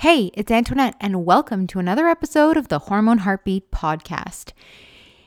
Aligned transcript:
Hey, 0.00 0.30
it's 0.32 0.50
Antoinette, 0.50 0.94
and 0.98 1.26
welcome 1.26 1.66
to 1.66 1.78
another 1.78 2.08
episode 2.08 2.56
of 2.56 2.68
the 2.68 2.78
Hormone 2.78 3.18
Heartbeat 3.18 3.70
podcast. 3.70 4.54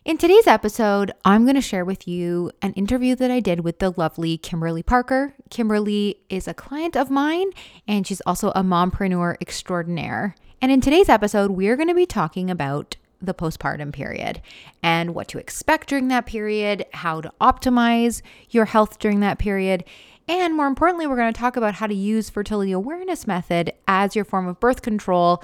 In 0.03 0.17
today's 0.17 0.47
episode, 0.47 1.11
I'm 1.23 1.43
going 1.43 1.53
to 1.53 1.61
share 1.61 1.85
with 1.85 2.07
you 2.07 2.49
an 2.63 2.73
interview 2.73 3.15
that 3.17 3.29
I 3.29 3.39
did 3.39 3.59
with 3.59 3.77
the 3.77 3.93
lovely 3.95 4.35
Kimberly 4.35 4.81
Parker. 4.81 5.35
Kimberly 5.51 6.21
is 6.27 6.47
a 6.47 6.55
client 6.55 6.97
of 6.97 7.11
mine, 7.11 7.51
and 7.87 8.07
she's 8.07 8.21
also 8.21 8.49
a 8.55 8.63
mompreneur 8.63 9.35
extraordinaire. 9.39 10.33
And 10.59 10.71
in 10.71 10.81
today's 10.81 11.07
episode, 11.07 11.51
we're 11.51 11.75
going 11.75 11.89
to 11.89 11.93
be 11.93 12.07
talking 12.07 12.49
about 12.49 12.95
the 13.21 13.35
postpartum 13.35 13.93
period 13.93 14.41
and 14.81 15.13
what 15.13 15.27
to 15.29 15.37
expect 15.37 15.87
during 15.87 16.07
that 16.07 16.25
period, 16.25 16.85
how 16.93 17.21
to 17.21 17.31
optimize 17.39 18.23
your 18.49 18.65
health 18.65 18.97
during 18.97 19.19
that 19.19 19.37
period, 19.37 19.83
and 20.27 20.55
more 20.55 20.67
importantly, 20.67 21.07
we're 21.07 21.15
going 21.15 21.33
to 21.33 21.39
talk 21.39 21.55
about 21.57 21.75
how 21.75 21.87
to 21.87 21.93
use 21.93 22.29
fertility 22.29 22.71
awareness 22.71 23.27
method 23.27 23.73
as 23.87 24.15
your 24.15 24.25
form 24.25 24.47
of 24.47 24.59
birth 24.59 24.81
control 24.81 25.43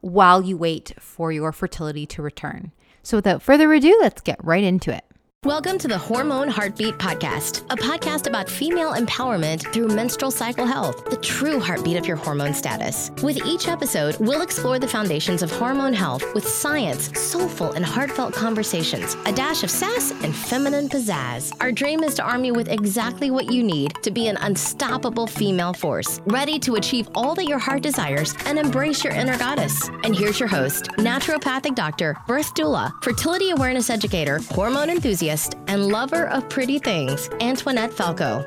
while 0.00 0.42
you 0.42 0.56
wait 0.56 0.92
for 0.98 1.32
your 1.32 1.52
fertility 1.52 2.06
to 2.06 2.22
return. 2.22 2.72
So 3.02 3.18
without 3.18 3.42
further 3.42 3.72
ado, 3.72 3.96
let's 4.00 4.20
get 4.20 4.42
right 4.44 4.64
into 4.64 4.94
it. 4.94 5.04
Welcome 5.46 5.78
to 5.78 5.88
the 5.88 5.96
Hormone 5.96 6.48
Heartbeat 6.48 6.98
Podcast, 6.98 7.64
a 7.70 7.76
podcast 7.76 8.26
about 8.26 8.46
female 8.46 8.92
empowerment 8.92 9.72
through 9.72 9.88
menstrual 9.88 10.30
cycle 10.30 10.66
health, 10.66 11.06
the 11.08 11.16
true 11.16 11.58
heartbeat 11.58 11.96
of 11.96 12.06
your 12.06 12.18
hormone 12.18 12.52
status. 12.52 13.10
With 13.22 13.38
each 13.46 13.66
episode, 13.66 14.18
we'll 14.18 14.42
explore 14.42 14.78
the 14.78 14.86
foundations 14.86 15.42
of 15.42 15.50
hormone 15.50 15.94
health 15.94 16.22
with 16.34 16.46
science, 16.46 17.18
soulful, 17.18 17.72
and 17.72 17.86
heartfelt 17.86 18.34
conversations, 18.34 19.16
a 19.24 19.32
dash 19.32 19.62
of 19.62 19.70
sass, 19.70 20.10
and 20.22 20.36
feminine 20.36 20.90
pizzazz. 20.90 21.56
Our 21.62 21.72
dream 21.72 22.04
is 22.04 22.14
to 22.16 22.22
arm 22.22 22.44
you 22.44 22.52
with 22.52 22.68
exactly 22.68 23.30
what 23.30 23.50
you 23.50 23.62
need 23.62 23.94
to 24.02 24.10
be 24.10 24.28
an 24.28 24.36
unstoppable 24.42 25.26
female 25.26 25.72
force, 25.72 26.20
ready 26.26 26.58
to 26.58 26.74
achieve 26.74 27.08
all 27.14 27.34
that 27.36 27.46
your 27.46 27.58
heart 27.58 27.82
desires 27.82 28.34
and 28.44 28.58
embrace 28.58 29.02
your 29.02 29.14
inner 29.14 29.38
goddess. 29.38 29.88
And 30.04 30.14
here's 30.14 30.38
your 30.38 30.50
host, 30.50 30.90
naturopathic 30.98 31.74
doctor, 31.76 32.14
birth 32.26 32.52
doula, 32.52 32.92
fertility 33.02 33.52
awareness 33.52 33.88
educator, 33.88 34.38
hormone 34.50 34.90
enthusiast 34.90 35.29
enthusiast 35.30 35.56
and 35.68 35.88
lover 35.88 36.28
of 36.28 36.48
pretty 36.48 36.78
things, 36.78 37.28
Antoinette 37.40 37.92
Falco. 37.92 38.44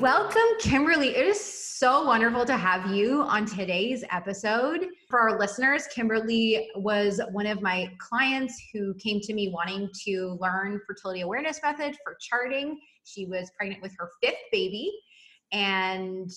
Welcome, 0.00 0.42
Kimberly. 0.60 1.16
It 1.16 1.26
is 1.26 1.40
so 1.42 2.04
wonderful 2.04 2.44
to 2.46 2.56
have 2.56 2.90
you 2.90 3.22
on 3.22 3.46
today's 3.46 4.04
episode. 4.10 4.86
For 5.08 5.18
our 5.18 5.38
listeners, 5.38 5.86
Kimberly 5.88 6.68
was 6.76 7.20
one 7.32 7.46
of 7.46 7.62
my 7.62 7.90
clients 7.98 8.54
who 8.72 8.94
came 8.94 9.20
to 9.20 9.34
me 9.34 9.48
wanting 9.48 9.88
to 10.04 10.38
learn 10.40 10.80
fertility 10.86 11.22
awareness 11.22 11.60
method 11.62 11.96
for 12.04 12.16
charting. 12.20 12.78
She 13.04 13.26
was 13.26 13.50
pregnant 13.56 13.82
with 13.82 13.92
her 13.98 14.10
fifth 14.22 14.36
baby 14.52 14.92
and 15.52 16.30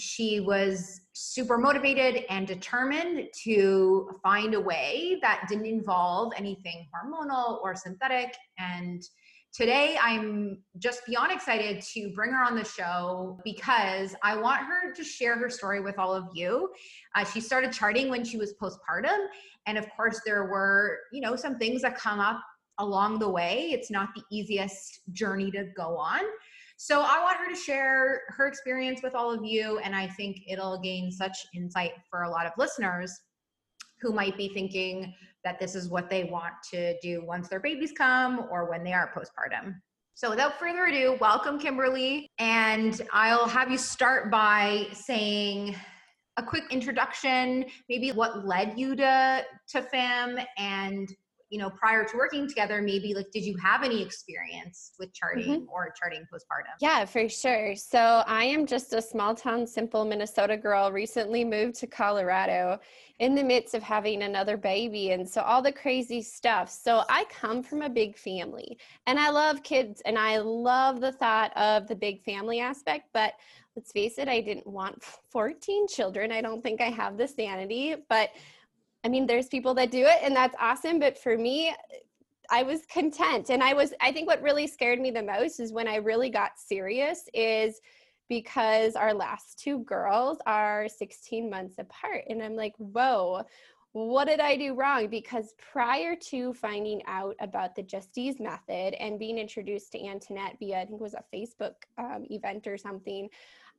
she 0.00 0.40
was 0.40 1.02
super 1.12 1.58
motivated 1.58 2.24
and 2.30 2.46
determined 2.46 3.28
to 3.44 4.10
find 4.22 4.54
a 4.54 4.60
way 4.60 5.18
that 5.22 5.46
didn't 5.48 5.66
involve 5.66 6.32
anything 6.36 6.86
hormonal 6.94 7.60
or 7.62 7.74
synthetic. 7.74 8.34
And 8.58 9.02
today 9.52 9.98
I'm 10.00 10.62
just 10.78 11.04
beyond 11.06 11.32
excited 11.32 11.82
to 11.94 12.12
bring 12.14 12.32
her 12.32 12.42
on 12.42 12.56
the 12.56 12.64
show 12.64 13.38
because 13.44 14.14
I 14.22 14.36
want 14.36 14.60
her 14.60 14.92
to 14.94 15.04
share 15.04 15.36
her 15.38 15.50
story 15.50 15.80
with 15.80 15.98
all 15.98 16.14
of 16.14 16.24
you. 16.32 16.70
Uh, 17.14 17.24
she 17.24 17.40
started 17.40 17.72
charting 17.72 18.08
when 18.08 18.24
she 18.24 18.36
was 18.36 18.54
postpartum. 18.60 19.26
And 19.66 19.76
of 19.76 19.86
course, 19.96 20.20
there 20.24 20.44
were, 20.44 20.98
you 21.12 21.20
know, 21.20 21.36
some 21.36 21.58
things 21.58 21.82
that 21.82 21.96
come 21.96 22.20
up 22.20 22.40
along 22.78 23.18
the 23.18 23.28
way. 23.28 23.70
It's 23.72 23.90
not 23.90 24.08
the 24.14 24.22
easiest 24.30 25.00
journey 25.12 25.50
to 25.50 25.64
go 25.76 25.96
on. 25.96 26.20
So 26.82 27.02
I 27.02 27.22
want 27.22 27.36
her 27.36 27.50
to 27.50 27.54
share 27.54 28.22
her 28.28 28.46
experience 28.46 29.02
with 29.02 29.14
all 29.14 29.30
of 29.30 29.44
you, 29.44 29.78
and 29.80 29.94
I 29.94 30.06
think 30.06 30.40
it'll 30.48 30.80
gain 30.80 31.12
such 31.12 31.36
insight 31.54 31.92
for 32.08 32.22
a 32.22 32.30
lot 32.30 32.46
of 32.46 32.52
listeners 32.56 33.12
who 34.00 34.14
might 34.14 34.34
be 34.38 34.48
thinking 34.48 35.12
that 35.44 35.60
this 35.60 35.74
is 35.74 35.90
what 35.90 36.08
they 36.08 36.24
want 36.24 36.54
to 36.70 36.98
do 37.00 37.22
once 37.22 37.48
their 37.48 37.60
babies 37.60 37.92
come 37.92 38.46
or 38.50 38.64
when 38.64 38.82
they 38.82 38.94
are 38.94 39.12
postpartum. 39.14 39.74
So 40.14 40.30
without 40.30 40.58
further 40.58 40.86
ado, 40.86 41.18
welcome 41.20 41.58
Kimberly, 41.58 42.30
and 42.38 43.02
I'll 43.12 43.46
have 43.46 43.70
you 43.70 43.76
start 43.76 44.30
by 44.30 44.86
saying 44.94 45.76
a 46.38 46.42
quick 46.42 46.64
introduction, 46.70 47.66
maybe 47.90 48.10
what 48.12 48.46
led 48.46 48.78
you 48.78 48.96
to 48.96 49.44
to 49.68 49.82
FAM 49.82 50.38
and 50.56 51.14
you 51.50 51.58
know 51.58 51.68
prior 51.70 52.04
to 52.04 52.16
working 52.16 52.48
together 52.48 52.80
maybe 52.80 53.12
like 53.12 53.30
did 53.32 53.44
you 53.44 53.56
have 53.56 53.82
any 53.82 54.00
experience 54.00 54.92
with 54.98 55.12
charting 55.12 55.62
mm-hmm. 55.62 55.68
or 55.68 55.92
charting 56.00 56.22
postpartum? 56.32 56.74
Yeah 56.80 57.04
for 57.04 57.28
sure. 57.28 57.74
So 57.74 58.22
i 58.26 58.44
am 58.44 58.66
just 58.66 58.92
a 58.92 59.02
small 59.02 59.34
town 59.34 59.66
simple 59.66 60.04
minnesota 60.04 60.56
girl 60.56 60.92
recently 60.92 61.44
moved 61.44 61.74
to 61.76 61.86
colorado 61.86 62.78
in 63.18 63.34
the 63.34 63.42
midst 63.42 63.74
of 63.74 63.82
having 63.82 64.22
another 64.22 64.56
baby 64.56 65.10
and 65.10 65.28
so 65.28 65.42
all 65.42 65.60
the 65.60 65.72
crazy 65.72 66.22
stuff. 66.22 66.70
So 66.70 67.02
i 67.08 67.24
come 67.30 67.62
from 67.62 67.82
a 67.82 67.90
big 67.90 68.16
family 68.16 68.78
and 69.06 69.18
i 69.18 69.28
love 69.28 69.62
kids 69.64 70.00
and 70.06 70.16
i 70.16 70.38
love 70.38 71.00
the 71.00 71.12
thought 71.12 71.54
of 71.56 71.88
the 71.88 71.96
big 71.96 72.22
family 72.22 72.60
aspect 72.60 73.08
but 73.12 73.34
let's 73.74 73.90
face 73.90 74.18
it 74.18 74.28
i 74.28 74.40
didn't 74.40 74.66
want 74.66 75.02
14 75.32 75.88
children. 75.88 76.30
I 76.30 76.40
don't 76.40 76.62
think 76.62 76.80
i 76.80 76.90
have 76.90 77.16
the 77.16 77.26
sanity 77.26 77.96
but 78.08 78.30
I 79.04 79.08
mean, 79.08 79.26
there's 79.26 79.48
people 79.48 79.74
that 79.74 79.90
do 79.90 80.04
it 80.04 80.18
and 80.22 80.34
that's 80.36 80.54
awesome. 80.60 80.98
But 80.98 81.18
for 81.18 81.36
me, 81.36 81.74
I 82.50 82.62
was 82.62 82.84
content. 82.86 83.50
And 83.50 83.62
I 83.62 83.74
was, 83.74 83.94
I 84.00 84.12
think 84.12 84.26
what 84.26 84.42
really 84.42 84.66
scared 84.66 85.00
me 85.00 85.10
the 85.10 85.22
most 85.22 85.60
is 85.60 85.72
when 85.72 85.88
I 85.88 85.96
really 85.96 86.30
got 86.30 86.58
serious 86.58 87.28
is 87.32 87.80
because 88.28 88.96
our 88.96 89.14
last 89.14 89.58
two 89.58 89.80
girls 89.80 90.38
are 90.46 90.88
16 90.88 91.48
months 91.48 91.76
apart. 91.78 92.24
And 92.28 92.42
I'm 92.42 92.56
like, 92.56 92.74
whoa, 92.78 93.42
what 93.92 94.26
did 94.26 94.38
I 94.38 94.56
do 94.56 94.74
wrong? 94.74 95.08
Because 95.08 95.54
prior 95.72 96.14
to 96.30 96.52
finding 96.54 97.02
out 97.06 97.34
about 97.40 97.74
the 97.74 97.82
Justisse 97.82 98.38
method 98.38 98.94
and 98.94 99.18
being 99.18 99.38
introduced 99.38 99.92
to 99.92 100.06
Antoinette 100.06 100.56
via, 100.60 100.80
I 100.80 100.84
think 100.84 101.00
it 101.00 101.02
was 101.02 101.14
a 101.14 101.24
Facebook 101.34 101.74
um, 101.98 102.24
event 102.30 102.66
or 102.68 102.78
something, 102.78 103.28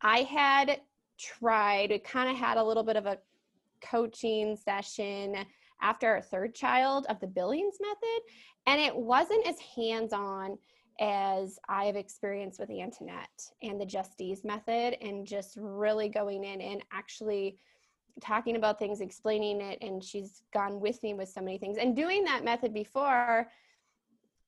I 0.02 0.24
had 0.24 0.82
tried, 1.18 2.02
kind 2.04 2.30
of 2.30 2.36
had 2.36 2.58
a 2.58 2.64
little 2.64 2.84
bit 2.84 2.98
of 2.98 3.06
a 3.06 3.20
coaching 3.82 4.56
session 4.56 5.36
after 5.82 6.08
our 6.08 6.22
third 6.22 6.54
child 6.54 7.06
of 7.10 7.20
the 7.20 7.28
Billings 7.28 7.78
method. 7.82 8.22
And 8.68 8.80
it 8.80 8.96
wasn't 8.96 9.48
as 9.48 9.56
hands 9.76 10.14
on 10.14 10.58
as 11.00 11.58
I 11.68 11.86
have 11.86 11.96
experienced 11.96 12.60
with 12.60 12.70
Antoinette 12.70 13.50
and 13.64 13.82
the 13.82 13.86
Justisse 13.86 14.46
method, 14.46 14.98
and 15.02 15.26
just 15.26 15.58
really 15.60 16.10
going 16.10 16.44
in 16.44 16.62
and 16.62 16.84
actually 16.92 17.58
talking 18.22 18.56
about 18.56 18.78
things, 18.78 19.02
explaining 19.02 19.62
it. 19.62 19.80
And 19.82 20.04
she's 20.04 20.44
gone 20.54 20.80
with 20.80 21.02
me 21.02 21.16
with 21.16 21.30
so 21.30 21.42
many 21.42 21.58
things. 21.58 21.78
And 21.78 21.96
doing 21.96 22.24
that 22.26 22.44
method 22.44 22.74
before, 22.74 23.50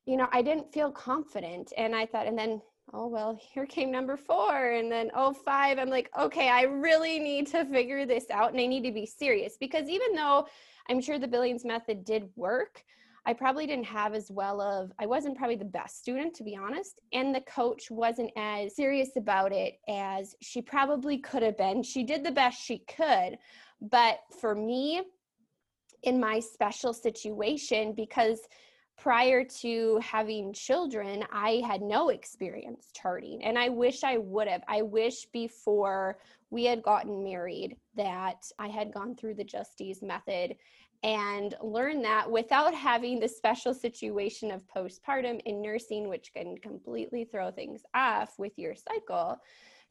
you 0.06 0.18
know, 0.18 0.28
I 0.32 0.44
didn't 0.44 0.72
feel 0.72 0.92
confident. 0.92 1.74
And 1.76 1.96
I 1.96 2.06
thought, 2.06 2.28
and 2.28 2.38
then 2.38 2.62
oh 2.94 3.08
well 3.08 3.38
here 3.54 3.66
came 3.66 3.92
number 3.92 4.16
four. 4.16 4.72
And 4.72 4.92
then 4.92 5.12
oh 5.16 5.34
five. 5.34 5.78
I'm 5.80 5.90
like 5.90 6.10
okay 6.18 6.50
i 6.50 6.64
really 6.64 7.20
need 7.20 7.48
to 7.48 7.66
figure 7.66 8.06
this 8.06 8.26
out 8.32 8.52
and 8.52 8.62
i 8.62 8.66
need 8.66 8.84
to 8.84 8.92
be 8.92 9.06
serious. 9.06 9.58
Because 9.60 9.90
even 9.90 10.14
though 10.14 10.48
i'm 10.90 11.02
sure 11.02 11.20
the 11.20 11.28
billings 11.28 11.66
method 11.66 12.04
did 12.04 12.30
work 12.36 12.84
i 13.26 13.34
probably 13.34 13.66
didn't 13.66 13.86
have 13.86 14.14
as 14.14 14.30
well 14.30 14.60
of 14.60 14.92
i 15.00 15.06
wasn't 15.06 15.38
probably 15.38 15.56
the 15.56 15.64
best 15.64 16.00
student 16.00 16.34
to 16.34 16.44
be 16.44 16.58
honest 16.58 17.00
and 17.14 17.34
the 17.34 17.42
coach 17.42 17.90
wasn't 17.90 18.30
as 18.38 18.76
serious 18.76 19.12
about 19.16 19.54
it 19.54 19.76
as 19.88 20.36
she 20.42 20.62
probably 20.62 21.18
could 21.18 21.42
have 21.42 21.58
been. 21.58 21.84
She 21.84 22.04
did 22.04 22.24
the 22.24 22.32
best 22.32 22.62
she 22.62 22.80
could 22.80 23.38
but 23.82 24.20
for 24.40 24.56
me 24.56 25.02
in 26.04 26.20
my 26.20 26.40
special 26.40 26.94
situation 26.94 27.94
because 27.94 28.40
prior 28.98 29.44
to 29.44 30.00
having 30.02 30.54
children, 30.54 31.24
I 31.32 31.62
had 31.66 31.82
no 31.82 32.10
experience 32.10 32.90
charting, 32.94 33.44
and 33.44 33.58
I 33.58 33.70
wish 33.70 34.04
I 34.04 34.18
would 34.18 34.48
have. 34.48 34.64
I 34.68 34.82
wish 34.82 35.26
before 35.26 36.20
we 36.50 36.66
had 36.66 36.84
gotten 36.84 37.24
married 37.24 37.78
that 37.96 38.44
I 38.60 38.68
had 38.68 38.94
gone 38.94 39.16
through 39.16 39.36
the 39.36 39.44
Justisse 39.44 40.04
method 40.04 40.56
and 41.04 41.54
learned 41.62 42.06
that 42.06 42.32
without 42.32 42.74
having 42.74 43.20
the 43.20 43.28
special 43.28 43.74
situation 43.74 44.52
of 44.52 44.66
postpartum 44.68 45.42
in 45.46 45.62
nursing, 45.62 46.08
which 46.08 46.32
can 46.34 46.58
completely 46.58 47.26
throw 47.26 47.52
things 47.52 47.82
off 47.94 48.40
with 48.40 48.54
your 48.58 48.74
cycle. 48.76 49.38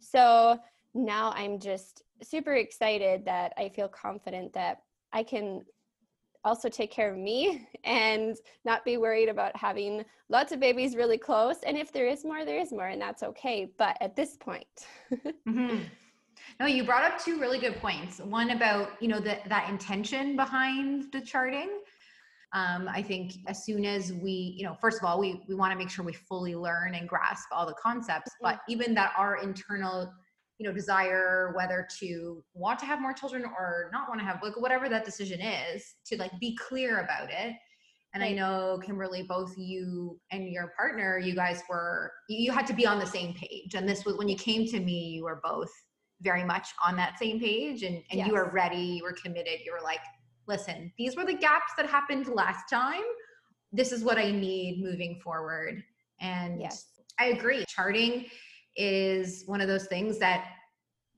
So 0.01 0.59
now 0.95 1.33
I'm 1.37 1.59
just 1.59 2.03
super 2.23 2.55
excited 2.55 3.27
that 3.27 3.53
I 3.59 3.69
feel 3.69 3.89
confident 3.89 4.55
that 4.55 4.83
I 5.13 5.23
can 5.23 5.63
also 6.45 6.69
take 6.69 6.91
care 6.91 7.13
of 7.13 7.19
me 7.19 7.69
and 7.85 8.37
not 8.65 8.85
be 8.85 8.97
worried 8.97 9.29
about 9.29 9.57
having 9.57 10.05
lots 10.29 10.53
of 10.53 10.61
babies 10.61 10.97
really 10.97 11.19
close. 11.19 11.57
And 11.67 11.77
if 11.77 11.93
there 11.93 12.07
is 12.07 12.25
more, 12.25 12.45
there 12.45 12.59
is 12.59 12.73
more, 12.73 12.89
and 12.89 13.01
that's 13.01 13.23
okay. 13.23 13.71
But 13.79 13.97
at 14.01 14.17
this 14.17 14.37
point, 14.37 14.67
mm-hmm. 15.13 15.79
no, 16.61 16.67
you 16.67 16.85
brought 16.85 17.05
up 17.05 17.23
two 17.23 17.39
really 17.39 17.59
good 17.59 17.77
points. 17.77 18.19
One 18.19 18.51
about 18.51 18.91
you 19.01 19.09
know 19.09 19.21
that 19.21 19.49
that 19.49 19.69
intention 19.69 20.37
behind 20.37 21.13
the 21.13 21.21
charting. 21.21 21.71
Um, 22.55 22.87
I 22.87 23.01
think 23.01 23.33
as 23.47 23.65
soon 23.65 23.87
as 23.87 24.13
we, 24.13 24.55
you 24.59 24.67
know, 24.67 24.77
first 24.79 24.99
of 24.99 25.05
all, 25.05 25.19
we 25.19 25.43
we 25.49 25.55
want 25.55 25.73
to 25.73 25.79
make 25.79 25.89
sure 25.89 26.05
we 26.05 26.13
fully 26.13 26.55
learn 26.55 26.95
and 26.95 27.09
grasp 27.09 27.49
all 27.51 27.67
the 27.67 27.75
concepts, 27.75 28.31
mm-hmm. 28.33 28.55
but 28.55 28.61
even 28.69 28.95
that 28.95 29.13
our 29.17 29.37
internal 29.37 30.13
you 30.59 30.67
know 30.67 30.73
desire 30.73 31.53
whether 31.57 31.87
to 31.99 32.43
want 32.55 32.79
to 32.79 32.87
have 32.87 33.01
more 33.01 33.13
children 33.13 33.45
or 33.45 33.91
not 33.93 34.09
want 34.09 34.21
to 34.21 34.27
have 34.27 34.41
like 34.43 34.61
whatever 34.61 34.89
that 34.89 35.05
decision 35.05 35.41
is 35.41 35.95
to 36.07 36.17
like 36.17 36.31
be 36.41 36.57
clear 36.57 37.01
about 37.01 37.31
it. 37.31 37.55
And 38.15 38.23
i 38.23 38.31
know 38.31 38.79
kimberly 38.85 39.23
both 39.23 39.57
you 39.57 40.21
and 40.31 40.49
your 40.49 40.73
partner 40.77 41.19
you 41.19 41.35
guys 41.35 41.63
were 41.69 42.13
you 42.29 42.53
had 42.53 42.67
to 42.67 42.75
be 42.75 42.87
on 42.87 42.99
the 42.99 43.07
same 43.07 43.35
page. 43.35 43.75
And 43.75 43.89
this 43.89 44.05
was 44.05 44.17
when 44.17 44.29
you 44.29 44.37
came 44.37 44.67
to 44.67 44.81
me 44.81 45.09
you 45.09 45.25
were 45.25 45.41
both 45.43 45.71
very 46.21 46.45
much 46.45 46.69
on 46.87 46.95
that 46.97 47.19
same 47.19 47.41
page 47.41 47.83
and, 47.83 47.97
and 48.11 48.19
yes. 48.19 48.29
you 48.29 48.35
were 48.35 48.51
ready 48.51 48.77
you 48.77 49.03
were 49.03 49.15
committed. 49.15 49.61
You 49.65 49.73
were 49.73 49.83
like 49.83 50.01
listen 50.47 50.93
these 50.99 51.17
were 51.17 51.25
the 51.25 51.35
gaps 51.35 51.73
that 51.77 51.87
happened 51.87 52.29
last 52.29 52.65
time. 52.71 53.03
This 53.73 53.91
is 53.91 54.05
what 54.05 54.19
i 54.19 54.31
need 54.31 54.83
moving 54.85 55.19
forward. 55.25 55.83
And 56.21 56.61
yes. 56.61 56.87
i 57.19 57.27
agree. 57.29 57.65
Charting 57.67 58.27
is 58.77 59.45
one 59.47 59.61
of 59.61 59.69
those 59.69 59.87
things 59.87 60.19
that 60.19 60.47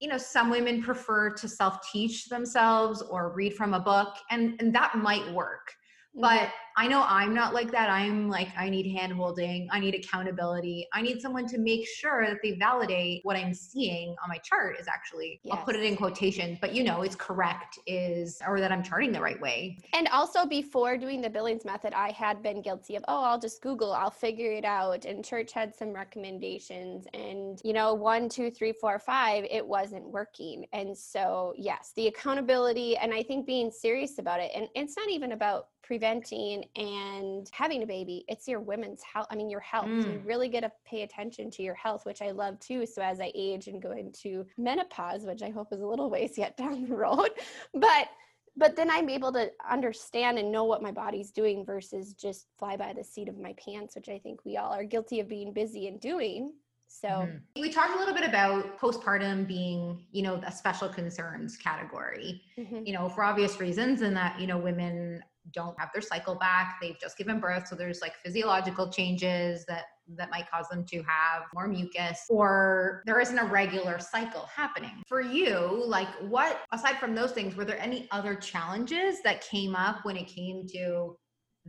you 0.00 0.08
know 0.08 0.18
some 0.18 0.50
women 0.50 0.82
prefer 0.82 1.30
to 1.30 1.48
self 1.48 1.78
teach 1.90 2.28
themselves 2.28 3.02
or 3.02 3.32
read 3.34 3.54
from 3.54 3.74
a 3.74 3.80
book 3.80 4.14
and 4.30 4.60
and 4.60 4.74
that 4.74 4.96
might 4.96 5.32
work 5.32 5.72
but 6.14 6.40
mm-hmm. 6.40 6.50
I 6.76 6.88
know 6.88 7.05
I'm 7.06 7.32
not 7.32 7.55
like 7.55 7.70
that. 7.70 7.88
I'm 7.88 8.28
like, 8.28 8.49
I 8.56 8.69
need 8.69 8.90
hand 8.96 9.12
holding. 9.12 9.69
I 9.70 9.78
need 9.78 9.94
accountability. 9.94 10.88
I 10.93 11.02
need 11.02 11.20
someone 11.20 11.46
to 11.46 11.58
make 11.58 11.87
sure 11.87 12.26
that 12.26 12.38
they 12.43 12.52
validate 12.52 13.20
what 13.22 13.37
I'm 13.37 13.55
seeing 13.55 14.16
on 14.22 14.28
my 14.28 14.38
chart 14.38 14.76
is 14.81 14.88
actually, 14.88 15.40
yes. 15.44 15.56
I'll 15.56 15.64
put 15.64 15.76
it 15.76 15.84
in 15.84 15.96
quotation, 15.96 16.58
but 16.61 16.75
you 16.75 16.82
know, 16.82 17.02
it's 17.02 17.14
correct, 17.14 17.78
is, 17.87 18.40
or 18.44 18.58
that 18.58 18.72
I'm 18.72 18.82
charting 18.82 19.12
the 19.12 19.20
right 19.20 19.40
way. 19.40 19.78
And 19.93 20.08
also 20.08 20.46
before 20.46 20.96
doing 20.96 21.20
the 21.20 21.31
Billings 21.31 21.64
method, 21.64 21.93
I 21.93 22.11
had 22.11 22.43
been 22.43 22.61
guilty 22.61 22.96
of, 22.96 23.05
oh, 23.06 23.22
I'll 23.22 23.38
just 23.38 23.62
Google, 23.62 23.93
I'll 23.93 24.11
figure 24.11 24.50
it 24.50 24.64
out. 24.64 25.05
And 25.05 25.25
church 25.25 25.52
had 25.52 25.72
some 25.76 25.93
recommendations. 25.93 27.06
And, 27.14 27.61
you 27.62 27.72
know, 27.72 27.94
one, 27.94 28.28
two, 28.28 28.50
three, 28.50 28.72
four, 28.72 28.99
five, 28.99 29.46
it 29.49 29.64
wasn't 29.64 30.08
working. 30.08 30.66
And 30.72 30.96
so, 30.96 31.55
yes, 31.56 31.93
the 31.94 32.08
accountability 32.08 32.96
and 32.96 33.14
I 33.14 33.22
think 33.22 33.46
being 33.46 33.70
serious 33.70 34.19
about 34.19 34.40
it. 34.40 34.50
And 34.56 34.66
it's 34.75 34.96
not 34.96 35.08
even 35.08 35.32
about 35.32 35.69
preventing 35.86 36.64
and 36.76 37.48
having 37.52 37.82
a 37.82 37.86
baby 37.86 38.25
it's 38.28 38.48
your 38.48 38.60
women's 38.60 39.02
health 39.02 39.26
i 39.31 39.36
mean 39.36 39.50
your 39.50 39.60
health 39.60 39.86
mm. 39.86 40.04
you 40.04 40.22
really 40.25 40.48
get 40.48 40.60
to 40.60 40.72
pay 40.86 41.02
attention 41.02 41.50
to 41.50 41.62
your 41.62 41.75
health 41.75 42.06
which 42.06 42.22
i 42.22 42.31
love 42.31 42.58
too 42.58 42.86
so 42.86 43.02
as 43.02 43.20
i 43.20 43.31
age 43.34 43.66
and 43.66 43.82
go 43.82 43.92
into 43.92 44.46
menopause 44.56 45.25
which 45.25 45.42
i 45.42 45.50
hope 45.50 45.69
is 45.72 45.81
a 45.81 45.86
little 45.86 46.08
ways 46.08 46.38
yet 46.38 46.56
down 46.58 46.88
the 46.88 46.94
road 46.94 47.31
but 47.75 48.08
but 48.56 48.75
then 48.76 48.90
i'm 48.90 49.10
able 49.10 49.32
to 49.32 49.50
understand 49.70 50.38
and 50.38 50.50
know 50.50 50.64
what 50.64 50.82
my 50.82 50.90
body's 50.90 51.31
doing 51.31 51.64
versus 51.66 52.14
just 52.14 52.46
fly 52.58 52.76
by 52.76 52.92
the 52.92 53.04
seat 53.04 53.28
of 53.28 53.38
my 53.38 53.54
pants 53.62 53.94
which 53.94 54.08
i 54.08 54.19
think 54.19 54.44
we 54.44 54.56
all 54.56 54.72
are 54.72 54.84
guilty 54.84 55.20
of 55.20 55.28
being 55.28 55.52
busy 55.52 55.87
and 55.87 56.00
doing 56.00 56.52
so 56.87 57.08
mm-hmm. 57.08 57.60
we 57.60 57.70
talked 57.70 57.94
a 57.96 57.98
little 57.98 58.14
bit 58.14 58.28
about 58.28 58.78
postpartum 58.78 59.48
being, 59.48 60.04
you 60.12 60.22
know, 60.22 60.40
a 60.46 60.52
special 60.52 60.88
concerns 60.88 61.56
category, 61.56 62.42
mm-hmm. 62.56 62.84
you 62.84 62.92
know, 62.92 63.08
for 63.08 63.25
obvious 63.25 63.58
reasons, 63.58 64.02
and 64.02 64.16
that, 64.16 64.38
you 64.38 64.46
know, 64.46 64.58
women 64.58 65.20
don't 65.52 65.79
have 65.79 65.91
their 65.93 66.02
cycle 66.02 66.35
back 66.35 66.79
they've 66.81 66.99
just 66.99 67.17
given 67.19 67.38
birth 67.38 67.67
so 67.69 67.75
there's 67.75 68.00
like 68.00 68.14
physiological 68.17 68.91
changes 68.91 69.64
that 69.67 69.85
that 70.17 70.31
might 70.31 70.50
cause 70.50 70.69
them 70.69 70.85
to 70.85 71.02
have 71.02 71.43
more 71.55 71.67
mucus 71.67 72.26
or 72.29 73.02
there 73.06 73.20
isn't 73.20 73.38
a 73.38 73.44
regular 73.44 73.99
cycle 73.99 74.49
happening 74.55 75.02
for 75.06 75.20
you 75.20 75.82
like 75.87 76.08
what 76.29 76.62
aside 76.73 76.99
from 76.99 77.14
those 77.14 77.32
things 77.32 77.55
were 77.56 77.64
there 77.64 77.81
any 77.81 78.08
other 78.11 78.35
challenges 78.35 79.23
that 79.23 79.41
came 79.43 79.75
up 79.75 80.05
when 80.05 80.17
it 80.17 80.26
came 80.26 80.67
to 80.67 81.17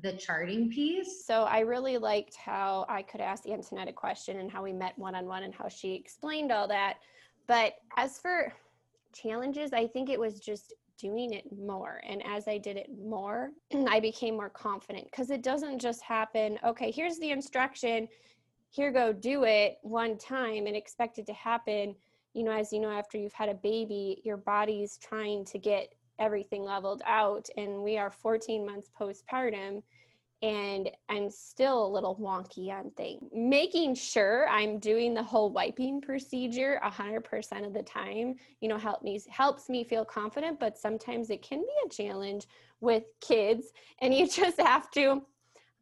the 0.01 0.13
charting 0.13 0.69
piece. 0.69 1.25
So 1.25 1.43
I 1.43 1.59
really 1.59 1.97
liked 1.97 2.35
how 2.35 2.85
I 2.89 3.01
could 3.01 3.21
ask 3.21 3.47
Antoinette 3.47 3.87
a 3.87 3.93
question 3.93 4.39
and 4.39 4.51
how 4.51 4.63
we 4.63 4.73
met 4.73 4.97
one 4.97 5.15
on 5.15 5.25
one 5.25 5.43
and 5.43 5.53
how 5.53 5.69
she 5.69 5.93
explained 5.93 6.51
all 6.51 6.67
that. 6.67 6.97
But 7.47 7.75
as 7.95 8.19
for 8.19 8.51
challenges, 9.13 9.71
I 9.71 9.87
think 9.87 10.09
it 10.09 10.19
was 10.19 10.39
just 10.39 10.73
doing 10.97 11.33
it 11.33 11.45
more. 11.51 12.01
And 12.07 12.25
as 12.25 12.47
I 12.47 12.57
did 12.57 12.77
it 12.77 12.89
more, 13.03 13.51
I 13.87 13.99
became 13.99 14.35
more 14.35 14.49
confident 14.49 15.05
because 15.05 15.29
it 15.29 15.41
doesn't 15.41 15.79
just 15.79 16.01
happen, 16.01 16.59
okay, 16.63 16.91
here's 16.91 17.17
the 17.19 17.31
instruction, 17.31 18.07
here 18.69 18.91
go 18.91 19.13
do 19.13 19.43
it 19.43 19.77
one 19.81 20.17
time 20.17 20.67
and 20.67 20.75
expect 20.75 21.17
it 21.17 21.25
to 21.27 21.33
happen. 21.33 21.95
You 22.33 22.43
know, 22.43 22.51
as 22.51 22.73
you 22.73 22.79
know, 22.81 22.91
after 22.91 23.17
you've 23.17 23.33
had 23.33 23.49
a 23.49 23.53
baby, 23.53 24.21
your 24.25 24.37
body's 24.37 24.97
trying 24.97 25.45
to 25.45 25.57
get 25.57 25.93
everything 26.19 26.63
leveled 26.63 27.01
out. 27.05 27.47
And 27.57 27.81
we 27.81 27.97
are 27.97 28.11
14 28.11 28.65
months 28.65 28.89
postpartum 28.99 29.81
and 30.41 30.89
I'm 31.09 31.29
still 31.29 31.85
a 31.85 31.91
little 31.91 32.15
wonky 32.15 32.69
on 32.69 32.91
things. 32.91 33.29
Making 33.33 33.95
sure 33.95 34.47
I'm 34.49 34.79
doing 34.79 35.13
the 35.13 35.23
whole 35.23 35.49
wiping 35.49 36.01
procedure 36.01 36.79
100% 36.83 37.65
of 37.65 37.73
the 37.73 37.83
time, 37.83 38.35
you 38.59 38.67
know, 38.67 38.77
help 38.77 39.01
me 39.01 39.21
helps 39.29 39.69
me 39.69 39.83
feel 39.83 40.05
confident, 40.05 40.59
but 40.59 40.77
sometimes 40.77 41.29
it 41.29 41.41
can 41.41 41.59
be 41.59 41.73
a 41.85 41.89
challenge 41.89 42.47
with 42.81 43.03
kids 43.21 43.71
and 44.01 44.13
you 44.13 44.27
just 44.27 44.59
have 44.59 44.91
to 44.91 45.23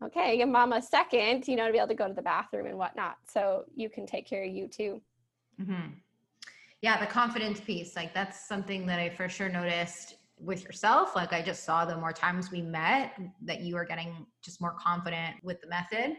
okay, 0.04 0.38
give 0.38 0.50
mom 0.50 0.74
a 0.74 0.82
second, 0.82 1.48
you 1.48 1.56
know, 1.56 1.68
to 1.68 1.72
be 1.72 1.78
able 1.78 1.88
to 1.88 1.96
go 1.96 2.08
to 2.08 2.14
the 2.14 2.22
bathroom 2.22 2.66
and 2.66 2.78
whatnot. 2.78 3.16
So 3.32 3.64
you 3.74 3.90
can 3.90 4.06
take 4.06 4.28
care 4.28 4.44
of 4.44 4.52
you 4.52 4.68
too. 4.68 5.02
Mm-hmm. 5.62 5.94
Yeah, 6.82 7.00
the 7.00 7.06
confidence 7.06 7.62
piece, 7.62 7.96
like 7.96 8.14
that's 8.14 8.46
something 8.46 8.86
that 8.88 9.00
I 9.00 9.10
for 9.10 9.30
sure 9.30 9.48
noticed 9.48 10.16
with 10.44 10.64
yourself 10.64 11.16
like 11.16 11.34
i 11.34 11.42
just 11.42 11.64
saw 11.64 11.86
the 11.86 11.96
more 11.96 12.14
times 12.14 12.52
we 12.52 12.62
met 12.62 13.14
that 13.42 13.62
you 13.62 13.76
are 13.76 13.86
getting 13.86 14.26
just 14.44 14.62
more 14.62 14.76
confident 14.80 15.36
with 15.44 15.60
the 15.62 15.68
method 15.68 16.18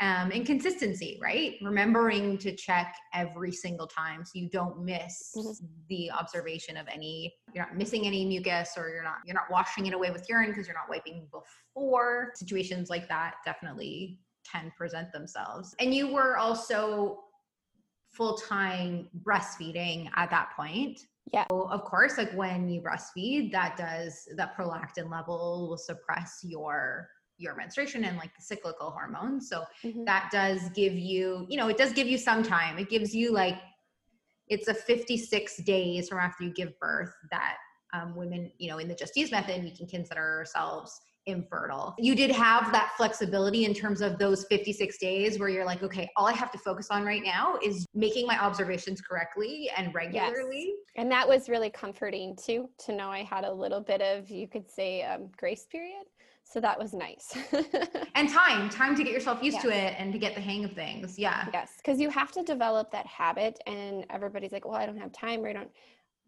um, 0.00 0.32
and 0.32 0.44
consistency 0.44 1.18
right? 1.22 1.54
Remembering 1.62 2.36
to 2.38 2.54
check 2.54 2.96
every 3.12 3.52
single 3.52 3.86
time 3.86 4.24
so 4.24 4.32
you 4.34 4.48
don't 4.50 4.84
miss 4.84 5.32
mm-hmm. 5.36 5.66
the 5.88 6.10
observation 6.10 6.76
of 6.76 6.86
any 6.92 7.32
you're 7.54 7.64
not 7.64 7.76
missing 7.76 8.06
any 8.06 8.24
mucus 8.24 8.72
or 8.76 8.88
you're 8.88 9.04
not 9.04 9.18
you're 9.24 9.34
not 9.34 9.50
washing 9.50 9.86
it 9.86 9.94
away 9.94 10.10
with 10.10 10.26
urine 10.28 10.50
because 10.50 10.66
you're 10.66 10.76
not 10.76 10.88
wiping 10.88 11.28
before. 11.30 12.32
Situations 12.34 12.90
like 12.90 13.08
that 13.08 13.34
definitely 13.44 14.18
can 14.50 14.72
present 14.76 15.12
themselves. 15.12 15.74
And 15.78 15.94
you 15.94 16.12
were 16.12 16.38
also 16.38 17.20
full-time 18.10 19.08
breastfeeding 19.22 20.08
at 20.16 20.30
that 20.30 20.50
point 20.56 21.00
yeah. 21.32 21.46
So 21.50 21.68
of 21.70 21.84
course, 21.84 22.18
like 22.18 22.32
when 22.32 22.68
you 22.68 22.82
breastfeed, 22.82 23.50
that 23.52 23.76
does 23.76 24.28
that 24.36 24.56
prolactin 24.56 25.10
level 25.10 25.68
will 25.68 25.78
suppress 25.78 26.40
your 26.42 27.08
your 27.36 27.56
menstruation 27.56 28.04
and 28.04 28.16
like 28.16 28.34
the 28.36 28.42
cyclical 28.42 28.90
hormones. 28.90 29.48
So 29.48 29.64
mm-hmm. 29.82 30.04
that 30.04 30.30
does 30.30 30.60
give 30.74 30.92
you, 30.92 31.46
you 31.48 31.56
know, 31.56 31.68
it 31.68 31.76
does 31.76 31.92
give 31.92 32.06
you 32.06 32.16
some 32.18 32.42
time. 32.42 32.78
It 32.78 32.88
gives 32.88 33.14
you 33.14 33.32
like 33.32 33.56
it's 34.48 34.68
a 34.68 34.74
56 34.74 35.56
days 35.64 36.08
from 36.08 36.18
after 36.18 36.44
you 36.44 36.52
give 36.52 36.78
birth 36.78 37.12
that 37.30 37.56
um, 37.92 38.14
women, 38.14 38.52
you 38.58 38.68
know, 38.68 38.78
in 38.78 38.88
the 38.88 38.94
Justisse 38.94 39.30
method, 39.30 39.62
we 39.62 39.74
can 39.74 39.86
consider 39.86 40.20
ourselves 40.20 41.00
infertile. 41.26 41.94
You 41.98 42.14
did 42.14 42.30
have 42.30 42.72
that 42.72 42.92
flexibility 42.96 43.64
in 43.64 43.74
terms 43.74 44.00
of 44.00 44.18
those 44.18 44.44
56 44.44 44.98
days 44.98 45.38
where 45.38 45.48
you're 45.48 45.64
like, 45.64 45.82
okay, 45.82 46.10
all 46.16 46.26
I 46.26 46.32
have 46.32 46.50
to 46.52 46.58
focus 46.58 46.88
on 46.90 47.04
right 47.04 47.22
now 47.24 47.58
is 47.64 47.86
making 47.94 48.26
my 48.26 48.38
observations 48.38 49.00
correctly 49.00 49.70
and 49.76 49.94
regularly. 49.94 50.74
Yes. 50.76 50.76
And 50.96 51.10
that 51.10 51.28
was 51.28 51.48
really 51.48 51.70
comforting 51.70 52.36
too, 52.36 52.68
to 52.86 52.92
know 52.94 53.08
I 53.08 53.22
had 53.22 53.44
a 53.44 53.52
little 53.52 53.80
bit 53.80 54.00
of, 54.02 54.30
you 54.30 54.48
could 54.48 54.70
say, 54.70 55.02
um, 55.02 55.30
grace 55.36 55.66
period. 55.70 56.04
So 56.44 56.60
that 56.60 56.78
was 56.78 56.92
nice. 56.92 57.36
and 58.14 58.28
time, 58.28 58.68
time 58.68 58.94
to 58.96 59.02
get 59.02 59.12
yourself 59.12 59.42
used 59.42 59.56
yes. 59.56 59.62
to 59.62 59.70
it 59.70 59.94
and 59.98 60.12
to 60.12 60.18
get 60.18 60.34
the 60.34 60.42
hang 60.42 60.64
of 60.64 60.72
things. 60.72 61.18
Yeah. 61.18 61.46
Yes. 61.52 61.72
Cause 61.84 61.98
you 61.98 62.10
have 62.10 62.32
to 62.32 62.42
develop 62.42 62.90
that 62.92 63.06
habit 63.06 63.58
and 63.66 64.04
everybody's 64.10 64.52
like, 64.52 64.66
well, 64.66 64.76
I 64.76 64.84
don't 64.84 64.98
have 64.98 65.10
time 65.10 65.42
or 65.42 65.48
I 65.48 65.54
don't 65.54 65.70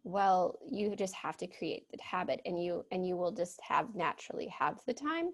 well 0.07 0.57
you 0.65 0.95
just 0.95 1.15
have 1.15 1.37
to 1.37 1.49
create 1.49 1.91
the 1.91 1.99
habit 2.01 2.41
and 2.47 2.63
you 2.63 2.85
and 2.93 3.07
you 3.07 3.17
will 3.17 3.33
just 3.33 3.61
have 3.61 3.95
naturally 3.95 4.47
have 4.47 4.79
the 4.87 4.95
time. 4.95 5.31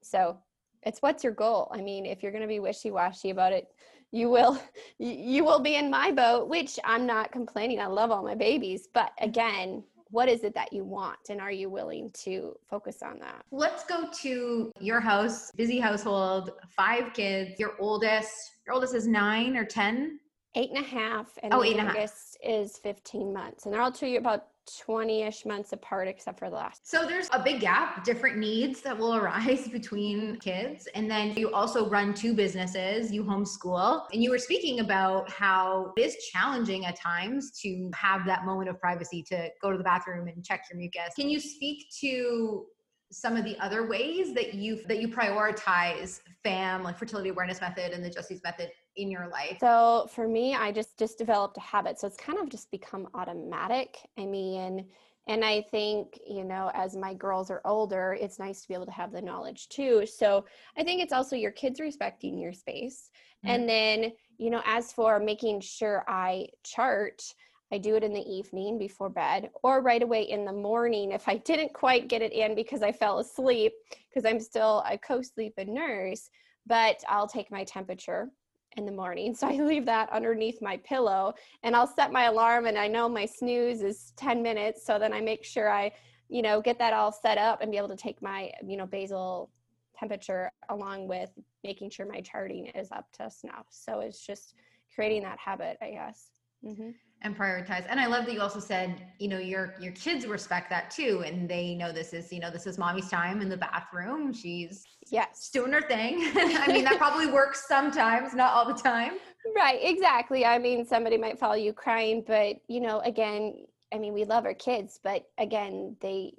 So 0.00 0.38
it's 0.82 1.02
what's 1.02 1.22
your 1.22 1.34
goal? 1.34 1.70
I 1.72 1.82
mean 1.82 2.06
if 2.06 2.22
you're 2.22 2.32
going 2.32 2.42
to 2.42 2.48
be 2.48 2.58
wishy-washy 2.58 3.30
about 3.30 3.52
it 3.52 3.68
you 4.10 4.30
will 4.30 4.58
you 4.98 5.44
will 5.44 5.60
be 5.60 5.76
in 5.76 5.90
my 5.90 6.10
boat 6.10 6.48
which 6.48 6.78
i'm 6.84 7.06
not 7.06 7.30
complaining. 7.30 7.80
I 7.80 7.86
love 7.86 8.10
all 8.10 8.22
my 8.22 8.34
babies 8.34 8.88
but 8.94 9.12
again 9.20 9.84
what 10.10 10.30
is 10.30 10.42
it 10.42 10.54
that 10.54 10.72
you 10.72 10.84
want? 10.84 11.18
And 11.28 11.38
are 11.38 11.52
you 11.52 11.68
willing 11.68 12.10
to 12.24 12.54
focus 12.70 13.02
on 13.02 13.18
that? 13.18 13.44
Let's 13.50 13.84
go 13.84 14.08
to 14.22 14.72
your 14.80 15.00
house 15.00 15.50
busy 15.54 15.78
household 15.78 16.52
five 16.70 17.12
kids 17.12 17.60
your 17.60 17.74
oldest 17.78 18.32
your 18.66 18.74
oldest 18.74 18.94
is 18.94 19.06
nine 19.06 19.54
or 19.54 19.66
ten 19.66 20.18
eight 20.58 20.70
and 20.70 20.84
a 20.84 20.88
half 20.88 21.26
and 21.42 21.54
oh, 21.54 21.62
the 21.62 21.74
youngest 21.74 22.36
is 22.44 22.78
15 22.78 23.32
months 23.32 23.64
and 23.64 23.72
they're 23.72 23.80
all 23.80 23.92
two 23.92 24.16
about 24.16 24.46
20-ish 24.86 25.46
months 25.46 25.72
apart 25.72 26.08
except 26.08 26.38
for 26.38 26.50
the 26.50 26.56
last 26.56 26.86
so 26.86 27.06
there's 27.06 27.28
a 27.32 27.42
big 27.42 27.60
gap 27.60 28.04
different 28.04 28.36
needs 28.36 28.82
that 28.82 28.98
will 28.98 29.14
arise 29.22 29.68
between 29.68 30.36
kids 30.36 30.88
and 30.94 31.08
then 31.08 31.32
you 31.36 31.52
also 31.52 31.88
run 31.88 32.12
two 32.12 32.34
businesses 32.34 33.12
you 33.12 33.22
homeschool 33.22 34.02
and 34.12 34.22
you 34.22 34.30
were 34.30 34.38
speaking 34.38 34.80
about 34.80 35.30
how 35.30 35.92
it 35.96 36.02
is 36.02 36.16
challenging 36.32 36.84
at 36.84 36.96
times 36.96 37.52
to 37.52 37.88
have 37.94 38.26
that 38.26 38.44
moment 38.44 38.68
of 38.68 38.78
privacy 38.80 39.22
to 39.22 39.48
go 39.62 39.70
to 39.70 39.78
the 39.78 39.84
bathroom 39.84 40.26
and 40.26 40.44
check 40.44 40.64
your 40.70 40.78
mucus. 40.78 41.14
Can 41.14 41.28
you 41.28 41.38
speak 41.38 41.86
to 42.00 42.66
some 43.10 43.36
of 43.36 43.44
the 43.44 43.58
other 43.58 43.88
ways 43.88 44.34
that 44.34 44.54
you 44.54 44.80
that 44.86 45.00
you 45.00 45.08
prioritize 45.08 46.20
fam 46.42 46.82
like 46.82 46.98
fertility 46.98 47.30
awareness 47.30 47.60
method 47.60 47.92
and 47.92 48.04
the 48.04 48.10
justisse 48.10 48.42
method 48.44 48.70
in 48.98 49.10
your 49.10 49.28
life? 49.28 49.56
So 49.60 50.08
for 50.14 50.28
me 50.28 50.54
i 50.54 50.70
just 50.70 50.98
just 50.98 51.18
developed 51.18 51.56
a 51.56 51.60
habit 51.60 51.98
so 51.98 52.06
it's 52.06 52.16
kind 52.16 52.38
of 52.38 52.48
just 52.48 52.70
become 52.70 53.08
automatic. 53.14 53.98
I 54.18 54.26
mean 54.26 54.86
and 55.26 55.44
i 55.44 55.62
think 55.70 56.18
you 56.26 56.44
know 56.44 56.70
as 56.74 56.96
my 56.96 57.12
girls 57.14 57.50
are 57.50 57.60
older 57.64 58.16
it's 58.18 58.38
nice 58.38 58.62
to 58.62 58.68
be 58.68 58.74
able 58.74 58.86
to 58.86 58.92
have 58.92 59.12
the 59.12 59.22
knowledge 59.22 59.68
too. 59.68 60.04
So 60.06 60.44
i 60.76 60.82
think 60.82 61.00
it's 61.00 61.12
also 61.12 61.36
your 61.36 61.52
kids 61.52 61.80
respecting 61.80 62.38
your 62.38 62.52
space. 62.52 63.10
Mm-hmm. 63.44 63.54
and 63.54 63.68
then 63.68 64.12
you 64.36 64.50
know 64.50 64.62
as 64.66 64.92
for 64.92 65.20
making 65.20 65.60
sure 65.60 66.04
i 66.08 66.48
chart 66.64 67.22
I 67.70 67.78
do 67.78 67.96
it 67.96 68.04
in 68.04 68.14
the 68.14 68.26
evening 68.26 68.78
before 68.78 69.10
bed 69.10 69.50
or 69.62 69.82
right 69.82 70.02
away 70.02 70.22
in 70.22 70.44
the 70.44 70.52
morning 70.52 71.12
if 71.12 71.28
I 71.28 71.36
didn't 71.36 71.74
quite 71.74 72.08
get 72.08 72.22
it 72.22 72.32
in 72.32 72.54
because 72.54 72.82
I 72.82 72.92
fell 72.92 73.18
asleep 73.18 73.72
because 74.08 74.24
I'm 74.24 74.40
still 74.40 74.82
a 74.90 74.96
co-sleep 74.96 75.54
and 75.58 75.74
nurse, 75.74 76.30
but 76.66 77.02
I'll 77.08 77.28
take 77.28 77.50
my 77.50 77.64
temperature 77.64 78.30
in 78.76 78.86
the 78.86 78.92
morning. 78.92 79.34
So 79.38 79.48
I 79.48 79.52
leave 79.52 79.86
that 79.86 80.10
underneath 80.10 80.60
my 80.60 80.76
pillow 80.78 81.34
and 81.62 81.74
I'll 81.76 81.86
set 81.86 82.12
my 82.12 82.24
alarm 82.24 82.66
and 82.66 82.78
I 82.78 82.88
know 82.88 83.08
my 83.08 83.26
snooze 83.26 83.82
is 83.82 84.12
10 84.16 84.42
minutes 84.42 84.84
so 84.84 84.98
then 84.98 85.12
I 85.12 85.20
make 85.20 85.44
sure 85.44 85.70
I, 85.70 85.92
you 86.28 86.42
know, 86.42 86.60
get 86.60 86.78
that 86.78 86.92
all 86.92 87.12
set 87.12 87.38
up 87.38 87.60
and 87.60 87.70
be 87.70 87.76
able 87.76 87.88
to 87.88 87.96
take 87.96 88.20
my, 88.20 88.50
you 88.66 88.76
know, 88.76 88.86
basal 88.86 89.50
temperature 89.98 90.50
along 90.68 91.08
with 91.08 91.30
making 91.64 91.90
sure 91.90 92.06
my 92.06 92.20
charting 92.20 92.66
is 92.74 92.90
up 92.92 93.06
to 93.12 93.30
snuff. 93.30 93.66
So 93.70 94.00
it's 94.00 94.24
just 94.24 94.54
creating 94.94 95.22
that 95.22 95.38
habit, 95.38 95.78
I 95.80 95.90
guess. 95.90 96.30
Mm-hmm 96.64 96.90
and 97.22 97.36
prioritize. 97.36 97.84
And 97.88 97.98
i 97.98 98.06
love 98.06 98.26
that 98.26 98.34
you 98.34 98.40
also 98.40 98.60
said 98.60 99.02
you 99.18 99.28
know 99.28 99.38
your 99.38 99.74
your 99.80 99.92
kids 99.92 100.26
respect 100.26 100.70
that 100.70 100.90
too 100.90 101.22
and 101.26 101.48
they 101.48 101.74
know 101.74 101.92
this 101.92 102.12
is 102.12 102.32
you 102.32 102.40
know 102.40 102.50
this 102.50 102.66
is 102.66 102.78
mommy's 102.78 103.08
time 103.08 103.40
in 103.40 103.48
the 103.48 103.56
bathroom. 103.56 104.32
She's 104.32 104.84
yes. 105.10 105.50
doing 105.52 105.72
her 105.72 105.82
thing. 105.82 106.18
I 106.36 106.66
mean 106.68 106.84
that 106.84 106.98
probably 106.98 107.26
works 107.26 107.66
sometimes 107.66 108.34
not 108.34 108.52
all 108.52 108.66
the 108.66 108.80
time. 108.80 109.14
Right 109.56 109.78
exactly. 109.82 110.44
I 110.44 110.58
mean 110.58 110.84
somebody 110.84 111.16
might 111.16 111.38
follow 111.38 111.54
you 111.54 111.72
crying 111.72 112.22
but 112.26 112.56
you 112.68 112.80
know 112.80 113.00
again 113.00 113.64
i 113.92 113.98
mean 113.98 114.12
we 114.12 114.24
love 114.24 114.44
our 114.44 114.54
kids 114.54 115.00
but 115.02 115.24
again 115.38 115.96
they 116.00 116.32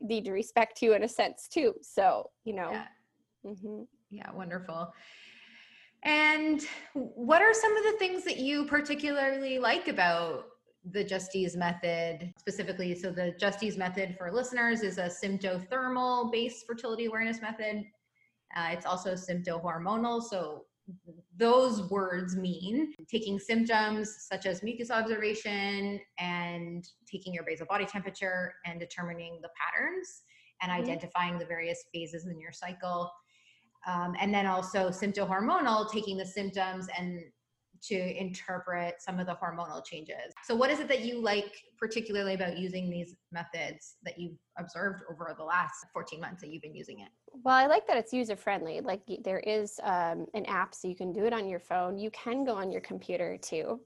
need 0.00 0.24
to 0.24 0.32
respect 0.32 0.82
you 0.82 0.94
in 0.94 1.02
a 1.02 1.08
sense 1.08 1.48
too 1.48 1.74
so 1.82 2.30
you 2.44 2.54
know. 2.54 2.70
Yeah, 2.70 2.86
mm-hmm. 3.44 3.82
yeah 4.10 4.30
wonderful 4.32 4.92
and 6.36 6.62
what 6.92 7.40
are 7.40 7.54
some 7.54 7.76
of 7.76 7.84
the 7.84 7.98
things 7.98 8.24
that 8.24 8.38
you 8.38 8.66
particularly 8.66 9.58
like 9.58 9.88
about 9.88 10.44
the 10.90 11.02
Justisse 11.02 11.56
method 11.56 12.32
specifically? 12.38 12.94
So, 12.94 13.10
the 13.10 13.34
Justisse 13.40 13.78
method 13.78 14.16
for 14.18 14.30
listeners 14.30 14.82
is 14.82 14.98
a 14.98 15.10
symptothermal 15.22 16.30
based 16.30 16.66
fertility 16.66 17.06
awareness 17.06 17.40
method. 17.40 17.84
Uh, 18.54 18.68
it's 18.70 18.86
also 18.86 19.14
symptohormonal. 19.14 20.22
So, 20.22 20.64
those 21.36 21.90
words 21.90 22.36
mean 22.36 22.92
taking 23.10 23.38
symptoms 23.38 24.26
such 24.30 24.46
as 24.46 24.62
mucus 24.62 24.90
observation 24.90 25.98
and 26.18 26.86
taking 27.10 27.34
your 27.34 27.44
basal 27.44 27.66
body 27.66 27.86
temperature 27.86 28.54
and 28.66 28.78
determining 28.78 29.40
the 29.42 29.48
patterns 29.60 30.22
and 30.62 30.70
mm-hmm. 30.70 30.82
identifying 30.82 31.38
the 31.38 31.46
various 31.46 31.84
phases 31.92 32.26
in 32.26 32.38
your 32.38 32.52
cycle 32.52 33.10
um, 33.86 34.14
and 34.20 34.32
then 34.34 34.46
also 34.46 34.90
symptohormonal, 34.90 35.90
taking 35.90 36.16
the 36.16 36.26
symptoms 36.26 36.86
and 36.98 37.20
to 37.82 38.20
interpret 38.20 38.96
some 39.00 39.20
of 39.20 39.26
the 39.26 39.34
hormonal 39.34 39.84
changes. 39.84 40.32
So, 40.44 40.54
what 40.54 40.70
is 40.70 40.80
it 40.80 40.88
that 40.88 41.00
you 41.00 41.20
like 41.20 41.52
particularly 41.78 42.34
about 42.34 42.58
using 42.58 42.90
these 42.90 43.14
methods 43.32 43.96
that 44.02 44.18
you've 44.18 44.38
observed 44.58 45.02
over 45.10 45.34
the 45.36 45.44
last 45.44 45.74
14 45.92 46.20
months 46.20 46.40
that 46.42 46.50
you've 46.50 46.62
been 46.62 46.74
using 46.74 47.00
it? 47.00 47.08
Well, 47.44 47.54
I 47.54 47.66
like 47.66 47.86
that 47.86 47.96
it's 47.96 48.12
user 48.12 48.36
friendly. 48.36 48.80
Like, 48.80 49.02
there 49.22 49.40
is 49.40 49.78
um, 49.82 50.26
an 50.34 50.46
app, 50.46 50.74
so 50.74 50.88
you 50.88 50.96
can 50.96 51.12
do 51.12 51.26
it 51.26 51.32
on 51.32 51.48
your 51.48 51.60
phone. 51.60 51.98
You 51.98 52.10
can 52.10 52.44
go 52.44 52.54
on 52.54 52.70
your 52.70 52.80
computer 52.80 53.36
too. 53.36 53.80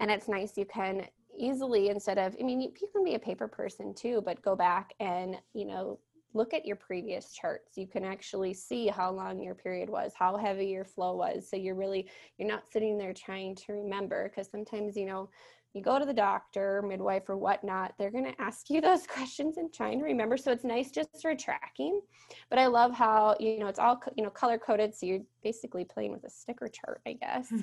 And 0.00 0.10
it's 0.10 0.28
nice, 0.28 0.56
you 0.56 0.64
can 0.64 1.06
easily, 1.36 1.88
instead 1.88 2.18
of, 2.18 2.36
I 2.40 2.42
mean, 2.42 2.60
you, 2.60 2.72
you 2.80 2.88
can 2.92 3.04
be 3.04 3.14
a 3.14 3.18
paper 3.18 3.48
person 3.48 3.94
too, 3.94 4.22
but 4.24 4.42
go 4.42 4.54
back 4.54 4.94
and, 5.00 5.36
you 5.54 5.66
know, 5.66 5.98
look 6.34 6.54
at 6.54 6.66
your 6.66 6.76
previous 6.76 7.32
charts. 7.32 7.76
You 7.76 7.86
can 7.86 8.04
actually 8.04 8.54
see 8.54 8.88
how 8.88 9.12
long 9.12 9.42
your 9.42 9.54
period 9.54 9.90
was 9.90 10.12
how 10.14 10.36
heavy 10.36 10.66
your 10.66 10.84
flow 10.84 11.14
was. 11.16 11.48
So 11.48 11.56
you're 11.56 11.74
really 11.74 12.08
you're 12.38 12.48
not 12.48 12.70
sitting 12.70 12.98
there 12.98 13.12
trying 13.12 13.54
to 13.56 13.72
remember 13.72 14.28
because 14.28 14.50
sometimes 14.50 14.96
you 14.96 15.06
know 15.06 15.28
you 15.74 15.82
go 15.82 15.98
to 15.98 16.04
the 16.04 16.12
doctor 16.12 16.82
midwife 16.86 17.28
or 17.30 17.38
whatnot 17.38 17.94
they're 17.98 18.10
going 18.10 18.26
to 18.26 18.40
ask 18.40 18.68
you 18.68 18.80
those 18.82 19.06
questions 19.06 19.56
and 19.56 19.72
trying 19.72 19.98
to 19.98 20.04
remember. 20.04 20.36
So 20.36 20.52
it's 20.52 20.64
nice 20.64 20.90
just 20.90 21.10
for 21.20 21.34
tracking. 21.34 22.00
But 22.48 22.58
i 22.58 22.66
love 22.66 22.94
how 22.94 23.36
you 23.38 23.58
know 23.58 23.66
it's 23.66 23.78
all 23.78 24.00
you 24.16 24.24
know 24.24 24.30
color 24.30 24.58
coded 24.58 24.94
so 24.94 25.06
you're 25.06 25.20
basically 25.42 25.84
playing 25.84 26.12
with 26.12 26.24
a 26.24 26.30
sticker 26.30 26.68
chart 26.68 27.00
i 27.06 27.12
guess. 27.14 27.52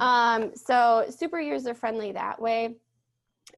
Um, 0.00 0.52
so 0.54 1.06
super 1.10 1.40
user 1.40 1.74
friendly 1.74 2.12
that 2.12 2.40
way 2.40 2.76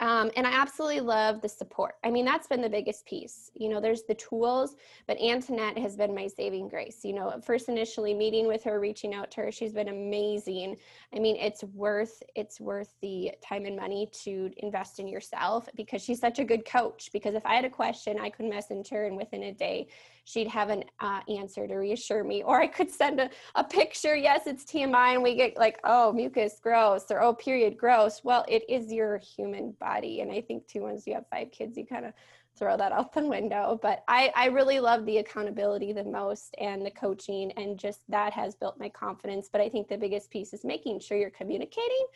um, 0.00 0.30
and 0.34 0.46
I 0.46 0.50
absolutely 0.50 1.00
love 1.00 1.42
the 1.42 1.48
support. 1.48 1.96
I 2.02 2.10
mean, 2.10 2.24
that's 2.24 2.46
been 2.46 2.62
the 2.62 2.70
biggest 2.70 3.04
piece. 3.04 3.50
You 3.54 3.68
know, 3.68 3.80
there's 3.80 4.04
the 4.04 4.14
tools, 4.14 4.76
but 5.06 5.20
Antoinette 5.20 5.76
has 5.76 5.94
been 5.94 6.14
my 6.14 6.26
saving 6.26 6.68
grace. 6.68 7.00
You 7.04 7.12
know, 7.12 7.38
first 7.44 7.68
initially 7.68 8.14
meeting 8.14 8.46
with 8.46 8.64
her, 8.64 8.80
reaching 8.80 9.14
out 9.14 9.30
to 9.32 9.42
her, 9.42 9.52
she's 9.52 9.74
been 9.74 9.88
amazing. 9.88 10.76
I 11.14 11.18
mean, 11.18 11.36
it's 11.36 11.62
worth 11.64 12.22
it's 12.34 12.60
worth 12.60 12.94
the 13.02 13.32
time 13.42 13.66
and 13.66 13.76
money 13.76 14.08
to 14.24 14.50
invest 14.56 15.00
in 15.00 15.06
yourself 15.06 15.68
because 15.76 16.02
she's 16.02 16.18
such 16.18 16.38
a 16.38 16.44
good 16.44 16.64
coach. 16.64 17.10
Because 17.12 17.34
if 17.34 17.44
I 17.44 17.54
had 17.54 17.66
a 17.66 17.70
question, 17.70 18.18
I 18.18 18.30
could 18.30 18.46
message 18.46 18.88
her, 18.88 19.04
and 19.04 19.18
within 19.18 19.42
a 19.44 19.52
day, 19.52 19.88
she'd 20.24 20.48
have 20.48 20.70
an 20.70 20.84
uh, 21.00 21.20
answer 21.28 21.66
to 21.66 21.74
reassure 21.74 22.24
me. 22.24 22.42
Or 22.42 22.60
I 22.60 22.66
could 22.66 22.90
send 22.90 23.20
a, 23.20 23.30
a 23.54 23.64
picture, 23.64 24.14
yes, 24.14 24.46
it's 24.46 24.64
TMI, 24.64 25.14
and 25.14 25.22
we 25.22 25.34
get 25.34 25.56
like, 25.56 25.78
oh, 25.84 26.12
mucus, 26.12 26.58
gross, 26.62 27.10
or 27.10 27.22
oh, 27.22 27.34
period, 27.34 27.76
gross. 27.76 28.22
Well, 28.24 28.44
it 28.48 28.62
is 28.68 28.92
your 28.92 29.18
human 29.18 29.72
body. 29.80 30.20
And 30.20 30.30
I 30.30 30.40
think 30.40 30.66
too, 30.66 30.82
once 30.82 31.06
you 31.06 31.14
have 31.14 31.26
five 31.30 31.50
kids, 31.50 31.76
you 31.76 31.86
kind 31.86 32.06
of 32.06 32.12
throw 32.56 32.76
that 32.76 32.92
out 32.92 33.12
the 33.12 33.26
window. 33.26 33.78
But 33.80 34.04
I, 34.08 34.32
I 34.36 34.46
really 34.46 34.80
love 34.80 35.06
the 35.06 35.18
accountability 35.18 35.92
the 35.92 36.04
most 36.04 36.54
and 36.58 36.84
the 36.84 36.90
coaching, 36.90 37.52
and 37.52 37.78
just 37.78 38.00
that 38.08 38.32
has 38.32 38.54
built 38.54 38.78
my 38.78 38.88
confidence. 38.88 39.48
But 39.50 39.60
I 39.60 39.68
think 39.68 39.88
the 39.88 39.96
biggest 39.96 40.30
piece 40.30 40.52
is 40.52 40.64
making 40.64 41.00
sure 41.00 41.16
you're 41.16 41.30
communicating 41.30 42.06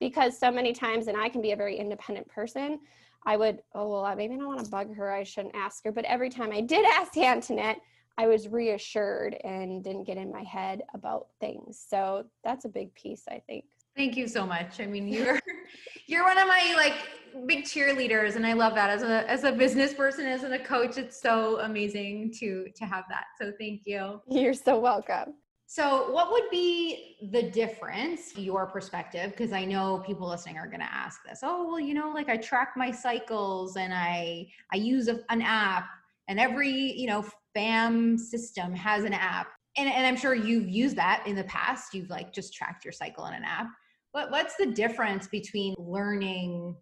because 0.00 0.38
so 0.38 0.50
many 0.50 0.72
times, 0.72 1.06
and 1.06 1.16
I 1.16 1.28
can 1.28 1.40
be 1.40 1.52
a 1.52 1.56
very 1.56 1.76
independent 1.76 2.28
person, 2.28 2.80
I 3.26 3.36
would, 3.36 3.62
oh, 3.74 3.88
well, 3.88 4.16
maybe 4.16 4.34
I 4.34 4.36
don't 4.38 4.46
want 4.48 4.64
to 4.64 4.70
bug 4.70 4.94
her. 4.96 5.12
I 5.12 5.22
shouldn't 5.22 5.54
ask 5.54 5.84
her. 5.84 5.92
But 5.92 6.04
every 6.06 6.30
time 6.30 6.52
I 6.52 6.60
did 6.60 6.84
ask 6.92 7.16
Antoinette, 7.16 7.78
I 8.18 8.26
was 8.26 8.48
reassured 8.48 9.36
and 9.44 9.82
didn't 9.82 10.04
get 10.04 10.16
in 10.16 10.30
my 10.30 10.42
head 10.42 10.82
about 10.94 11.28
things. 11.40 11.84
So 11.88 12.24
that's 12.44 12.64
a 12.64 12.68
big 12.68 12.94
piece, 12.94 13.24
I 13.28 13.40
think. 13.46 13.64
Thank 13.96 14.16
you 14.16 14.26
so 14.26 14.46
much. 14.46 14.80
I 14.80 14.86
mean, 14.86 15.08
you're 15.08 15.38
you're 16.06 16.24
one 16.24 16.38
of 16.38 16.48
my 16.48 16.72
like 16.76 17.46
big 17.46 17.64
cheerleaders 17.64 18.36
and 18.36 18.46
I 18.46 18.54
love 18.54 18.74
that 18.74 18.90
as 18.90 19.02
a 19.02 19.30
as 19.30 19.44
a 19.44 19.52
business 19.52 19.94
person 19.94 20.26
as 20.26 20.42
a 20.44 20.58
coach 20.58 20.98
it's 20.98 21.20
so 21.20 21.60
amazing 21.60 22.32
to 22.38 22.66
to 22.74 22.84
have 22.84 23.04
that. 23.10 23.24
So 23.40 23.52
thank 23.58 23.82
you. 23.84 24.20
You're 24.28 24.54
so 24.54 24.78
welcome. 24.78 25.34
So, 25.74 26.10
what 26.10 26.30
would 26.30 26.50
be 26.50 27.16
the 27.30 27.44
difference, 27.44 28.36
your 28.36 28.66
perspective? 28.66 29.30
Because 29.30 29.54
I 29.54 29.64
know 29.64 30.02
people 30.04 30.28
listening 30.28 30.58
are 30.58 30.66
going 30.66 30.80
to 30.80 30.92
ask 30.92 31.20
this. 31.26 31.40
Oh, 31.42 31.66
well, 31.66 31.80
you 31.80 31.94
know, 31.94 32.10
like 32.10 32.28
I 32.28 32.36
track 32.36 32.74
my 32.76 32.90
cycles 32.90 33.78
and 33.78 33.94
I 33.94 34.48
I 34.70 34.76
use 34.76 35.08
a, 35.08 35.20
an 35.30 35.40
app, 35.40 35.86
and 36.28 36.38
every 36.38 36.68
you 36.68 37.06
know 37.06 37.24
FAM 37.54 38.18
system 38.18 38.74
has 38.74 39.04
an 39.04 39.14
app, 39.14 39.46
and 39.78 39.88
and 39.88 40.06
I'm 40.06 40.14
sure 40.14 40.34
you've 40.34 40.68
used 40.68 40.96
that 40.96 41.26
in 41.26 41.36
the 41.36 41.44
past. 41.44 41.94
You've 41.94 42.10
like 42.10 42.34
just 42.34 42.52
tracked 42.52 42.84
your 42.84 42.92
cycle 42.92 43.24
in 43.24 43.32
an 43.32 43.44
app. 43.44 43.68
But 44.12 44.30
what's 44.30 44.56
the 44.56 44.66
difference 44.66 45.26
between 45.26 45.74
learning, 45.78 46.76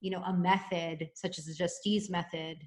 you 0.00 0.12
know, 0.12 0.22
a 0.22 0.32
method 0.32 1.10
such 1.14 1.40
as 1.40 1.46
the 1.46 1.52
Justisse 1.52 2.10
method 2.10 2.58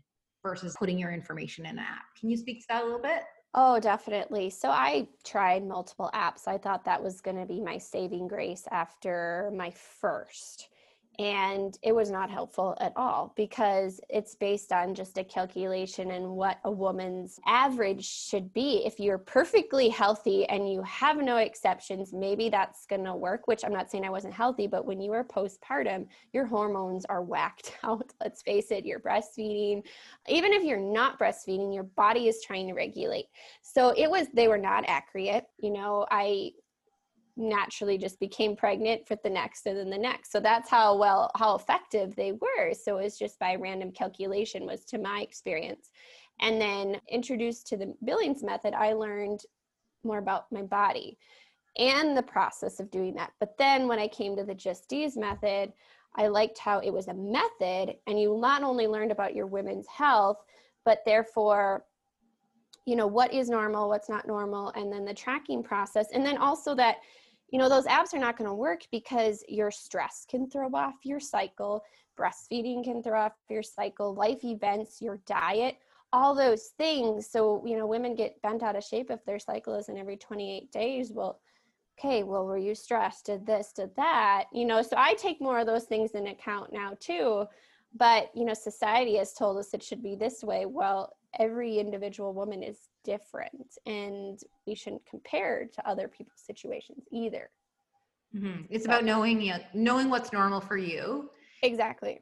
versus 0.43 0.75
putting 0.77 0.99
your 0.99 1.13
information 1.13 1.65
in 1.65 1.77
an 1.77 1.79
app? 1.79 2.03
Can 2.19 2.29
you 2.29 2.35
speak 2.35 2.59
to 2.59 2.65
that 2.67 2.83
a 2.83 2.85
little 2.85 3.01
bit? 3.01 3.23
Oh, 3.53 3.79
definitely. 3.79 4.49
So 4.51 4.69
I 4.69 5.07
tried 5.23 5.65
multiple 5.65 6.09
apps. 6.13 6.47
I 6.47 6.57
thought 6.57 6.85
that 6.85 7.03
was 7.03 7.21
going 7.21 7.37
to 7.37 7.45
be 7.45 7.59
my 7.59 7.77
saving 7.79 8.27
grace 8.27 8.67
after 8.69 9.51
my 9.55 9.71
first 9.71 10.69
and 11.19 11.77
it 11.83 11.93
was 11.93 12.09
not 12.09 12.31
helpful 12.31 12.77
at 12.79 12.93
all 12.95 13.33
because 13.35 13.99
it's 14.09 14.35
based 14.35 14.71
on 14.71 14.95
just 14.95 15.17
a 15.17 15.23
calculation 15.23 16.11
and 16.11 16.25
what 16.25 16.59
a 16.63 16.71
woman's 16.71 17.37
average 17.45 18.05
should 18.05 18.53
be. 18.53 18.81
If 18.85 19.01
you're 19.01 19.17
perfectly 19.17 19.89
healthy 19.89 20.45
and 20.45 20.71
you 20.71 20.81
have 20.83 21.17
no 21.17 21.37
exceptions 21.37 22.13
maybe 22.13 22.47
that's 22.47 22.85
going 22.85 23.03
to 23.03 23.15
work 23.15 23.47
which 23.47 23.65
i'm 23.65 23.73
not 23.73 23.91
saying 23.91 24.05
i 24.05 24.09
wasn't 24.09 24.33
healthy 24.33 24.65
but 24.65 24.85
when 24.85 25.01
you 25.01 25.11
are 25.11 25.23
postpartum 25.23 26.07
your 26.31 26.45
hormones 26.45 27.05
are 27.05 27.21
whacked 27.21 27.77
out. 27.83 28.13
Let's 28.21 28.41
face 28.41 28.71
it 28.71 28.85
you're 28.85 28.99
breastfeeding. 28.99 29.83
Even 30.27 30.53
if 30.53 30.63
you're 30.63 30.79
not 30.79 31.19
breastfeeding 31.19 31.73
your 31.73 31.83
body 31.83 32.27
is 32.27 32.41
trying 32.41 32.67
to 32.67 32.73
regulate. 32.73 33.25
So 33.61 33.89
it 33.97 34.09
was 34.09 34.27
they 34.33 34.47
were 34.47 34.57
not 34.57 34.85
accurate. 34.87 35.45
You 35.59 35.71
know 35.73 36.05
i 36.09 36.51
naturally 37.39 37.97
just 37.97 38.19
became 38.19 38.55
pregnant 38.55 39.07
for 39.07 39.17
the 39.23 39.29
next 39.29 39.65
and 39.65 39.77
then 39.77 39.89
the 39.89 39.97
next. 39.97 40.31
So 40.31 40.39
that's 40.39 40.69
how 40.69 40.97
well 40.97 41.31
how 41.35 41.55
effective 41.55 42.15
they 42.15 42.33
were. 42.33 42.73
So 42.73 42.97
it 42.97 43.03
was 43.03 43.17
just 43.17 43.39
by 43.39 43.55
random 43.55 43.91
calculation 43.91 44.65
was 44.65 44.83
to 44.85 44.97
my 44.97 45.21
experience. 45.21 45.89
And 46.41 46.61
then 46.61 46.99
introduced 47.09 47.67
to 47.67 47.77
the 47.77 47.93
billings 48.03 48.43
method 48.43 48.73
i 48.73 48.93
learned 48.93 49.41
more 50.03 50.19
about 50.19 50.51
my 50.51 50.61
body 50.61 51.17
and 51.77 52.15
the 52.15 52.23
process 52.23 52.79
of 52.79 52.91
doing 52.91 53.15
that. 53.15 53.31
But 53.39 53.57
then 53.57 53.87
when 53.87 53.99
i 53.99 54.07
came 54.07 54.35
to 54.35 54.43
the 54.43 54.55
Justisse 54.55 55.17
method 55.17 55.71
i 56.15 56.27
liked 56.27 56.57
how 56.57 56.79
it 56.79 56.91
was 56.91 57.07
a 57.07 57.13
method 57.13 57.95
and 58.07 58.19
you 58.19 58.37
not 58.39 58.63
only 58.63 58.87
learned 58.87 59.11
about 59.11 59.35
your 59.35 59.47
women's 59.47 59.87
health 59.87 60.43
but 60.83 60.99
therefore 61.05 61.85
you 62.85 62.95
know 62.95 63.07
what 63.07 63.33
is 63.33 63.49
normal 63.49 63.87
what's 63.87 64.09
not 64.09 64.27
normal 64.27 64.69
and 64.69 64.91
then 64.91 65.05
the 65.05 65.13
tracking 65.13 65.61
process. 65.61 66.07
And 66.13 66.25
then 66.25 66.37
also 66.37 66.73
that 66.75 66.97
you 67.51 67.59
know 67.59 67.69
those 67.69 67.85
apps 67.85 68.13
are 68.13 68.19
not 68.19 68.37
going 68.37 68.49
to 68.49 68.53
work 68.53 68.81
because 68.91 69.43
your 69.47 69.71
stress 69.71 70.25
can 70.29 70.49
throw 70.49 70.69
off 70.73 70.95
your 71.03 71.19
cycle 71.19 71.83
breastfeeding 72.19 72.83
can 72.83 73.01
throw 73.01 73.19
off 73.19 73.33
your 73.49 73.63
cycle 73.63 74.13
life 74.13 74.43
events 74.43 75.01
your 75.01 75.17
diet 75.25 75.77
all 76.11 76.33
those 76.33 76.69
things. 76.77 77.27
So 77.29 77.63
you 77.65 77.77
know 77.77 77.85
women 77.85 78.15
get 78.15 78.41
bent 78.41 78.63
out 78.63 78.75
of 78.75 78.83
shape 78.83 79.11
if 79.11 79.23
their 79.25 79.39
cycle 79.39 79.75
isn't 79.75 79.97
every 79.97 80.17
28 80.17 80.71
days. 80.71 81.11
Well 81.11 81.39
okay 81.99 82.23
well 82.23 82.45
were 82.45 82.57
you 82.57 82.75
stressed? 82.75 83.25
Did 83.25 83.45
this 83.45 83.71
did 83.73 83.95
that 83.95 84.45
you 84.53 84.65
know? 84.65 84.81
So 84.81 84.95
i 84.97 85.13
take 85.15 85.41
more 85.41 85.59
of 85.59 85.67
those 85.67 85.85
things 85.85 86.11
in 86.11 86.27
account 86.27 86.73
now 86.73 86.93
too. 86.99 87.45
But 87.95 88.31
you 88.35 88.45
know 88.45 88.53
society 88.53 89.17
has 89.17 89.33
told 89.33 89.57
us 89.57 89.73
it 89.73 89.83
should 89.83 90.03
be 90.03 90.15
this 90.15 90.43
way. 90.43 90.65
Well 90.65 91.15
every 91.37 91.77
individual 91.77 92.33
woman 92.33 92.63
is 92.63 92.89
different 93.03 93.77
and 93.85 94.39
we 94.65 94.73
shouldn't 94.73 95.05
compare 95.05 95.67
to 95.71 95.87
other 95.87 96.07
people's 96.07 96.41
situations 96.45 97.03
either 97.11 97.49
mm-hmm. 98.35 98.61
it's 98.69 98.85
so. 98.85 98.91
about 98.91 99.03
knowing 99.03 99.41
you 99.41 99.53
know, 99.53 99.59
knowing 99.73 100.09
what's 100.09 100.33
normal 100.33 100.59
for 100.59 100.77
you 100.77 101.29
exactly 101.61 102.19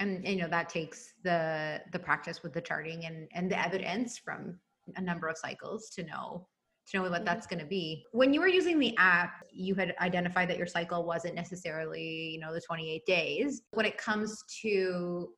and 0.00 0.26
you 0.26 0.36
know 0.36 0.48
that 0.48 0.68
takes 0.68 1.14
the 1.22 1.80
the 1.92 1.98
practice 1.98 2.42
with 2.42 2.52
the 2.52 2.60
charting 2.60 3.04
and 3.04 3.28
and 3.32 3.50
the 3.50 3.58
evidence 3.58 4.18
from 4.18 4.58
a 4.96 5.00
number 5.00 5.28
of 5.28 5.36
cycles 5.36 5.90
to 5.90 6.02
know 6.04 6.46
to 6.88 6.96
know 6.96 7.02
what 7.02 7.12
mm-hmm. 7.12 7.24
that's 7.24 7.46
going 7.46 7.58
to 7.60 7.66
be 7.66 8.04
when 8.12 8.32
you 8.32 8.40
were 8.40 8.48
using 8.48 8.78
the 8.78 8.94
app 8.96 9.44
you 9.52 9.74
had 9.74 9.94
identified 10.00 10.48
that 10.48 10.56
your 10.56 10.66
cycle 10.66 11.04
wasn't 11.04 11.34
necessarily 11.34 12.30
you 12.32 12.40
know 12.40 12.52
the 12.52 12.60
28 12.60 13.04
days 13.06 13.62
when 13.72 13.86
it 13.86 13.98
comes 13.98 14.42
to 14.62 15.28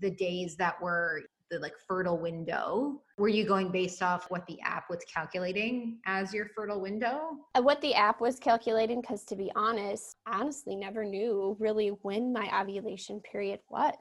the 0.00 0.10
days 0.10 0.56
that 0.56 0.80
were 0.80 1.22
the 1.50 1.58
like 1.58 1.74
fertile 1.88 2.18
window 2.18 3.00
were 3.18 3.28
you 3.28 3.44
going 3.44 3.70
based 3.70 4.02
off 4.02 4.30
what 4.30 4.46
the 4.46 4.58
app 4.60 4.88
was 4.88 5.00
calculating 5.12 5.98
as 6.06 6.32
your 6.32 6.46
fertile 6.54 6.80
window 6.80 7.36
uh, 7.54 7.62
what 7.62 7.80
the 7.80 7.94
app 7.94 8.20
was 8.20 8.38
calculating 8.38 9.00
because 9.00 9.24
to 9.24 9.36
be 9.36 9.50
honest 9.56 10.16
I 10.26 10.40
honestly 10.40 10.76
never 10.76 11.04
knew 11.04 11.56
really 11.58 11.88
when 12.02 12.32
my 12.32 12.48
ovulation 12.60 13.20
period 13.20 13.60
was 13.68 13.94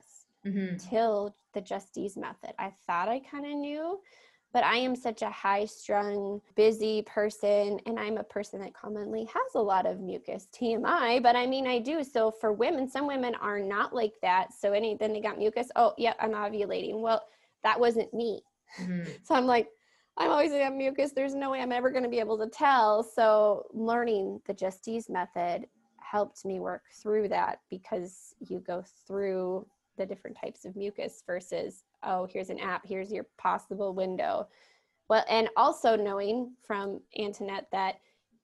mm-hmm. 0.45 0.73
until 0.73 1.35
the 1.53 1.61
Justisse 1.61 2.17
method 2.17 2.53
i 2.59 2.71
thought 2.85 3.09
i 3.09 3.19
kind 3.19 3.45
of 3.45 3.53
knew 3.53 3.99
but 4.51 4.63
I 4.63 4.77
am 4.77 4.95
such 4.95 5.21
a 5.21 5.29
high 5.29 5.65
strung, 5.65 6.41
busy 6.55 7.03
person, 7.03 7.79
and 7.85 7.99
I'm 7.99 8.17
a 8.17 8.23
person 8.23 8.59
that 8.61 8.73
commonly 8.73 9.25
has 9.25 9.55
a 9.55 9.61
lot 9.61 9.85
of 9.85 9.99
mucus, 9.99 10.47
TMI, 10.51 11.21
but 11.21 11.35
I 11.35 11.45
mean, 11.45 11.67
I 11.67 11.79
do. 11.79 12.03
So 12.03 12.31
for 12.31 12.51
women, 12.51 12.89
some 12.89 13.05
women 13.05 13.35
are 13.35 13.59
not 13.59 13.93
like 13.93 14.13
that. 14.21 14.53
So 14.53 14.73
any, 14.73 14.95
then 14.95 15.13
they 15.13 15.21
got 15.21 15.37
mucus, 15.37 15.67
oh, 15.75 15.93
yeah, 15.97 16.13
I'm 16.19 16.31
ovulating. 16.31 16.99
Well, 16.99 17.23
that 17.63 17.79
wasn't 17.79 18.13
me. 18.13 18.41
Mm-hmm. 18.79 19.09
So 19.23 19.35
I'm 19.35 19.45
like, 19.45 19.67
I'm 20.17 20.31
always 20.31 20.51
gonna 20.51 20.65
have 20.65 20.73
mucus. 20.73 21.11
There's 21.11 21.33
no 21.33 21.51
way 21.51 21.61
I'm 21.61 21.71
ever 21.71 21.89
going 21.89 22.03
to 22.03 22.09
be 22.09 22.19
able 22.19 22.37
to 22.39 22.47
tell. 22.47 23.03
So 23.03 23.63
learning 23.73 24.41
the 24.45 24.53
Justisse 24.53 25.09
method 25.09 25.65
helped 26.09 26.43
me 26.45 26.59
work 26.59 26.83
through 26.91 27.29
that 27.29 27.59
because 27.69 28.35
you 28.39 28.59
go 28.59 28.83
through 29.07 29.65
the 29.97 30.05
different 30.05 30.37
types 30.39 30.65
of 30.65 30.75
mucus 30.75 31.21
versus 31.27 31.83
oh 32.03 32.25
here's 32.31 32.49
an 32.49 32.57
app 32.57 32.85
here's 32.85 33.11
your 33.11 33.25
possible 33.37 33.93
window 33.93 34.47
well 35.09 35.23
and 35.29 35.49
also 35.57 35.95
knowing 35.95 36.51
from 36.65 37.01
antoinette 37.19 37.67
that 37.71 37.95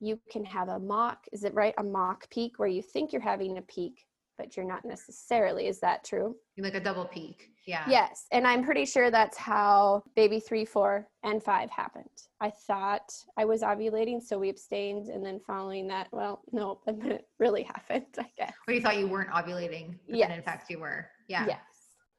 you 0.02 0.20
can 0.30 0.44
have 0.44 0.68
a 0.68 0.78
mock 0.78 1.26
is 1.32 1.46
it 1.46 1.54
right 1.54 1.74
a 1.78 1.84
mock 1.84 2.30
peak 2.30 2.60
where 2.60 2.68
you 2.68 2.82
think 2.82 3.12
you're 3.12 3.22
having 3.22 3.58
a 3.58 3.62
peak 3.64 4.06
but 4.38 4.56
you're 4.56 4.66
not 4.66 4.86
necessarily 4.86 5.68
is 5.68 5.80
that 5.80 6.04
true? 6.04 6.36
You 6.56 6.64
like 6.64 6.76
a 6.76 6.80
double 6.80 7.06
peak 7.06 7.50
yeah. 7.68 7.84
Yes 7.90 8.28
and 8.32 8.46
i'm 8.46 8.64
pretty 8.64 8.86
sure 8.86 9.10
that's 9.10 9.38
how 9.38 10.04
baby 10.16 10.40
three 10.40 10.66
four 10.66 11.08
and 11.24 11.42
five 11.42 11.70
happened. 11.72 12.06
I 12.42 12.52
thought 12.68 13.12
i 13.38 13.46
was 13.46 13.62
ovulating 13.62 14.22
so 14.22 14.38
we 14.38 14.50
abstained 14.50 15.08
and 15.08 15.26
then 15.26 15.40
following 15.40 15.88
that 15.88 16.08
well 16.12 16.42
no 16.52 16.80
it 16.88 17.26
really 17.40 17.64
happened 17.64 18.06
i 18.20 18.30
guess. 18.38 18.54
Or 18.68 18.74
you 18.74 18.82
thought 18.82 18.98
you 18.98 19.08
weren't 19.08 19.30
ovulating 19.30 19.96
yeah 20.08 20.32
in 20.32 20.44
fact 20.44 20.70
you 20.70 20.80
were 20.80 21.08
yeah. 21.28 21.46
Yes. 21.48 21.60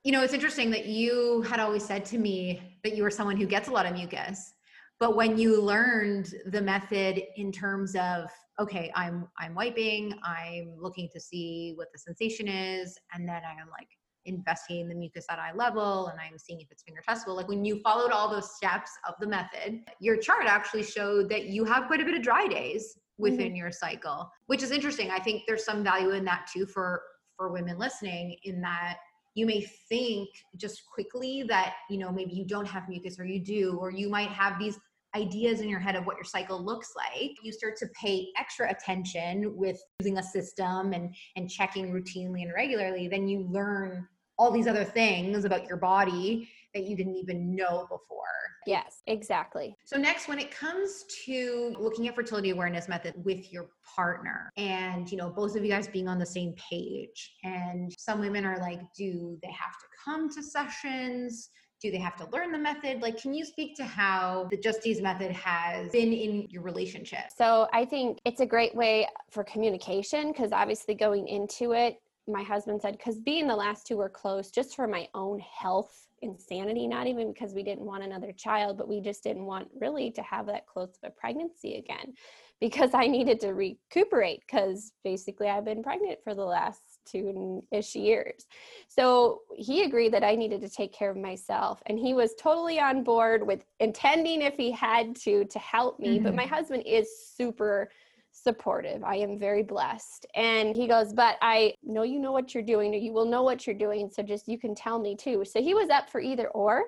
You 0.04 0.12
know, 0.12 0.22
it's 0.22 0.34
interesting 0.34 0.70
that 0.70 0.86
you 0.86 1.42
had 1.42 1.58
always 1.58 1.84
said 1.84 2.04
to 2.06 2.18
me 2.18 2.78
that 2.84 2.94
you 2.94 3.02
were 3.02 3.10
someone 3.10 3.36
who 3.36 3.46
gets 3.46 3.68
a 3.68 3.72
lot 3.72 3.86
of 3.86 3.94
mucus. 3.94 4.54
But 4.98 5.14
when 5.14 5.36
you 5.36 5.60
learned 5.60 6.34
the 6.46 6.62
method 6.62 7.22
in 7.36 7.52
terms 7.52 7.94
of, 7.96 8.30
okay, 8.58 8.90
I'm 8.94 9.28
I'm 9.38 9.54
wiping, 9.54 10.14
I'm 10.24 10.74
looking 10.78 11.08
to 11.12 11.20
see 11.20 11.72
what 11.76 11.88
the 11.92 11.98
sensation 11.98 12.48
is, 12.48 12.98
and 13.12 13.28
then 13.28 13.42
I'm 13.44 13.68
like 13.70 13.88
investigating 14.26 14.88
the 14.88 14.94
mucus 14.94 15.24
at 15.30 15.38
eye 15.38 15.52
level 15.54 16.08
and 16.08 16.18
I'm 16.20 16.38
seeing 16.38 16.60
if 16.60 16.66
it's 16.70 16.82
finger 16.82 17.00
testable. 17.08 17.36
Like 17.36 17.48
when 17.48 17.64
you 17.64 17.80
followed 17.80 18.10
all 18.10 18.28
those 18.28 18.56
steps 18.56 18.90
of 19.08 19.14
the 19.20 19.26
method, 19.26 19.82
your 20.00 20.16
chart 20.16 20.46
actually 20.46 20.82
showed 20.82 21.28
that 21.30 21.46
you 21.46 21.64
have 21.64 21.86
quite 21.86 22.00
a 22.00 22.04
bit 22.04 22.14
of 22.14 22.22
dry 22.22 22.46
days 22.46 22.98
within 23.18 23.48
mm-hmm. 23.48 23.56
your 23.56 23.72
cycle, 23.72 24.30
which 24.46 24.62
is 24.62 24.70
interesting. 24.70 25.10
I 25.10 25.20
think 25.20 25.42
there's 25.46 25.64
some 25.64 25.82
value 25.82 26.10
in 26.10 26.24
that 26.24 26.48
too 26.52 26.66
for 26.66 27.02
for 27.36 27.52
women 27.52 27.78
listening 27.78 28.36
in 28.44 28.60
that 28.62 28.96
you 29.34 29.44
may 29.44 29.60
think 29.88 30.30
just 30.56 30.82
quickly 30.92 31.44
that 31.48 31.74
you 31.90 31.98
know 31.98 32.10
maybe 32.10 32.32
you 32.32 32.46
don't 32.46 32.66
have 32.66 32.88
mucus 32.88 33.18
or 33.18 33.26
you 33.26 33.38
do 33.38 33.76
or 33.78 33.90
you 33.90 34.08
might 34.08 34.30
have 34.30 34.58
these 34.58 34.78
ideas 35.16 35.60
in 35.60 35.68
your 35.68 35.80
head 35.80 35.96
of 35.96 36.06
what 36.06 36.16
your 36.16 36.24
cycle 36.24 36.62
looks 36.62 36.92
like 36.94 37.32
you 37.42 37.52
start 37.52 37.76
to 37.76 37.86
pay 38.00 38.28
extra 38.38 38.70
attention 38.70 39.56
with 39.56 39.78
using 40.00 40.18
a 40.18 40.22
system 40.22 40.92
and 40.92 41.14
and 41.36 41.50
checking 41.50 41.90
routinely 41.92 42.42
and 42.42 42.52
regularly 42.54 43.08
then 43.08 43.26
you 43.26 43.48
learn 43.50 44.06
all 44.38 44.50
these 44.50 44.66
other 44.66 44.84
things 44.84 45.44
about 45.44 45.66
your 45.66 45.78
body 45.78 46.48
that 46.74 46.84
you 46.84 46.94
didn't 46.94 47.16
even 47.16 47.56
know 47.56 47.86
before. 47.88 48.24
Yes, 48.66 49.00
exactly. 49.06 49.76
So, 49.84 49.96
next, 49.96 50.28
when 50.28 50.38
it 50.38 50.50
comes 50.50 51.04
to 51.24 51.74
looking 51.78 52.08
at 52.08 52.14
fertility 52.14 52.50
awareness 52.50 52.88
method 52.88 53.14
with 53.24 53.52
your 53.52 53.68
partner 53.94 54.50
and, 54.56 55.10
you 55.10 55.16
know, 55.16 55.30
both 55.30 55.56
of 55.56 55.64
you 55.64 55.70
guys 55.70 55.88
being 55.88 56.08
on 56.08 56.18
the 56.18 56.26
same 56.26 56.52
page, 56.54 57.36
and 57.44 57.94
some 57.98 58.20
women 58.20 58.44
are 58.44 58.58
like, 58.58 58.80
do 58.96 59.38
they 59.42 59.52
have 59.52 59.72
to 59.72 59.86
come 60.04 60.28
to 60.30 60.42
sessions? 60.42 61.50
Do 61.80 61.90
they 61.90 61.98
have 61.98 62.16
to 62.16 62.28
learn 62.32 62.52
the 62.52 62.58
method? 62.58 63.02
Like, 63.02 63.20
can 63.20 63.34
you 63.34 63.44
speak 63.44 63.76
to 63.76 63.84
how 63.84 64.48
the 64.50 64.56
Justisse 64.56 65.02
method 65.02 65.32
has 65.32 65.90
been 65.90 66.12
in 66.12 66.46
your 66.48 66.62
relationship? 66.62 67.24
So, 67.36 67.68
I 67.72 67.84
think 67.84 68.18
it's 68.24 68.40
a 68.40 68.46
great 68.46 68.74
way 68.74 69.06
for 69.30 69.44
communication 69.44 70.32
because 70.32 70.52
obviously 70.52 70.94
going 70.94 71.28
into 71.28 71.72
it, 71.72 72.00
my 72.28 72.42
husband 72.42 72.82
said, 72.82 72.92
because 72.96 73.20
being 73.20 73.46
the 73.46 73.54
last 73.54 73.86
two 73.86 73.98
were 73.98 74.08
close, 74.08 74.50
just 74.50 74.74
for 74.74 74.88
my 74.88 75.08
own 75.14 75.38
health 75.38 76.06
insanity, 76.22 76.86
not 76.86 77.06
even 77.06 77.32
because 77.32 77.54
we 77.54 77.62
didn't 77.62 77.84
want 77.84 78.02
another 78.02 78.32
child, 78.32 78.78
but 78.78 78.88
we 78.88 79.00
just 79.00 79.22
didn't 79.22 79.44
want 79.44 79.68
really 79.80 80.10
to 80.10 80.22
have 80.22 80.46
that 80.46 80.66
close 80.66 80.98
of 81.02 81.08
a 81.08 81.10
pregnancy 81.10 81.76
again 81.76 82.14
because 82.60 82.90
I 82.94 83.06
needed 83.06 83.40
to 83.40 83.52
recuperate 83.54 84.40
because 84.46 84.92
basically 85.04 85.48
I've 85.48 85.64
been 85.64 85.82
pregnant 85.82 86.18
for 86.24 86.34
the 86.34 86.44
last 86.44 86.95
two 87.06 87.62
ish 87.70 87.94
years. 87.94 88.46
So 88.88 89.40
he 89.56 89.84
agreed 89.84 90.12
that 90.12 90.24
I 90.24 90.34
needed 90.34 90.60
to 90.62 90.68
take 90.68 90.92
care 90.92 91.10
of 91.10 91.16
myself. 91.16 91.82
And 91.86 91.98
he 91.98 92.14
was 92.14 92.34
totally 92.38 92.80
on 92.80 93.04
board 93.04 93.46
with 93.46 93.64
intending, 93.80 94.42
if 94.42 94.54
he 94.56 94.70
had 94.70 95.16
to, 95.16 95.44
to 95.44 95.58
help 95.58 95.98
me. 95.98 96.16
Mm-hmm. 96.16 96.24
But 96.24 96.34
my 96.34 96.46
husband 96.46 96.82
is 96.86 97.08
super 97.34 97.90
supportive. 98.32 99.02
I 99.02 99.16
am 99.16 99.38
very 99.38 99.62
blessed. 99.62 100.26
And 100.34 100.76
he 100.76 100.86
goes, 100.86 101.12
But 101.12 101.36
I 101.42 101.74
know 101.82 102.02
you 102.02 102.18
know 102.18 102.32
what 102.32 102.54
you're 102.54 102.62
doing, 102.62 102.94
or 102.94 102.98
you 102.98 103.12
will 103.12 103.24
know 103.24 103.42
what 103.42 103.66
you're 103.66 103.76
doing. 103.76 104.10
So 104.12 104.22
just 104.22 104.48
you 104.48 104.58
can 104.58 104.74
tell 104.74 104.98
me 104.98 105.16
too. 105.16 105.44
So 105.44 105.62
he 105.62 105.74
was 105.74 105.88
up 105.90 106.10
for 106.10 106.20
either 106.20 106.48
or. 106.48 106.84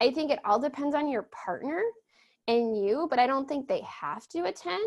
I 0.00 0.10
think 0.10 0.30
it 0.30 0.40
all 0.44 0.58
depends 0.58 0.94
on 0.94 1.08
your 1.08 1.28
partner 1.44 1.80
and 2.48 2.76
you, 2.76 3.06
but 3.10 3.18
I 3.18 3.26
don't 3.26 3.48
think 3.48 3.68
they 3.68 3.82
have 3.82 4.28
to 4.28 4.44
attend 4.44 4.80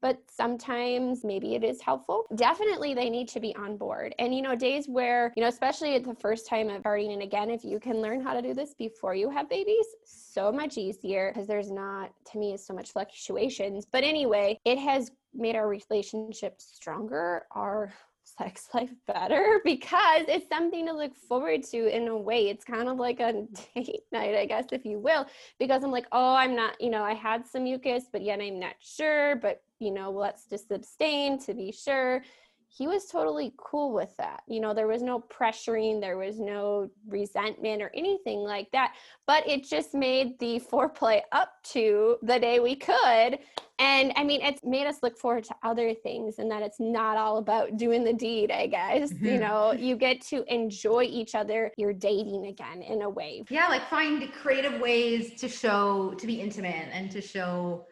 but 0.00 0.18
sometimes 0.30 1.24
maybe 1.24 1.54
it 1.54 1.64
is 1.64 1.80
helpful. 1.80 2.26
Definitely 2.34 2.94
they 2.94 3.10
need 3.10 3.28
to 3.28 3.40
be 3.40 3.54
on 3.56 3.76
board. 3.76 4.14
And 4.18 4.34
you 4.34 4.42
know, 4.42 4.54
days 4.54 4.86
where, 4.86 5.32
you 5.36 5.42
know, 5.42 5.48
especially 5.48 5.94
at 5.94 6.04
the 6.04 6.14
first 6.14 6.46
time 6.46 6.70
of 6.70 6.80
starting 6.80 7.12
and 7.12 7.22
again, 7.22 7.50
if 7.50 7.64
you 7.64 7.80
can 7.80 8.00
learn 8.00 8.20
how 8.20 8.34
to 8.34 8.42
do 8.42 8.54
this 8.54 8.74
before 8.74 9.14
you 9.14 9.30
have 9.30 9.48
babies, 9.48 9.86
so 10.04 10.52
much 10.52 10.78
easier 10.78 11.32
because 11.32 11.48
there's 11.48 11.70
not 11.70 12.10
to 12.32 12.38
me 12.38 12.56
so 12.56 12.74
much 12.74 12.92
fluctuations. 12.92 13.86
But 13.90 14.04
anyway, 14.04 14.58
it 14.64 14.78
has 14.78 15.10
made 15.34 15.56
our 15.56 15.68
relationship 15.68 16.60
stronger, 16.60 17.46
our 17.52 17.92
sex 18.24 18.68
life 18.74 18.92
better 19.06 19.60
because 19.64 20.24
it's 20.28 20.48
something 20.48 20.86
to 20.86 20.92
look 20.92 21.14
forward 21.14 21.62
to 21.64 21.94
in 21.94 22.08
a 22.08 22.16
way. 22.16 22.48
It's 22.48 22.64
kind 22.64 22.88
of 22.88 22.98
like 22.98 23.20
a 23.20 23.32
date 23.74 24.02
night, 24.12 24.34
I 24.34 24.46
guess, 24.46 24.66
if 24.72 24.84
you 24.84 24.98
will, 24.98 25.26
because 25.58 25.82
I'm 25.82 25.90
like, 25.90 26.06
oh, 26.12 26.34
I'm 26.34 26.54
not, 26.54 26.80
you 26.80 26.90
know, 26.90 27.02
I 27.02 27.14
had 27.14 27.46
some 27.46 27.64
mucus, 27.64 28.04
but 28.12 28.22
yet 28.22 28.40
I'm 28.40 28.60
not 28.60 28.74
sure. 28.80 29.36
But 29.36 29.62
you 29.78 29.90
know, 29.90 30.10
let's 30.10 30.46
just 30.46 30.70
abstain 30.70 31.38
to 31.40 31.54
be 31.54 31.72
sure 31.72 32.22
he 32.70 32.86
was 32.86 33.06
totally 33.06 33.54
cool 33.56 33.92
with 33.94 34.14
that. 34.18 34.42
You 34.46 34.60
know, 34.60 34.74
there 34.74 34.86
was 34.86 35.02
no 35.02 35.20
pressuring, 35.20 36.00
there 36.00 36.18
was 36.18 36.38
no 36.38 36.90
resentment 37.06 37.82
or 37.82 37.90
anything 37.94 38.40
like 38.40 38.70
that. 38.72 38.94
But 39.26 39.48
it 39.48 39.64
just 39.64 39.94
made 39.94 40.38
the 40.38 40.60
foreplay 40.60 41.22
up 41.32 41.50
to 41.72 42.18
the 42.22 42.38
day 42.38 42.60
we 42.60 42.76
could. 42.76 43.38
And 43.80 44.12
I 44.16 44.24
mean, 44.24 44.42
it's 44.42 44.62
made 44.64 44.86
us 44.86 44.98
look 45.02 45.16
forward 45.16 45.44
to 45.44 45.54
other 45.62 45.94
things 45.94 46.38
and 46.38 46.50
that 46.50 46.62
it's 46.62 46.78
not 46.78 47.16
all 47.16 47.38
about 47.38 47.76
doing 47.78 48.04
the 48.04 48.12
deed, 48.12 48.50
I 48.50 48.66
guess. 48.66 49.12
Mm-hmm. 49.12 49.26
You 49.26 49.38
know, 49.38 49.72
you 49.72 49.96
get 49.96 50.20
to 50.26 50.44
enjoy 50.52 51.04
each 51.04 51.34
other. 51.34 51.72
You're 51.78 51.94
dating 51.94 52.46
again 52.46 52.82
in 52.82 53.02
a 53.02 53.08
way. 53.08 53.44
Yeah, 53.48 53.68
like 53.68 53.88
find 53.88 54.30
creative 54.32 54.80
ways 54.80 55.40
to 55.40 55.48
show, 55.48 56.12
to 56.18 56.26
be 56.26 56.40
intimate 56.40 56.88
and 56.92 57.10
to 57.12 57.22
show 57.22 57.86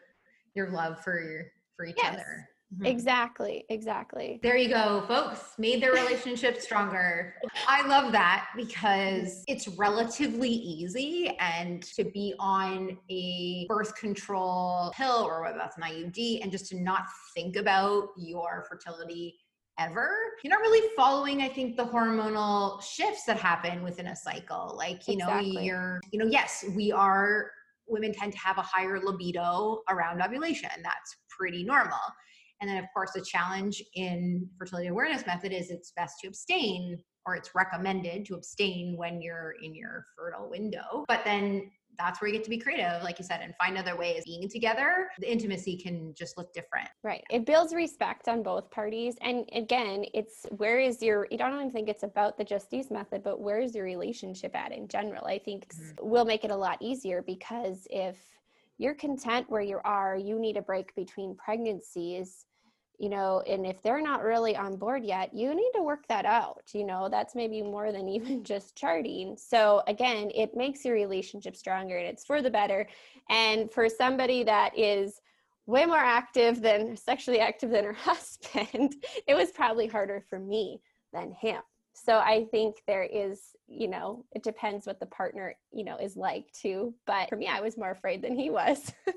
your 0.55 0.71
love 0.71 1.03
for 1.03 1.21
your, 1.21 1.45
for 1.77 1.87
each 1.87 1.97
yes. 1.99 2.15
other. 2.15 2.49
Mm-hmm. 2.75 2.87
Exactly, 2.87 3.65
exactly. 3.69 4.41
There 4.43 4.57
you 4.57 4.69
go, 4.69 5.05
folks. 5.07 5.55
Made 5.57 5.81
their 5.81 5.93
relationship 5.93 6.61
stronger. 6.61 7.35
I 7.69 7.87
love 7.87 8.11
that 8.11 8.49
because 8.57 9.45
it's 9.47 9.69
relatively 9.69 10.51
easy 10.51 11.37
and 11.39 11.83
to 11.95 12.05
be 12.05 12.35
on 12.41 12.99
a 13.09 13.67
birth 13.69 13.95
control 13.95 14.93
pill 14.97 15.23
or 15.29 15.43
whether 15.43 15.59
that's 15.59 15.77
an 15.77 15.85
IUD 15.85 16.43
and 16.43 16.51
just 16.51 16.67
to 16.71 16.83
not 16.83 17.03
think 17.37 17.55
about 17.55 18.09
your 18.17 18.67
fertility 18.69 19.39
ever. 19.79 20.11
You're 20.43 20.51
not 20.51 20.61
really 20.61 20.89
following, 20.97 21.43
I 21.43 21.49
think, 21.49 21.77
the 21.77 21.85
hormonal 21.85 22.83
shifts 22.83 23.25
that 23.25 23.39
happen 23.39 23.85
within 23.85 24.09
a 24.09 24.17
cycle. 24.17 24.75
Like, 24.77 25.07
you 25.07 25.15
exactly. 25.15 25.53
know, 25.53 25.61
you're, 25.61 26.01
you 26.11 26.19
know, 26.19 26.27
yes, 26.27 26.65
we 26.75 26.91
are 26.91 27.51
women 27.89 28.13
tend 28.13 28.33
to 28.33 28.39
have 28.39 28.59
a 28.59 28.63
higher 28.63 28.99
libido 29.01 29.83
around 29.89 30.21
ovulation. 30.21 30.71
That's 30.83 31.17
pretty 31.39 31.65
normal. 31.65 31.99
And 32.61 32.71
then, 32.71 32.79
of 32.79 32.87
course, 32.95 33.11
the 33.15 33.21
challenge 33.21 33.83
in 33.95 34.49
fertility 34.59 34.89
awareness 34.89 35.27
method 35.27 35.53
is 35.53 35.71
it's 35.71 35.93
best 35.93 36.21
to 36.21 36.29
abstain 36.29 36.99
or 37.27 37.35
it's 37.35 37.55
recommended 37.55 38.25
to 38.27 38.35
abstain 38.35 38.97
when 38.97 39.21
you're 39.21 39.55
in 39.63 39.75
your 39.75 40.07
fertile 40.17 40.49
window. 40.49 41.05
But 41.09 41.23
then 41.25 41.71
that's 41.99 42.21
where 42.21 42.29
you 42.29 42.35
get 42.35 42.45
to 42.45 42.51
be 42.51 42.59
creative, 42.59 43.03
like 43.03 43.19
you 43.19 43.25
said, 43.25 43.41
and 43.43 43.55
find 43.57 43.77
other 43.79 43.97
ways. 43.97 44.25
Being 44.25 44.49
together, 44.49 45.09
the 45.19 45.31
intimacy 45.31 45.77
can 45.77 46.15
just 46.15 46.37
look 46.37 46.53
different. 46.53 46.89
Right. 47.03 47.25
It 47.31 47.47
builds 47.47 47.75
respect 47.75 48.29
on 48.29 48.43
both 48.43 48.71
parties. 48.71 49.17
And 49.23 49.49
again, 49.55 50.05
it's 50.15 50.47
where 50.57 50.79
is 50.79 51.03
your, 51.03 51.27
I 51.33 51.37
don't 51.37 51.55
even 51.55 51.71
think 51.71 51.89
it's 51.89 52.03
about 52.03 52.37
the 52.37 52.45
Justisse 52.45 52.91
method, 52.91 53.23
but 53.23 53.41
where 53.41 53.61
is 53.61 53.75
your 53.75 53.85
relationship 53.85 54.55
at 54.55 54.73
in 54.73 54.89
general? 54.89 55.27
I 55.27 55.39
think 55.39 55.69
mm-hmm. 55.69 56.09
will 56.09 56.25
make 56.25 56.45
it 56.45 56.51
a 56.51 56.57
lot 56.57 56.79
easier 56.81 57.23
because 57.23 57.87
if 57.91 58.19
you're 58.79 58.95
content 58.95 59.47
where 59.49 59.63
you 59.63 59.81
are, 59.85 60.17
you 60.17 60.39
need 60.39 60.57
a 60.57 60.63
break 60.63 60.95
between 60.95 61.37
pregnancies 61.37 62.47
you 62.99 63.09
know 63.09 63.43
and 63.47 63.67
if 63.67 63.83
they're 63.83 64.03
not 64.03 64.23
really 64.23 64.57
on 64.57 64.77
board 64.77 65.05
yet 65.05 65.35
you 65.35 65.55
need 65.55 65.71
to 65.75 65.83
work 65.83 66.07
that 66.09 66.25
out 66.25 66.63
you 66.73 66.85
know 66.85 67.09
that's 67.11 67.35
maybe 67.35 67.63
more 67.63 67.93
than 67.93 68.09
even 68.17 68.45
just 68.45 68.77
charting. 68.77 69.37
So 69.37 69.83
again 69.87 70.31
it 70.35 70.57
makes 70.57 70.85
your 70.85 70.95
relationship 70.95 71.57
stronger 71.57 71.99
and 71.99 72.07
it's 72.07 72.25
for 72.25 72.43
the 72.43 72.51
better. 72.51 72.87
And 73.29 73.71
for 73.71 73.89
somebody 73.89 74.45
that 74.45 74.77
is 74.79 75.21
way 75.67 75.85
more 75.85 75.97
active 75.97 76.63
than 76.63 76.97
sexually 76.97 77.41
active 77.41 77.71
than 77.71 77.85
her 77.85 77.93
husband 77.99 78.95
it 79.27 79.35
was 79.35 79.51
probably 79.51 79.87
harder 79.87 80.25
for 80.29 80.39
me 80.39 80.81
than 81.13 81.33
him 81.33 81.61
so 81.97 82.19
i 82.19 82.47
think 82.51 82.77
there 82.87 83.03
is 83.03 83.41
you 83.67 83.89
know 83.89 84.25
it 84.33 84.43
depends 84.43 84.87
what 84.87 85.01
the 85.01 85.07
partner 85.07 85.55
you 85.73 85.85
know 85.85 85.97
is 85.97 86.17
like 86.17 86.51
too 86.53 86.95
but 87.07 87.29
for 87.29 87.37
me 87.37 87.47
i 87.47 87.61
was 87.61 87.77
more 87.77 87.91
afraid 87.91 88.23
than 88.23 88.37
he 88.39 88.51
was. 88.51 88.93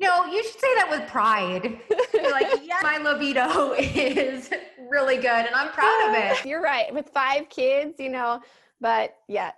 No 0.00 0.24
you 0.24 0.42
should 0.42 0.60
say 0.60 0.74
that 0.74 0.90
with 0.90 1.08
pride. 1.08 1.78
You're 2.12 2.32
like 2.32 2.48
yeah 2.64 2.80
my 2.82 2.96
libido 2.98 3.72
is 3.78 4.50
really 4.90 5.14
good 5.14 5.46
and 5.46 5.54
i'm 5.54 5.68
proud 5.70 6.08
of 6.08 6.14
it. 6.16 6.44
You're 6.44 6.60
right 6.60 6.92
with 6.92 7.08
five 7.10 7.48
kids 7.48 7.94
you 8.00 8.08
know 8.08 8.40
but 8.80 9.16
yeah. 9.28 9.52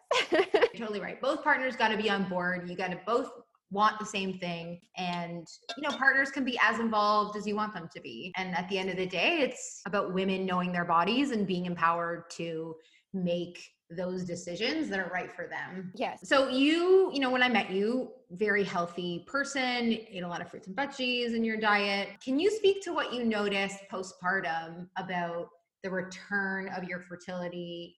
Totally 0.77 1.01
right. 1.01 1.21
Both 1.21 1.43
partners 1.43 1.77
got 1.77 1.89
to 1.89 1.97
be 1.97 2.09
on 2.11 2.29
board. 2.29 2.69
You 2.69 2.77
got 2.77 2.91
to 2.91 3.01
both 3.07 3.31
want 3.71 3.99
the 3.99 4.05
same 4.05 4.39
thing 4.39 4.81
and 4.97 5.47
you 5.77 5.83
know 5.83 5.95
partners 5.97 6.31
can 6.31 6.45
be 6.45 6.59
as 6.63 6.81
involved 6.81 7.37
as 7.37 7.47
you 7.47 7.55
want 7.55 7.75
them 7.75 7.89
to 7.95 8.01
be 8.01 8.33
and 8.37 8.57
at 8.57 8.67
the 8.69 8.79
end 8.79 8.89
of 8.89 8.97
the 8.97 9.07
day 9.07 9.41
it's 9.41 9.83
about 9.85 10.15
women 10.15 10.47
knowing 10.47 10.73
their 10.73 10.87
bodies 10.87 11.33
and 11.33 11.47
being 11.47 11.67
empowered 11.67 12.25
to 12.31 12.75
make 13.13 13.63
those 13.91 14.25
decisions 14.25 14.89
that 14.89 14.99
are 14.99 15.11
right 15.13 15.33
for 15.33 15.47
them. 15.47 15.93
Yes. 15.95 16.21
So 16.23 16.49
you, 16.49 17.11
you 17.13 17.21
know, 17.21 17.31
when 17.31 17.43
I 17.43 17.49
met 17.49 17.71
you, 17.71 18.11
very 18.33 18.63
healthy 18.63 19.25
person, 19.27 19.93
ate 20.11 20.23
a 20.23 20.29
lot 20.29 20.43
of 20.43 20.51
fruits 20.51 20.67
and 20.67 20.77
veggies 20.77 21.35
in 21.35 21.43
your 21.43 21.57
diet. 21.57 22.09
Can 22.23 22.39
you 22.39 22.51
speak 22.51 22.83
to 22.85 22.93
what 22.93 23.15
you 23.15 23.25
noticed 23.25 23.79
postpartum 23.91 24.89
about 24.99 25.49
the 25.83 25.91
return 25.91 26.69
of 26.69 26.85
your 26.85 27.01
fertility 27.01 27.97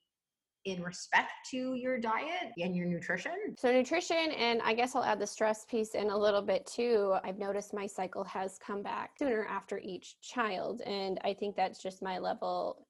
in 0.64 0.83
respect 0.83 1.31
to 1.51 1.75
your 1.75 1.99
diet 1.99 2.53
and 2.59 2.75
your 2.77 2.87
nutrition? 2.87 3.33
So, 3.59 3.73
nutrition, 3.73 4.33
and 4.37 4.61
I 4.62 4.75
guess 4.75 4.94
I'll 4.94 5.05
add 5.05 5.18
the 5.18 5.27
stress 5.27 5.64
piece 5.64 5.94
in 5.94 6.11
a 6.11 6.16
little 6.16 6.42
bit 6.42 6.66
too. 6.66 7.14
I've 7.25 7.38
noticed 7.38 7.75
my 7.75 7.87
cycle 7.87 8.25
has 8.25 8.59
come 8.59 8.83
back 8.83 9.12
sooner 9.18 9.46
after 9.46 9.79
each 9.79 10.20
child. 10.20 10.83
And 10.83 11.18
I 11.25 11.35
think 11.35 11.57
that's 11.57 11.83
just 11.83 12.03
my 12.03 12.18
level 12.18 12.87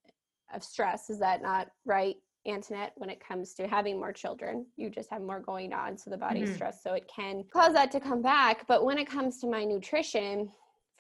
of 0.53 0.65
stress. 0.65 1.11
Is 1.11 1.19
that 1.21 1.43
not 1.43 1.69
right? 1.85 2.17
Antoinette, 2.47 2.93
when 2.97 3.11
it 3.11 3.21
comes 3.21 3.53
to 3.55 3.67
having 3.67 3.99
more 3.99 4.13
children. 4.13 4.65
You 4.77 4.89
just 4.89 5.11
have 5.11 5.23
more 5.23 5.41
going 5.41 5.73
on, 5.73 5.99
so 5.99 6.11
the 6.11 6.17
body's 6.17 6.49
mm-hmm. 6.49 6.55
stressed, 6.55 6.83
so 6.83 6.95
it 6.95 7.11
can 7.15 7.45
cause 7.53 7.75
that 7.75 7.91
to 7.93 8.01
come 8.01 8.23
back. 8.23 8.67
But 8.67 8.85
when 8.85 8.99
it 8.99 9.07
comes 9.07 9.39
to 9.41 9.47
my 9.47 9.65
nutrition, 9.65 10.51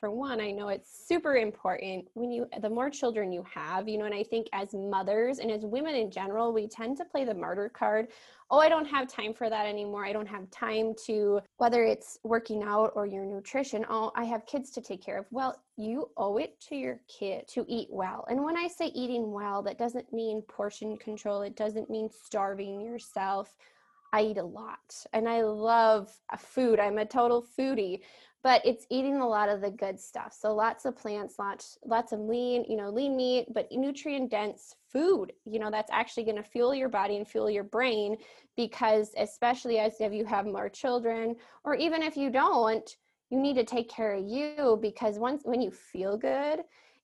for 0.00 0.10
one, 0.10 0.40
I 0.40 0.50
know 0.50 0.68
it's 0.68 1.06
super 1.06 1.36
important 1.36 2.08
when 2.14 2.30
you, 2.30 2.46
the 2.62 2.70
more 2.70 2.88
children 2.88 3.30
you 3.30 3.44
have, 3.54 3.86
you 3.86 3.98
know, 3.98 4.06
and 4.06 4.14
I 4.14 4.22
think 4.22 4.46
as 4.54 4.72
mothers 4.72 5.38
and 5.38 5.50
as 5.50 5.66
women 5.66 5.94
in 5.94 6.10
general, 6.10 6.54
we 6.54 6.66
tend 6.66 6.96
to 6.96 7.04
play 7.04 7.26
the 7.26 7.34
martyr 7.34 7.68
card. 7.68 8.08
Oh, 8.50 8.58
I 8.58 8.70
don't 8.70 8.86
have 8.86 9.08
time 9.08 9.34
for 9.34 9.50
that 9.50 9.66
anymore. 9.66 10.06
I 10.06 10.14
don't 10.14 10.26
have 10.26 10.50
time 10.50 10.94
to, 11.06 11.40
whether 11.58 11.84
it's 11.84 12.18
working 12.24 12.62
out 12.62 12.92
or 12.94 13.04
your 13.04 13.26
nutrition. 13.26 13.84
Oh, 13.90 14.10
I 14.16 14.24
have 14.24 14.46
kids 14.46 14.70
to 14.70 14.80
take 14.80 15.04
care 15.04 15.18
of. 15.18 15.26
Well, 15.30 15.62
you 15.76 16.08
owe 16.16 16.38
it 16.38 16.58
to 16.68 16.76
your 16.76 17.00
kid 17.06 17.46
to 17.48 17.66
eat 17.68 17.88
well. 17.90 18.24
And 18.30 18.42
when 18.42 18.56
I 18.56 18.68
say 18.68 18.86
eating 18.86 19.32
well, 19.32 19.62
that 19.64 19.78
doesn't 19.78 20.12
mean 20.14 20.40
portion 20.48 20.96
control, 20.96 21.42
it 21.42 21.56
doesn't 21.56 21.90
mean 21.90 22.08
starving 22.10 22.80
yourself. 22.80 23.54
I 24.12 24.22
eat 24.22 24.38
a 24.38 24.44
lot 24.44 25.04
and 25.12 25.28
I 25.28 25.42
love 25.42 26.10
uh, 26.32 26.36
food. 26.36 26.80
I'm 26.80 26.98
a 26.98 27.04
total 27.04 27.46
foodie 27.56 28.00
but 28.42 28.64
it's 28.64 28.86
eating 28.90 29.16
a 29.20 29.28
lot 29.28 29.48
of 29.48 29.60
the 29.60 29.70
good 29.70 30.00
stuff. 30.00 30.34
So 30.38 30.54
lots 30.54 30.84
of 30.84 30.96
plants, 30.96 31.38
lots 31.38 31.78
lots 31.84 32.12
of 32.12 32.20
lean, 32.20 32.64
you 32.68 32.76
know, 32.76 32.90
lean 32.90 33.16
meat, 33.16 33.46
but 33.52 33.70
nutrient 33.70 34.30
dense 34.30 34.74
food. 34.90 35.32
You 35.44 35.58
know, 35.58 35.70
that's 35.70 35.90
actually 35.92 36.24
going 36.24 36.36
to 36.36 36.42
fuel 36.42 36.74
your 36.74 36.88
body 36.88 37.16
and 37.16 37.28
fuel 37.28 37.50
your 37.50 37.64
brain 37.64 38.16
because 38.56 39.12
especially 39.18 39.78
as 39.78 40.00
if 40.00 40.12
you 40.12 40.24
have 40.24 40.46
more 40.46 40.68
children 40.68 41.36
or 41.64 41.74
even 41.74 42.02
if 42.02 42.16
you 42.16 42.30
don't, 42.30 42.96
you 43.30 43.38
need 43.38 43.54
to 43.54 43.64
take 43.64 43.88
care 43.88 44.14
of 44.14 44.26
you 44.26 44.78
because 44.80 45.18
once 45.18 45.42
when 45.44 45.60
you 45.60 45.70
feel 45.70 46.16
good, 46.16 46.60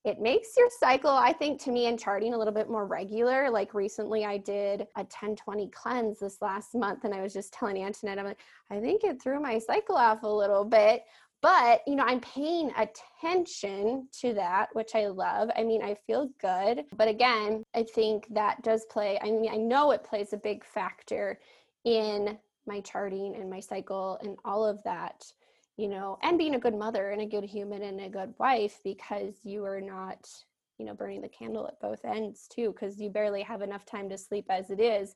it 0.07 0.21
makes 0.21 0.57
your 0.57 0.69
cycle 0.79 1.11
i 1.11 1.33
think 1.33 1.61
to 1.61 1.73
me 1.73 1.87
in 1.87 1.99
charting 1.99 2.33
a 2.33 2.39
little 2.39 2.55
bit 2.55 2.71
more 2.71 2.87
regular 2.87 3.51
like 3.51 3.75
recently 3.75 4.25
i 4.25 4.39
did 4.39 4.83
a 4.95 5.01
1020 5.01 5.69
cleanse 5.71 6.21
this 6.21 6.41
last 6.41 6.75
month 6.75 7.05
and 7.05 7.13
i 7.13 7.21
was 7.21 7.33
just 7.33 7.53
telling 7.53 7.83
antoinette 7.83 8.19
i'm 8.19 8.25
like 8.25 8.39
i 8.71 8.79
think 8.79 9.03
it 9.03 9.21
threw 9.21 9.41
my 9.41 9.59
cycle 9.59 9.97
off 9.97 10.23
a 10.23 10.29
little 10.29 10.65
bit 10.65 11.03
but 11.47 11.83
you 11.87 11.95
know 11.95 12.03
i'm 12.05 12.19
paying 12.19 12.73
attention 12.77 14.09
to 14.11 14.35
that 14.35 14.67
which 14.73 14.97
i 14.97 15.07
love. 15.07 15.49
I 15.57 15.63
mean 15.63 15.81
i 15.81 15.95
feel 15.95 16.29
good. 16.41 16.85
But 16.97 17.07
again 17.07 17.63
i 17.73 17.85
think 17.85 18.27
that 18.35 18.63
does 18.65 18.85
play 18.91 19.17
i 19.23 19.31
mean 19.31 19.49
i 19.53 19.57
know 19.57 19.93
it 19.93 20.03
plays 20.03 20.33
a 20.33 20.39
big 20.39 20.65
factor 20.65 21.39
in 21.85 22.37
my 22.67 22.81
charting 22.81 23.37
and 23.37 23.49
my 23.49 23.61
cycle 23.61 24.19
and 24.23 24.37
all 24.45 24.67
of 24.67 24.83
that 24.83 25.25
you 25.77 25.87
know 25.87 26.19
and 26.23 26.37
being 26.37 26.57
a 26.57 26.59
good 26.59 26.75
mother 26.75 27.11
and 27.11 27.23
a 27.23 27.27
good 27.27 27.45
human 27.45 27.83
and 27.83 28.01
a 28.01 28.09
good 28.09 28.35
wife 28.39 28.81
because 28.83 29.35
you 29.45 29.65
are 29.65 29.81
not 29.81 30.29
you 30.79 30.85
know 30.85 30.95
burning 30.95 31.21
the 31.21 31.29
candle 31.29 31.69
at 31.69 31.79
both 31.81 32.05
ends 32.05 32.49
too 32.49 32.73
because 32.73 33.01
you 33.01 33.09
barely 33.09 33.43
have 33.43 33.63
enough 33.63 33.87
time 33.87 34.09
to 34.09 34.19
sleep 34.19 34.47
as 34.51 34.71
it 34.71 34.81
is. 34.81 35.15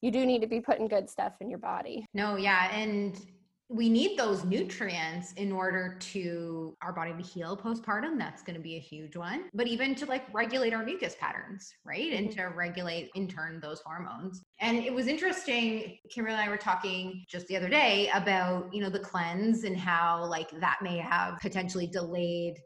You 0.00 0.10
do 0.10 0.26
need 0.26 0.40
to 0.42 0.48
be 0.48 0.60
putting 0.60 0.88
good 0.88 1.08
stuff 1.08 1.34
in 1.40 1.48
your 1.48 1.60
body. 1.60 2.04
No 2.14 2.34
yeah 2.34 2.68
and 2.72 3.20
we 3.70 3.88
need 3.88 4.18
those 4.18 4.44
nutrients 4.44 5.32
in 5.32 5.52
order 5.52 5.98
to 6.00 6.74
our 6.80 6.92
body 6.92 7.12
to 7.12 7.22
heal 7.22 7.56
postpartum 7.56 8.18
that's 8.18 8.42
going 8.42 8.56
to 8.56 8.62
be 8.62 8.76
a 8.76 8.80
huge 8.80 9.14
one 9.14 9.44
but 9.52 9.66
even 9.66 9.94
to 9.94 10.06
like 10.06 10.22
regulate 10.32 10.72
our 10.72 10.84
mucus 10.84 11.16
patterns 11.20 11.72
right? 11.84 12.12
And 12.12 12.28
mm-hmm. 12.28 12.40
to 12.40 12.56
regulate 12.56 13.10
in 13.14 13.28
turn 13.28 13.60
those 13.60 13.80
hormones. 13.84 14.42
And 14.60 14.78
it 14.78 14.92
was 14.92 15.06
interesting 15.06 15.98
kimberly 16.10 16.36
and 16.36 16.42
i 16.42 16.48
were 16.48 16.56
talking 16.56 17.24
just 17.28 17.46
the 17.48 17.56
other 17.56 17.68
day 17.68 18.10
about 18.14 18.72
you 18.72 18.80
know 18.80 18.90
the 18.90 18.98
cleanse 18.98 19.64
and 19.64 19.76
how 19.76 20.24
like 20.24 20.50
that 20.60 20.78
may 20.82 20.98
have 20.98 21.38
potentially 21.40 21.86
delayed 21.86 22.58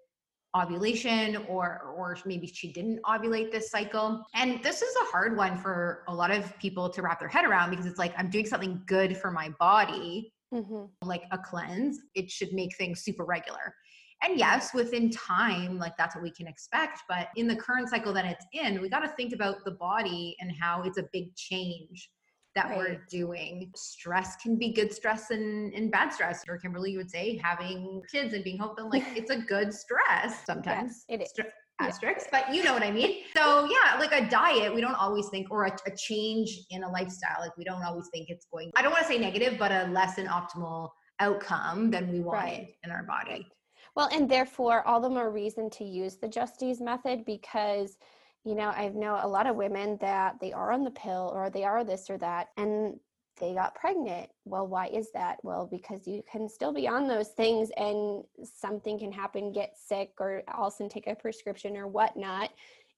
ovulation 0.55 1.37
or 1.49 1.95
or 1.97 2.17
maybe 2.27 2.47
she 2.47 2.73
didn't 2.73 3.01
ovulate 3.05 3.51
this 3.51 3.71
cycle. 3.71 4.23
And 4.35 4.63
this 4.63 4.83
is 4.83 4.95
a 4.97 5.05
hard 5.07 5.37
one 5.37 5.57
for 5.57 6.05
a 6.09 6.15
lot 6.15 6.31
of 6.31 6.57
people 6.59 6.91
to 6.91 7.03
wrap 7.03 7.19
their 7.21 7.29
head 7.29 7.45
around 7.45 7.71
because 7.71 7.87
it's 7.87 7.99
like 7.99 8.13
i'm 8.19 8.29
doing 8.29 8.47
something 8.47 8.83
good 8.87 9.17
for 9.17 9.31
my 9.31 9.49
body 9.59 10.33
mm-hmm. 10.53 10.85
like 11.07 11.25
a 11.31 11.39
cleanse, 11.39 11.99
it 12.15 12.31
should 12.31 12.53
make 12.53 12.77
things 12.77 13.01
super 13.01 13.25
regular. 13.25 13.75
and 14.23 14.39
yes 14.39 14.73
within 14.73 15.11
time 15.11 15.79
like 15.79 15.97
that's 15.97 16.15
what 16.15 16.23
we 16.23 16.31
can 16.31 16.47
expect 16.47 17.01
but 17.09 17.29
in 17.37 17.49
the 17.49 17.57
current 17.57 17.89
cycle 17.89 18.13
that 18.13 18.25
it's 18.25 18.47
in 18.53 18.81
we 18.81 18.89
got 18.89 19.01
to 19.01 19.09
think 19.17 19.33
about 19.33 19.65
the 19.65 19.73
body 19.73 20.37
and 20.41 20.53
how 20.61 20.83
it's 20.83 20.99
a 20.99 21.07
big 21.13 21.35
change 21.35 22.09
that 22.55 22.69
right. 22.69 22.79
we're 22.79 23.01
doing. 23.11 23.71
Stress 23.75 24.37
can 24.37 24.59
be 24.59 24.73
good 24.73 24.93
stress 24.93 25.31
and, 25.31 25.73
and 25.75 25.91
bad 25.91 26.13
stress. 26.13 26.43
Or 26.49 26.59
Kimberly, 26.59 26.93
you 26.93 26.99
would 26.99 27.11
say 27.11 27.41
having 27.43 28.03
kids 28.11 28.35
and 28.35 28.45
being 28.45 28.59
home, 28.59 28.77
like 28.91 29.05
it's 29.17 29.31
a 29.31 29.39
good 29.39 29.73
stress 29.73 30.45
sometimes. 30.45 31.05
Yes, 31.09 31.21
it 31.21 31.23
is. 31.23 31.47
Asterisks, 31.89 32.29
but 32.31 32.53
you 32.55 32.63
know 32.65 32.73
what 32.73 32.83
I 32.83 32.91
mean. 32.91 33.25
So 33.37 33.65
yeah, 33.65 33.99
like 33.99 34.13
a 34.13 34.29
diet, 34.29 34.75
we 34.75 34.81
don't 34.81 34.95
always 34.95 35.29
think, 35.29 35.51
or 35.51 35.65
a, 35.65 35.77
a 35.87 35.97
change 35.97 36.61
in 36.71 36.83
a 36.83 36.91
lifestyle, 36.91 37.37
like 37.41 37.57
we 37.57 37.65
don't 37.65 37.83
always 37.83 38.09
think 38.13 38.29
it's 38.29 38.47
going. 38.53 38.71
I 38.77 38.83
don't 38.83 38.93
want 38.93 39.03
to 39.05 39.09
say 39.09 39.19
negative, 39.19 39.59
but 39.59 39.71
a 39.73 39.89
less 39.89 40.17
than 40.17 40.27
optimal 40.27 40.91
outcome 41.21 41.91
than 41.91 42.11
we 42.13 42.21
wanted 42.21 42.41
right. 42.41 42.69
in 42.85 42.91
our 42.91 43.05
body. 43.05 43.47
Well, 43.95 44.09
and 44.13 44.29
therefore, 44.29 44.87
all 44.87 45.01
the 45.01 45.11
more 45.11 45.31
reason 45.31 45.69
to 45.71 45.85
use 45.85 46.17
the 46.17 46.29
Justisse 46.29 46.81
method 46.81 47.25
because 47.25 47.99
you 48.45 48.57
know, 48.57 48.71
I 48.71 48.89
know 48.89 49.21
a 49.23 49.29
lot 49.29 49.47
of 49.47 49.55
women 49.55 49.99
that 50.01 50.41
they 50.41 50.53
are 50.53 50.73
on 50.73 50.83
the 50.83 50.91
pill 50.91 51.31
or 51.33 51.49
they 51.49 51.63
are 51.63 51.85
this 51.85 52.11
or 52.11 52.19
that, 52.19 52.49
and 52.57 52.99
they 53.39 53.55
got 53.55 53.75
pregnant. 53.75 54.31
Well, 54.45 54.67
why 54.67 54.87
is 54.89 55.11
that? 55.13 55.39
Well, 55.43 55.69
because 55.71 56.07
you 56.07 56.23
can 56.31 56.49
still 56.49 56.73
be 56.73 56.87
on 56.87 57.09
those 57.09 57.29
things 57.29 57.71
and 57.77 58.25
something 58.45 58.99
can 58.99 59.13
happen, 59.13 59.53
get 59.53 59.77
sick, 59.77 60.13
or 60.21 60.43
also 60.53 60.89
take 60.89 61.07
a 61.07 61.15
prescription 61.15 61.77
or 61.77 61.89
whatnot. 61.89 62.51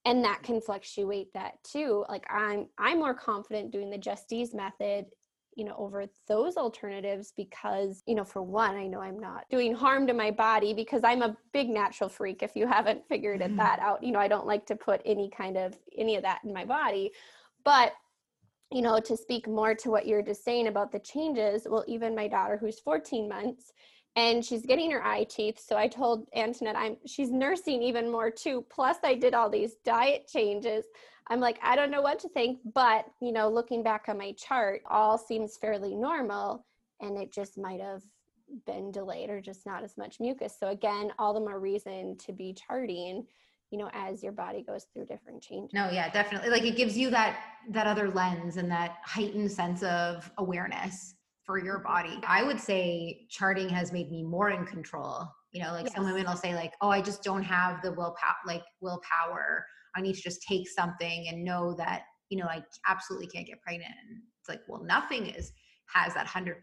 And 0.05 0.23
that 0.25 0.43
can 0.43 0.61
fluctuate 0.61 1.33
that 1.33 1.63
too. 1.65 2.05
Like 2.09 2.27
I'm 2.31 2.69
I'm 2.79 2.99
more 2.99 3.15
confident 3.15 3.71
doing 3.71 3.91
the 3.91 3.99
Justisse 3.99 4.55
method 4.55 5.07
you 5.57 5.65
know 5.65 5.75
over 5.79 6.05
those 6.27 6.57
alternatives 6.57 7.33
because 7.37 8.03
you 8.07 8.15
know 8.15 8.25
for 8.25 8.43
one 8.43 8.75
i 8.75 8.87
know 8.87 9.01
i'm 9.01 9.19
not 9.19 9.45
doing 9.51 9.75
harm 9.75 10.07
to 10.07 10.13
my 10.13 10.31
body 10.31 10.75
because 10.75 11.03
i'm 11.05 11.23
a 11.23 11.37
big 11.53 11.69
natural 11.69 12.09
freak 12.09 12.43
if 12.43 12.57
you 12.57 12.67
haven't 12.67 13.07
figured 13.09 13.41
mm-hmm. 13.41 13.57
that 13.57 13.79
out 13.79 14.03
you 14.03 14.13
know 14.13 14.19
i 14.19 14.29
don't 14.29 14.47
like 14.47 14.67
to 14.67 14.77
put 14.77 15.01
any 15.05 15.31
kind 15.31 15.57
of 15.57 15.77
any 15.97 16.17
of 16.17 16.23
that 16.23 16.41
in 16.45 16.53
my 16.53 16.65
body 16.65 17.13
but 17.65 17.93
you 18.73 18.83
know 18.83 18.99
to 19.01 19.17
speak 19.17 19.47
more 19.47 19.75
to 19.75 19.91
what 19.91 20.07
you're 20.07 20.23
just 20.23 20.45
saying 20.45 20.67
about 20.69 20.91
the 20.91 20.99
changes 20.99 21.67
well 21.69 21.85
even 21.87 22.15
my 22.15 22.29
daughter 22.29 22.57
who's 22.57 22.81
14 22.81 23.29
months 23.29 23.73
and 24.17 24.45
she's 24.45 24.65
getting 24.65 24.91
her 24.91 25.05
eye 25.05 25.25
teeth 25.25 25.61
so 25.65 25.77
i 25.77 25.87
told 25.87 26.27
antoinette 26.35 26.77
i'm 26.77 26.97
she's 27.07 27.31
nursing 27.31 27.83
even 27.83 28.11
more 28.11 28.31
too 28.31 28.65
plus 28.71 28.97
i 29.05 29.15
did 29.15 29.35
all 29.35 29.51
these 29.51 29.77
diet 29.85 30.27
changes 30.27 30.85
I'm 31.29 31.41
like, 31.41 31.59
I 31.63 31.75
don't 31.75 31.91
know 31.91 32.03
what 32.03 32.19
to 32.21 32.29
think, 32.29 32.59
but 32.75 33.07
you 33.21 33.33
know, 33.33 33.49
looking 33.49 33.83
back 33.83 34.09
on 34.09 34.19
my 34.19 34.33
chart, 34.33 34.83
all 34.91 35.17
seems 35.17 35.57
fairly 35.57 35.95
normal 35.95 36.67
and 37.01 37.17
it 37.17 37.33
just 37.33 37.59
might 37.59 37.81
have 37.81 38.03
been 38.67 38.93
delayed 38.93 39.31
or 39.31 39.41
just 39.41 39.67
not 39.67 39.83
as 39.83 39.97
much 39.97 40.21
mucus. 40.21 40.57
So 40.59 40.69
again, 40.69 41.13
all 41.19 41.33
the 41.33 41.41
more 41.41 41.59
reason 41.59 42.17
to 42.19 42.33
be 42.33 42.55
charting, 42.55 43.27
you 43.75 43.81
know, 43.81 43.91
as 43.93 44.23
your 44.23 44.31
body 44.31 44.63
goes 44.63 44.87
through 44.93 45.07
different 45.07 45.43
changes. 45.43 45.75
No, 45.75 45.91
yeah, 45.91 46.09
definitely. 46.09 46.49
Like 46.49 46.63
it 46.63 46.77
gives 46.77 46.97
you 46.97 47.11
that 47.11 47.37
that 47.71 47.89
other 47.89 48.09
lens 48.09 48.57
and 48.57 48.71
that 48.71 48.99
heightened 49.05 49.51
sense 49.51 49.83
of 49.83 50.31
awareness 50.39 51.15
for 51.45 51.59
your 51.59 51.81
body. 51.81 52.21
I 52.25 52.45
would 52.45 52.61
say 52.61 53.27
charting 53.31 53.69
has 53.71 53.93
made 53.93 54.13
me 54.13 54.23
more 54.23 54.51
in 54.51 54.65
control. 54.65 55.27
You 55.51 55.65
know, 55.65 55.73
like 55.73 55.87
yes. 55.87 55.95
some 55.97 56.05
women 56.05 56.25
will 56.25 56.37
say 56.37 56.55
like, 56.55 56.75
"Oh, 56.81 56.89
I 56.89 57.01
just 57.01 57.25
don't 57.25 57.43
have 57.43 57.83
the 57.83 57.91
willpower 57.91 58.37
like 58.47 58.63
willpower 58.81 59.67
I 59.97 60.01
need 60.01 60.15
to 60.15 60.23
just 60.23 60.43
take 60.43 60.69
something 60.69 61.27
and 61.29 61.45
know 61.45 61.75
that, 61.75 62.03
you 62.29 62.39
know, 62.39 62.47
I 62.47 62.63
absolutely 62.87 63.29
can't 63.29 63.47
get 63.47 63.61
pregnant. 63.63 63.93
And 64.09 64.23
it's 64.41 64.49
like, 64.49 64.61
well, 64.69 64.85
nothing 64.85 65.27
is 65.27 65.53
has 65.95 66.15
that 66.15 66.27
100% 66.27 66.55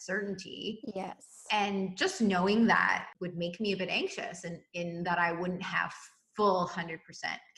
certainty. 0.00 0.80
Yes. 0.94 1.24
And 1.50 1.96
just 1.96 2.20
knowing 2.20 2.66
that 2.66 3.06
would 3.20 3.36
make 3.36 3.58
me 3.60 3.72
a 3.72 3.76
bit 3.76 3.88
anxious 3.88 4.44
and 4.44 4.58
in 4.74 5.02
that 5.04 5.18
I 5.18 5.32
wouldn't 5.32 5.62
have 5.62 5.92
full 6.36 6.66
100% 6.66 6.98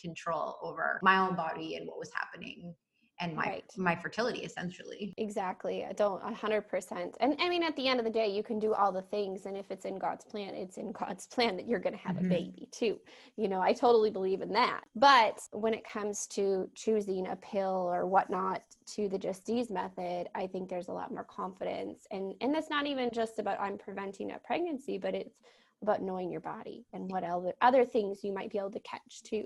control 0.00 0.56
over 0.62 1.00
my 1.02 1.18
own 1.18 1.34
body 1.34 1.76
and 1.76 1.86
what 1.86 1.98
was 1.98 2.10
happening 2.14 2.74
and 3.20 3.34
my 3.34 3.44
right. 3.44 3.64
my 3.76 3.96
fertility 3.96 4.40
essentially. 4.40 5.14
Exactly. 5.16 5.84
I 5.84 5.92
don't 5.92 6.22
100% 6.22 7.14
and 7.20 7.36
i 7.40 7.48
mean 7.48 7.62
at 7.62 7.74
the 7.76 7.88
end 7.88 7.98
of 7.98 8.04
the 8.04 8.10
day 8.10 8.28
you 8.28 8.42
can 8.42 8.58
do 8.58 8.74
all 8.74 8.92
the 8.92 9.02
things 9.02 9.46
and 9.46 9.56
if 9.56 9.70
it's 9.70 9.84
in 9.84 9.98
god's 9.98 10.24
plan 10.24 10.54
it's 10.54 10.76
in 10.76 10.92
god's 10.92 11.26
plan 11.26 11.56
that 11.56 11.66
you're 11.66 11.80
going 11.80 11.94
to 11.94 11.98
have 11.98 12.16
mm-hmm. 12.16 12.26
a 12.26 12.34
baby 12.34 12.68
too. 12.70 12.98
You 13.36 13.48
know 13.48 13.60
i 13.60 13.72
totally 13.72 14.10
believe 14.10 14.40
in 14.40 14.52
that. 14.52 14.82
But 14.94 15.40
when 15.52 15.74
it 15.74 15.84
comes 15.84 16.26
to 16.28 16.70
choosing 16.74 17.28
a 17.28 17.36
pill 17.36 17.90
or 17.92 18.06
whatnot 18.06 18.62
to 18.94 19.08
the 19.08 19.18
justisse 19.18 19.70
method 19.70 20.28
i 20.34 20.46
think 20.46 20.68
there's 20.68 20.88
a 20.88 20.92
lot 20.92 21.12
more 21.12 21.24
confidence. 21.24 22.06
And 22.10 22.34
and 22.40 22.54
that's 22.54 22.70
not 22.70 22.86
even 22.86 23.10
just 23.12 23.38
about 23.38 23.60
i'm 23.60 23.78
preventing 23.78 24.32
a 24.32 24.38
pregnancy 24.38 24.98
but 24.98 25.14
it's 25.14 25.34
about 25.82 26.02
knowing 26.02 26.30
your 26.30 26.40
body 26.40 26.84
and 26.92 27.10
what 27.10 27.24
other 27.24 27.52
other 27.60 27.84
things 27.84 28.24
you 28.24 28.32
might 28.32 28.50
be 28.50 28.58
able 28.58 28.70
to 28.70 28.80
catch 28.80 29.22
too 29.24 29.44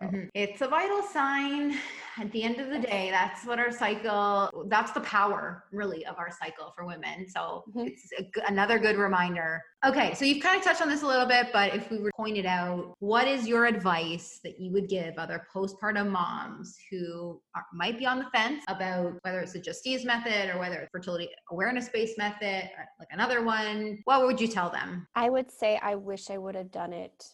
so 0.00 0.08
mm-hmm. 0.08 0.24
it's 0.34 0.60
a 0.60 0.68
vital 0.68 1.02
sign. 1.02 1.76
At 2.16 2.30
the 2.30 2.44
end 2.44 2.60
of 2.60 2.70
the 2.70 2.78
day, 2.78 3.10
that's 3.10 3.44
what 3.44 3.58
our 3.58 3.72
cycle, 3.72 4.66
that's 4.68 4.92
the 4.92 5.00
power 5.00 5.64
really 5.72 6.06
of 6.06 6.16
our 6.18 6.30
cycle 6.30 6.72
for 6.76 6.86
women. 6.86 7.28
So 7.28 7.64
mm-hmm. 7.68 7.88
it's 7.88 8.08
a, 8.18 8.46
another 8.46 8.78
good 8.78 8.96
reminder. 8.96 9.62
Okay, 9.84 10.14
so 10.14 10.24
you've 10.24 10.42
kind 10.42 10.56
of 10.56 10.64
touched 10.64 10.80
on 10.80 10.88
this 10.88 11.02
a 11.02 11.06
little 11.06 11.26
bit, 11.26 11.48
but 11.52 11.74
if 11.74 11.90
we 11.90 11.98
were 11.98 12.10
pointed 12.16 12.46
out, 12.46 12.94
what 13.00 13.26
is 13.26 13.46
your 13.46 13.66
advice 13.66 14.40
that 14.44 14.60
you 14.60 14.72
would 14.72 14.88
give 14.88 15.18
other 15.18 15.46
postpartum 15.52 16.10
moms 16.10 16.76
who 16.90 17.40
are, 17.54 17.66
might 17.72 17.98
be 17.98 18.06
on 18.06 18.18
the 18.18 18.26
fence 18.32 18.64
about 18.68 19.14
whether 19.22 19.40
it's 19.40 19.52
the 19.52 19.60
Justisse 19.60 20.04
method 20.04 20.54
or 20.54 20.58
whether 20.58 20.76
it's 20.76 20.90
fertility 20.92 21.28
awareness 21.50 21.88
based 21.88 22.16
method, 22.16 22.70
like 22.98 23.08
another 23.10 23.44
one? 23.44 23.98
What 24.04 24.24
would 24.24 24.40
you 24.40 24.48
tell 24.48 24.70
them? 24.70 25.06
I 25.14 25.30
would 25.30 25.50
say 25.50 25.78
I 25.82 25.96
wish 25.96 26.30
I 26.30 26.38
would 26.38 26.54
have 26.54 26.70
done 26.70 26.92
it 26.92 27.28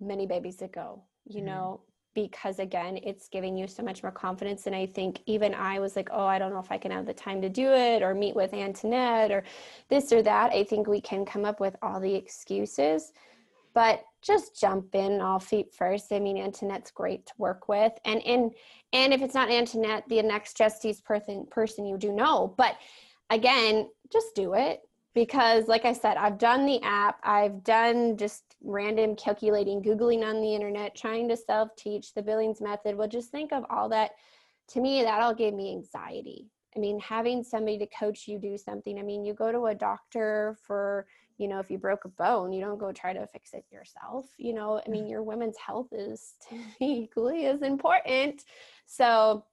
many 0.00 0.26
babies 0.26 0.62
ago. 0.62 1.02
You 1.24 1.36
mm-hmm. 1.36 1.46
know, 1.46 1.80
because 2.14 2.58
again 2.58 2.98
it's 3.02 3.28
giving 3.28 3.56
you 3.56 3.66
so 3.66 3.82
much 3.82 4.02
more 4.02 4.12
confidence. 4.12 4.66
And 4.66 4.76
i 4.76 4.86
think 4.86 5.20
even 5.26 5.54
i 5.54 5.78
was 5.78 5.96
like 5.96 6.08
oh 6.12 6.26
i 6.26 6.38
don't 6.38 6.52
know 6.52 6.58
if 6.58 6.70
i 6.70 6.78
can 6.78 6.90
have 6.90 7.06
the 7.06 7.14
time 7.14 7.40
to 7.42 7.48
do 7.48 7.68
it 7.72 8.02
or 8.02 8.14
meet 8.14 8.34
with 8.34 8.54
antoinette 8.54 9.30
or 9.30 9.44
this 9.88 10.12
or 10.12 10.22
that. 10.22 10.52
I 10.52 10.64
think 10.64 10.86
we 10.86 11.00
can 11.00 11.24
come 11.24 11.44
up 11.44 11.60
with 11.60 11.76
all 11.82 12.00
the 12.00 12.14
excuses 12.14 13.12
but 13.74 14.04
just 14.22 14.60
jump 14.60 14.94
in 14.94 15.20
all 15.20 15.38
feet 15.38 15.72
first. 15.74 16.12
I 16.12 16.18
mean 16.18 16.36
antoinette's 16.36 16.90
great 16.90 17.26
to 17.26 17.32
work 17.38 17.68
with. 17.68 17.92
And 18.04 18.22
and 18.22 18.52
and 18.92 19.12
if 19.12 19.22
it's 19.22 19.34
not 19.34 19.50
antoinette 19.50 20.04
the 20.08 20.22
next 20.22 20.58
justisse 20.58 21.02
person 21.02 21.46
person 21.50 21.86
you 21.86 21.96
do 21.96 22.12
know. 22.12 22.54
But 22.56 22.76
again 23.30 23.88
just 24.12 24.34
do 24.34 24.54
it 24.54 24.82
because 25.14 25.68
like 25.68 25.84
i 25.84 25.92
said 25.92 26.16
i've 26.16 26.38
done 26.38 26.64
the 26.64 26.80
app. 26.82 27.18
I've 27.22 27.62
done 27.64 28.16
just 28.16 28.52
random 28.62 29.16
calculating 29.16 29.82
googling 29.82 30.24
on 30.24 30.40
the 30.40 30.54
internet 30.54 30.94
trying 30.94 31.28
to 31.28 31.36
self 31.36 31.74
teach 31.76 32.14
the 32.14 32.22
billings 32.22 32.60
method. 32.60 32.96
Well 32.96 33.08
just 33.08 33.30
think 33.30 33.52
of 33.52 33.64
all 33.70 33.88
that. 33.90 34.12
To 34.68 34.80
me 34.80 35.02
that 35.02 35.20
all 35.20 35.34
gave 35.34 35.54
me 35.54 35.72
anxiety. 35.72 36.48
I 36.74 36.78
mean 36.78 36.98
having 37.00 37.42
somebody 37.42 37.78
to 37.78 37.86
coach 37.86 38.26
you 38.26 38.38
do 38.38 38.56
something. 38.56 38.98
I 38.98 39.02
mean 39.02 39.24
you 39.24 39.34
go 39.34 39.52
to 39.52 39.66
a 39.66 39.74
doctor 39.74 40.56
for 40.66 41.06
you 41.38 41.48
know 41.48 41.58
if 41.58 41.70
you 41.70 41.78
broke 41.78 42.04
a 42.04 42.08
bone 42.08 42.52
you 42.52 42.60
don't 42.60 42.78
go 42.78 42.92
try 42.92 43.12
to 43.12 43.26
fix 43.26 43.52
it 43.52 43.64
yourself 43.70 44.26
you 44.38 44.54
know? 44.54 44.80
I 44.86 44.88
mean 44.88 45.04
mm. 45.04 45.10
your 45.10 45.22
women's 45.22 45.58
health 45.58 45.88
is 45.92 46.34
equally 46.80 47.46
as 47.46 47.62
important. 47.62 48.44
So 48.86 49.44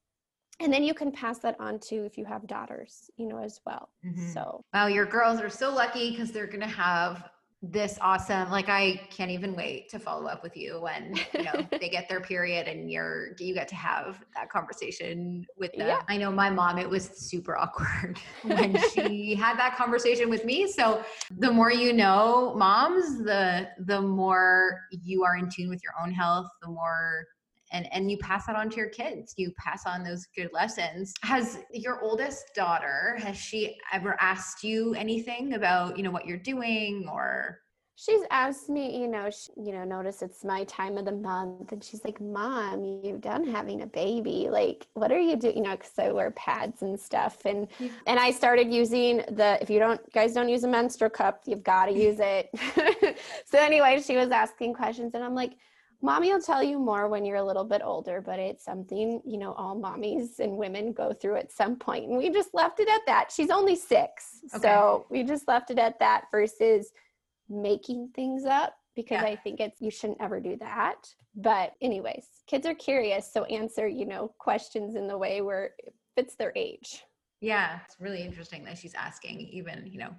and 0.60 0.72
then 0.72 0.84
you 0.84 0.94
can 0.94 1.12
pass 1.12 1.40
that 1.40 1.56
on 1.60 1.80
to 1.80 2.06
if 2.06 2.18
you 2.18 2.26
have 2.26 2.46
daughters 2.48 3.10
you 3.18 3.28
know 3.28 3.40
as 3.40 3.60
well 3.66 3.90
mm-hmm. 4.06 4.32
so 4.32 4.64
wow 4.74 4.88
your 4.88 5.06
girls 5.06 5.40
are 5.40 5.50
so 5.50 5.74
lucky 5.74 6.12
because 6.12 6.32
they're 6.32 6.48
gonna 6.48 6.68
have 6.68 7.30
this 7.62 7.98
awesome 8.00 8.50
like 8.50 8.70
i 8.70 8.96
can't 9.12 9.32
even 9.32 9.54
wait 9.54 9.90
to 9.90 10.00
follow 10.00 10.28
up 10.28 10.42
with 10.42 10.56
you 10.56 10.80
when 10.80 11.14
you 11.34 11.44
know 11.44 11.68
they 11.80 11.90
get 11.90 12.08
their 12.08 12.22
period 12.22 12.70
and 12.70 12.90
you're 12.90 13.36
you 13.38 13.54
get 13.54 13.68
to 13.68 13.76
have 13.76 14.24
that 14.34 14.50
conversation 14.50 15.46
with 15.58 15.70
them 15.74 15.88
yeah. 15.88 16.00
i 16.08 16.16
know 16.16 16.32
my 16.32 16.50
mom 16.50 16.78
it 16.78 16.90
was 16.90 17.10
super 17.18 17.58
awkward 17.58 18.18
when 18.44 18.78
she 18.94 19.36
had 19.36 19.60
that 19.60 19.76
conversation 19.76 20.30
with 20.30 20.46
me 20.46 20.72
so 20.72 21.04
the 21.40 21.52
more 21.52 21.70
you 21.70 21.92
know 21.92 22.54
moms 22.56 23.18
the 23.18 23.68
the 23.80 24.02
more 24.02 24.80
you 25.04 25.26
are 25.26 25.36
in 25.36 25.50
tune 25.50 25.68
with 25.68 25.82
your 25.84 25.94
own 26.02 26.14
health 26.14 26.48
the 26.62 26.70
more 26.70 27.26
and 27.72 27.88
and 27.94 28.10
you 28.10 28.18
pass 28.18 28.46
that 28.48 28.56
on 28.56 28.70
to 28.70 28.78
your 28.78 28.90
kids. 28.90 29.34
You 29.38 29.52
pass 29.58 29.86
on 29.86 30.04
those 30.04 30.26
good 30.36 30.50
lessons. 30.54 31.14
Has 31.24 31.60
your 31.72 32.02
oldest 32.02 32.52
daughter 32.56 33.18
has 33.22 33.38
she 33.38 33.78
ever 33.94 34.18
asked 34.20 34.64
you 34.64 34.94
anything 34.96 35.54
about 35.54 35.98
you 35.98 36.04
know 36.04 36.12
what 36.12 36.26
you're 36.26 36.38
doing 36.38 37.08
or? 37.12 37.60
She's 37.96 38.22
asked 38.32 38.70
me 38.70 39.02
you 39.02 39.10
know 39.10 39.30
she, 39.30 39.52
you 39.62 39.74
know 39.74 39.84
notice 39.84 40.22
it's 40.22 40.46
my 40.46 40.64
time 40.64 40.98
of 40.98 41.04
the 41.04 41.12
month 41.12 41.74
and 41.74 41.84
she's 41.84 42.04
like 42.06 42.22
mom 42.22 43.02
you've 43.04 43.20
done 43.20 43.46
having 43.46 43.82
a 43.82 43.88
baby. 43.88 44.48
Like 44.50 44.88
what 44.94 45.12
are 45.12 45.20
you 45.20 45.36
doing 45.36 45.58
you 45.58 45.64
know 45.64 45.72
because 45.76 45.92
i 46.00 46.10
wear 46.10 46.32
pads 46.32 46.82
and 46.82 46.98
stuff 46.98 47.46
and 47.46 47.68
yeah. 47.78 47.90
and 48.08 48.18
i 48.18 48.32
started 48.32 48.72
using 48.72 49.18
the 49.32 49.58
if 49.62 49.70
you 49.70 49.80
don't 49.80 50.02
guys 50.14 50.34
don't 50.34 50.48
use 50.48 50.64
a 50.64 50.68
menstrual 50.68 51.10
cup 51.10 51.42
you've 51.46 51.64
got 51.64 51.86
to 51.86 51.92
use 51.92 52.20
it. 52.20 52.50
So 53.46 53.58
anyway 53.60 54.02
she 54.02 54.16
was 54.16 54.30
asking 54.30 54.76
questions 54.76 55.14
and 55.14 55.24
i'm 55.24 55.36
like 55.36 55.54
mommy 56.02 56.32
will 56.32 56.42
tell 56.42 56.64
you 56.64 56.80
more 56.80 57.08
when 57.08 57.26
you're 57.26 57.38
a 57.38 57.44
little 57.44 57.66
bit 57.66 57.82
older 57.84 58.22
but 58.22 58.40
it's 58.40 58.64
something 58.64 59.22
you 59.26 59.38
know 59.38 59.54
all 59.54 59.76
mommies 59.76 60.40
and 60.40 60.56
women 60.56 60.94
go 60.94 61.12
through 61.14 61.36
at 61.36 61.52
some 61.52 61.76
point 61.76 62.08
and 62.08 62.18
we 62.18 62.30
just 62.30 62.54
left 62.54 62.80
it 62.80 62.88
at 62.88 63.02
that 63.06 63.32
she's 63.32 63.50
only 63.50 63.76
six 63.76 64.40
okay. 64.56 64.62
so 64.62 65.06
we 65.10 65.24
just 65.24 65.48
left 65.48 65.72
it 65.72 65.80
at 65.80 66.00
that 66.00 66.26
versus 66.32 66.92
making 67.50 68.10
things 68.16 68.46
up 68.46 68.76
because 68.96 69.22
yeah. 69.22 69.30
I 69.30 69.36
think 69.38 69.60
it's 69.60 69.82
you 69.82 69.92
shouldn't 69.92 70.22
ever 70.22 70.40
do 70.40 70.58
that. 70.58 71.08
But 71.36 71.74
anyways, 71.82 72.26
kids 72.48 72.66
are 72.66 72.76
curious, 72.76 73.32
so 73.32 73.46
answer, 73.46 73.88
you 73.88 74.06
know, 74.06 74.34
questions 74.40 74.96
in 74.96 75.08
the 75.08 75.18
way 75.18 75.42
where 75.42 75.72
it 75.80 75.94
fits 76.16 76.36
their 76.36 76.52
age. 76.56 77.04
Yeah, 77.40 77.80
it's 77.86 77.96
really 78.00 78.22
interesting 78.22 78.66
that 78.66 78.78
she's 78.78 78.94
asking 78.94 79.42
even, 79.42 79.88
you 79.88 80.00
know, 80.00 80.14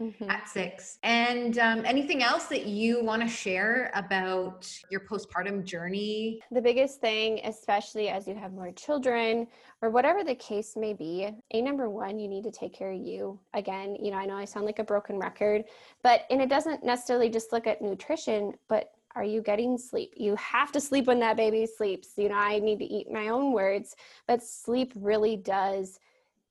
mm-hmm. 0.00 0.30
at 0.30 0.48
six. 0.48 0.98
And 1.02 1.58
um, 1.58 1.84
anything 1.84 2.22
else 2.22 2.44
that 2.46 2.66
you 2.66 3.02
want 3.04 3.22
to 3.22 3.28
share 3.28 3.90
about 3.94 4.70
your 4.90 5.00
postpartum 5.00 5.64
journey? 5.64 6.40
The 6.50 6.60
biggest 6.60 7.00
thing, 7.00 7.40
especially 7.44 8.08
as 8.08 8.26
you 8.26 8.34
have 8.34 8.52
more 8.52 8.72
children 8.72 9.46
or 9.80 9.90
whatever 9.90 10.24
the 10.24 10.34
case 10.34 10.74
may 10.76 10.92
be, 10.92 11.28
a 11.52 11.62
number 11.62 11.88
one, 11.88 12.18
you 12.18 12.28
need 12.28 12.44
to 12.44 12.50
take 12.50 12.72
care 12.72 12.92
of 12.92 13.00
you. 13.00 13.38
Again, 13.54 13.96
you 14.00 14.10
know, 14.10 14.16
I 14.16 14.26
know 14.26 14.36
I 14.36 14.44
sound 14.44 14.66
like 14.66 14.78
a 14.78 14.84
broken 14.84 15.18
record, 15.18 15.64
but 16.02 16.22
and 16.30 16.40
it 16.40 16.48
doesn't 16.48 16.84
necessarily 16.84 17.28
just 17.28 17.52
look 17.52 17.66
at 17.66 17.82
nutrition, 17.82 18.54
but 18.68 18.92
are 19.14 19.24
you 19.24 19.42
getting 19.42 19.76
sleep? 19.76 20.14
You 20.16 20.34
have 20.36 20.72
to 20.72 20.80
sleep 20.80 21.06
when 21.06 21.20
that 21.20 21.36
baby 21.36 21.66
sleeps. 21.66 22.12
You 22.16 22.30
know, 22.30 22.34
I 22.34 22.58
need 22.60 22.78
to 22.78 22.84
eat 22.84 23.10
my 23.10 23.28
own 23.28 23.52
words, 23.52 23.94
but 24.26 24.42
sleep 24.42 24.92
really 24.96 25.36
does 25.36 25.98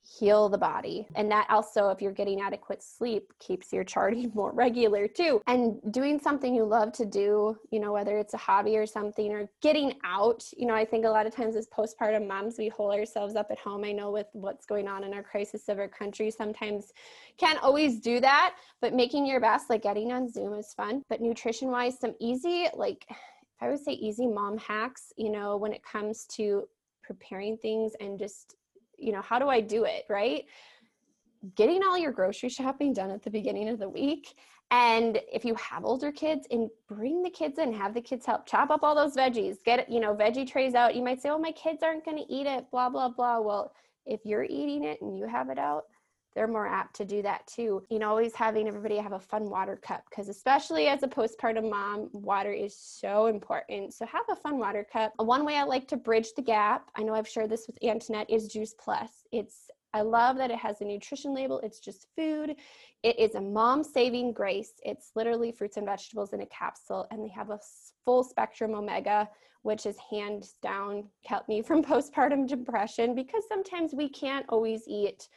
heal 0.04 0.50
the 0.50 0.58
body. 0.58 1.08
And 1.16 1.32
that 1.32 1.48
also, 1.50 1.90
if 1.90 2.02
you're 2.02 2.12
getting 2.12 2.42
adequate 2.42 2.84
sleep, 2.84 3.32
keeps 3.40 3.72
your 3.72 3.84
charting 3.84 4.32
more 4.36 4.52
regular 4.52 5.08
too. 5.08 5.42
And 5.48 5.80
doing 5.92 6.20
something 6.20 6.54
you 6.54 6.64
love 6.64 6.92
to 6.94 7.06
do, 7.06 7.58
you 7.72 7.80
know, 7.80 7.94
whether 7.94 8.18
it's 8.18 8.34
a 8.34 8.38
hobby 8.38 8.78
or 8.78 8.86
something, 8.86 9.32
or 9.32 9.50
getting 9.62 9.94
out, 10.04 10.44
you 10.58 10.66
know, 10.66 10.74
I 10.74 10.86
think 10.86 11.06
a 11.06 11.10
lot 11.10 11.28
of 11.28 11.36
times 11.36 11.56
as 11.56 11.68
postpartum 11.68 12.28
moms, 12.28 12.58
we 12.58 12.68
hold 12.68 12.94
ourselves 12.94 13.36
up 13.36 13.48
at 13.52 13.60
home. 13.60 13.84
I 13.84 13.92
know 13.92 14.12
with 14.12 14.28
what's 14.34 14.66
going 14.66 14.88
on 14.88 15.04
in 15.04 15.14
our 15.14 15.24
crisis 15.24 15.70
of 15.70 15.80
our 15.80 15.88
country, 15.88 16.32
sometimes 16.32 16.92
can't 17.38 17.62
always 17.64 18.00
do 18.00 18.20
that, 18.20 18.56
but 18.82 18.94
making 18.94 19.26
your 19.26 19.40
best, 19.40 19.70
like 19.70 19.84
getting 19.84 20.12
on 20.12 20.30
Zoom 20.30 20.54
is 20.54 20.74
fun. 20.74 21.04
But 21.10 21.22
nutrition 21.22 21.70
wise, 21.70 22.00
some 22.00 22.16
easy, 22.20 22.68
like, 22.76 23.06
I 23.62 23.70
would 23.70 23.80
say 23.80 23.92
easy 23.94 24.26
mom 24.26 24.58
hacks, 24.58 25.14
you 25.18 25.30
know, 25.30 25.58
when 25.58 25.74
it 25.74 25.84
comes 25.84 26.26
to 26.32 26.68
preparing 27.04 27.58
things 27.58 27.94
and 28.00 28.18
just 28.18 28.56
you 29.02 29.12
know, 29.12 29.22
how 29.22 29.40
do 29.40 29.50
I 29.50 29.62
do 29.62 29.84
it? 29.86 30.06
Right. 30.10 30.46
Getting 31.56 31.84
all 31.84 31.98
your 31.98 32.12
grocery 32.12 32.50
shopping 32.50 32.94
done 32.94 33.10
at 33.10 33.24
the 33.24 33.32
beginning 33.32 33.70
of 33.70 33.80
the 33.80 33.90
week. 33.90 34.36
And 34.70 35.20
if 35.32 35.44
you 35.44 35.54
have 35.56 35.84
older 35.84 36.12
kids 36.12 36.48
and 36.50 36.70
bring 36.88 37.24
the 37.24 37.30
kids 37.30 37.60
in, 37.60 37.74
have 37.74 37.94
the 37.94 38.02
kids 38.02 38.26
help 38.26 38.46
chop 38.46 38.70
up 38.70 38.84
all 38.84 38.96
those 38.96 39.16
veggies, 39.16 39.58
get, 39.66 39.92
you 39.92 40.00
know, 40.00 40.16
veggie 40.16 40.50
trays 40.50 40.76
out. 40.76 40.96
You 40.96 41.04
might 41.04 41.22
say, 41.22 41.30
oh, 41.30 41.38
my 41.38 41.52
kids 41.52 41.84
aren't 41.84 42.06
going 42.06 42.18
to 42.18 42.34
eat 42.34 42.48
it, 42.48 42.72
blah, 42.72 42.90
blah, 42.90 43.10
blah. 43.10 43.42
Well, 43.42 43.74
if 44.06 44.22
you're 44.24 44.46
eating 44.46 44.86
it 44.86 45.02
and 45.02 45.18
you 45.18 45.28
have 45.28 45.50
it 45.50 45.60
out, 45.60 45.84
they're 46.34 46.48
more 46.48 46.68
apt 46.68 46.96
to 46.98 47.06
do 47.06 47.22
that 47.22 47.46
too. 47.48 47.84
You 47.90 48.00
know, 48.00 48.10
always 48.10 48.36
having 48.36 48.68
everybody 48.68 48.98
have 48.98 49.14
a 49.14 49.20
fun 49.20 49.50
water 49.50 49.80
cup 49.82 50.04
because, 50.10 50.30
especially 50.30 50.88
as 50.88 51.04
a 51.04 51.08
postpartum 51.08 51.70
mom, 51.70 52.10
water 52.14 52.52
is 52.52 52.78
so 52.78 53.28
important. 53.28 53.94
So, 53.94 54.06
have 54.06 54.26
a 54.30 54.36
fun 54.36 54.58
water 54.58 54.86
cup. 54.92 55.14
One 55.18 55.46
way 55.46 55.58
I 55.58 55.64
like 55.64 55.88
to 55.90 55.98
bridge 55.98 56.30
the 56.36 56.42
gap, 56.42 56.90
I 56.96 57.04
know 57.04 57.14
I've 57.14 57.28
shared 57.28 57.50
this 57.50 57.68
with 57.68 57.84
Antoinette, 57.84 58.30
is 58.30 58.48
Juice 58.48 58.74
Plus. 58.78 59.10
It's 59.32 59.70
I 59.94 60.02
love 60.02 60.38
that 60.38 60.52
it 60.52 60.58
has 60.58 60.80
a 60.80 60.86
nutrition 60.86 61.34
label. 61.34 61.60
It's 61.60 61.80
just 61.80 62.08
food. 62.16 62.56
It 63.04 63.20
is 63.20 63.36
a 63.36 63.42
mom 63.42 63.84
saving 63.84 64.32
grace. 64.32 64.74
It's 64.84 65.12
literally 65.16 65.52
fruits 65.52 65.78
and 65.78 65.86
vegetables 65.86 66.34
in 66.34 66.42
a 66.42 66.46
capsule, 66.46 67.08
and 67.12 67.22
they 67.24 67.30
have 67.30 67.50
a 67.50 67.60
full 68.06 68.24
spectrum 68.24 68.74
omega, 68.74 69.28
which 69.64 69.86
is 69.86 69.98
hands 70.10 70.56
down 70.62 71.04
helped 71.26 71.50
me 71.50 71.62
from 71.62 71.84
postpartum 71.84 72.48
depression 72.48 73.16
because 73.16 73.44
sometimes 73.50 73.94
we 73.94 74.08
can't 74.08 74.46
always 74.50 74.84
eat 74.88 75.28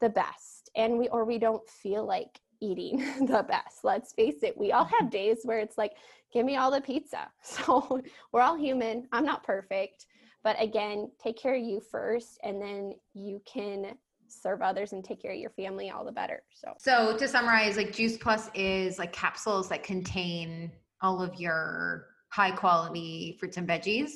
the 0.00 0.08
best 0.08 0.70
and 0.76 0.98
we 0.98 1.08
or 1.08 1.24
we 1.24 1.38
don't 1.38 1.68
feel 1.68 2.06
like 2.06 2.40
eating 2.60 2.98
the 3.26 3.44
best. 3.48 3.84
Let's 3.84 4.12
face 4.12 4.42
it 4.42 4.56
we 4.56 4.72
all 4.72 4.84
have 4.84 5.02
mm-hmm. 5.02 5.08
days 5.10 5.38
where 5.44 5.58
it's 5.58 5.78
like 5.78 5.92
give 6.32 6.44
me 6.44 6.56
all 6.56 6.70
the 6.70 6.80
pizza. 6.80 7.28
So 7.42 8.02
we're 8.32 8.42
all 8.42 8.56
human. 8.56 9.08
I'm 9.12 9.24
not 9.24 9.42
perfect 9.42 10.06
but 10.46 10.54
again 10.62 11.10
take 11.20 11.36
care 11.36 11.56
of 11.56 11.62
you 11.62 11.80
first 11.80 12.38
and 12.44 12.62
then 12.62 12.94
you 13.14 13.42
can 13.46 13.96
serve 14.28 14.62
others 14.62 14.92
and 14.92 15.04
take 15.04 15.20
care 15.20 15.32
of 15.32 15.38
your 15.38 15.50
family 15.50 15.90
all 15.90 16.04
the 16.04 16.12
better 16.12 16.42
so. 16.54 16.72
So 16.78 17.16
to 17.16 17.26
summarize 17.26 17.76
like 17.76 17.92
juice 17.92 18.16
plus 18.16 18.48
is 18.54 18.96
like 18.96 19.12
capsules 19.12 19.68
that 19.70 19.82
contain 19.82 20.70
all 21.02 21.20
of 21.20 21.34
your 21.40 22.06
high 22.28 22.52
quality 22.52 23.36
fruits 23.40 23.56
and 23.56 23.66
veggies? 23.66 24.10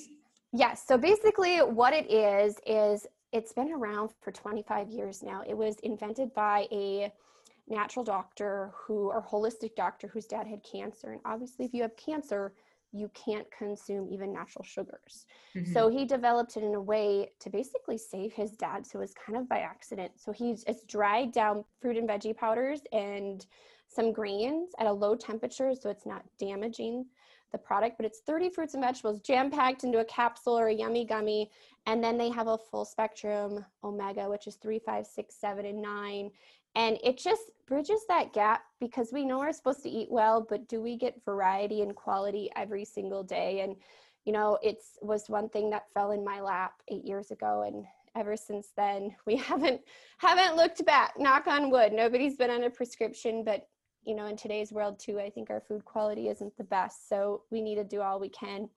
Yes 0.53 0.85
so 0.87 0.97
basically 0.97 1.59
what 1.59 1.93
it 1.93 2.09
is 2.09 2.59
is 2.65 3.09
it's 3.33 3.53
been 3.53 3.73
around 3.73 4.11
for 4.21 4.33
25 4.33 4.89
years 4.89 5.23
now. 5.23 5.43
It 5.47 5.57
was 5.57 5.77
invented 5.83 6.33
by 6.35 6.67
a 6.73 7.13
natural 7.69 8.05
doctor 8.05 8.73
who, 8.75 9.11
or 9.11 9.23
holistic 9.23 9.77
doctor 9.77 10.09
whose 10.09 10.27
dad 10.27 10.47
had 10.47 10.63
cancer. 10.65 11.13
And 11.13 11.21
obviously, 11.25 11.65
if 11.65 11.73
you 11.73 11.83
have 11.83 11.97
cancer, 11.97 12.53
you 12.93 13.09
can't 13.15 13.47
consume 13.57 14.09
even 14.11 14.33
natural 14.33 14.65
sugars. 14.65 15.27
Mm-hmm. 15.55 15.73
So 15.73 15.89
he 15.89 16.05
developed 16.05 16.57
it 16.57 16.65
in 16.65 16.75
a 16.75 16.81
way 16.81 17.31
to 17.39 17.49
basically 17.49 17.97
save 17.97 18.33
his 18.33 18.53
dad. 18.53 18.85
So 18.85 18.99
it 18.99 19.03
was 19.03 19.15
kind 19.15 19.39
of 19.39 19.49
by 19.49 19.61
accident. 19.61 20.13
So 20.17 20.33
he's 20.33 20.65
it's 20.67 20.83
dried 20.85 21.33
down 21.33 21.65
fruit 21.81 21.97
and 21.97 22.09
veggie 22.09 22.37
powders 22.37 22.81
and 22.93 23.47
some 23.91 24.13
grains 24.13 24.71
at 24.79 24.87
a 24.87 24.93
low 24.93 25.17
temperature 25.17 25.75
so 25.75 25.91
it's 25.91 26.07
not 26.07 26.25
damaging 26.39 27.05
the 27.53 27.59
product, 27.59 27.97
but 27.97 28.07
it's 28.07 28.21
30 28.21 28.51
fruits 28.51 28.75
and 28.75 28.83
vegetables 28.83 29.21
jam 29.21 29.51
packed 29.51 29.85
into 29.85 29.99
a 29.99 30.05
capsule 30.05 30.59
or 30.59 30.69
a 30.69 30.75
yummy 30.75 31.05
gummy. 31.05 31.51
And 31.87 32.03
then 32.03 32.19
they 32.19 32.31
have 32.31 32.47
a 32.47 32.59
full 32.59 32.85
spectrum 32.85 33.65
omega, 33.83 34.29
which 34.29 34.47
is 34.47 34.57
three, 34.57 34.79
five, 34.79 35.07
six, 35.07 35.35
seven, 35.35 35.67
and 35.67 35.81
nine. 35.81 36.31
And 36.77 36.99
it 37.03 37.19
just 37.19 37.43
bridges 37.67 38.03
that 38.09 38.33
gap 38.33 38.63
because 38.81 39.13
we 39.13 39.25
know 39.25 39.39
we're 39.39 39.53
supposed 39.53 39.83
to 39.83 39.89
eat 39.89 40.09
well, 40.11 40.47
but 40.49 40.69
do 40.69 40.81
we 40.81 40.97
get 40.97 41.25
variety 41.25 41.83
and 41.83 41.97
quality 41.97 42.51
every 42.55 42.85
single 42.85 43.25
day? 43.25 43.61
And, 43.61 43.77
you 44.25 44.33
know, 44.33 44.59
it's 44.63 44.99
was 45.03 45.29
one 45.29 45.49
thing 45.49 45.71
that 45.71 45.93
fell 45.93 46.13
in 46.13 46.25
my 46.25 46.41
lap 46.41 46.75
eight 46.89 47.05
years 47.05 47.31
ago. 47.31 47.65
And 47.67 47.87
ever 48.17 48.37
since 48.37 48.69
then, 48.77 49.15
we 49.27 49.37
haven't 49.37 49.81
haven't 50.19 50.57
looked 50.57 50.85
back. 50.85 51.15
Knock 51.19 51.47
on 51.47 51.71
wood. 51.71 51.93
Nobody's 51.93 52.37
been 52.37 52.51
on 52.51 52.65
a 52.65 52.71
prescription, 52.71 53.43
but 53.43 53.67
you 54.05 54.15
know, 54.15 54.27
in 54.27 54.37
today's 54.37 54.73
world 54.73 54.99
too, 54.99 55.21
I 55.21 55.31
think 55.31 55.51
our 55.51 55.61
food 55.61 55.85
quality 55.85 56.29
isn't 56.29 56.57
the 56.57 56.65
best. 56.65 57.09
So 57.09 57.43
we 57.51 57.61
need 57.61 57.77
to 57.77 57.85
do 57.85 58.01
all 58.01 58.19
we 58.19 58.29
can 58.29 58.69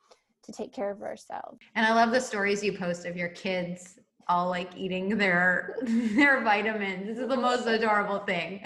to 0.44 0.52
take 0.52 0.74
care 0.74 0.92
of 0.92 1.02
ourselves. 1.02 1.60
And 1.76 1.86
I 1.86 1.94
love 1.94 2.12
the 2.12 2.20
stories 2.20 2.64
you 2.64 2.78
post 2.78 3.06
of 3.06 3.16
your 3.16 3.30
kids 3.30 4.00
all 4.28 4.50
like 4.50 4.76
eating 4.76 5.18
their 5.18 5.78
their 5.84 6.42
vitamins. 6.44 7.08
This 7.08 7.18
is 7.20 7.28
the 7.28 7.38
most 7.38 7.68
adorable 7.68 8.20
thing. 8.20 8.64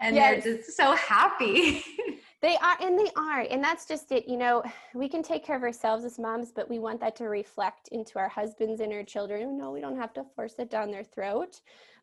And 0.00 0.14
yes. 0.14 0.44
they're 0.44 0.56
just 0.56 0.76
so 0.76 0.94
happy. 0.94 1.82
they 2.42 2.56
are 2.58 2.76
and 2.80 2.98
they 2.98 3.10
are. 3.16 3.46
And 3.50 3.64
that's 3.64 3.86
just 3.86 4.12
it. 4.12 4.28
You 4.28 4.36
know, 4.36 4.62
we 4.94 5.08
can 5.08 5.22
take 5.22 5.44
care 5.44 5.56
of 5.56 5.62
ourselves 5.62 6.04
as 6.04 6.18
moms, 6.18 6.52
but 6.52 6.68
we 6.68 6.78
want 6.78 7.00
that 7.00 7.16
to 7.16 7.24
reflect 7.24 7.88
into 7.88 8.18
our 8.18 8.28
husbands 8.28 8.80
and 8.80 8.92
our 8.92 9.02
children. 9.02 9.56
No, 9.56 9.70
we 9.70 9.80
don't 9.80 9.96
have 9.96 10.12
to 10.14 10.24
force 10.34 10.54
it 10.58 10.70
down 10.70 10.90
their 10.90 11.04
throat. 11.04 11.60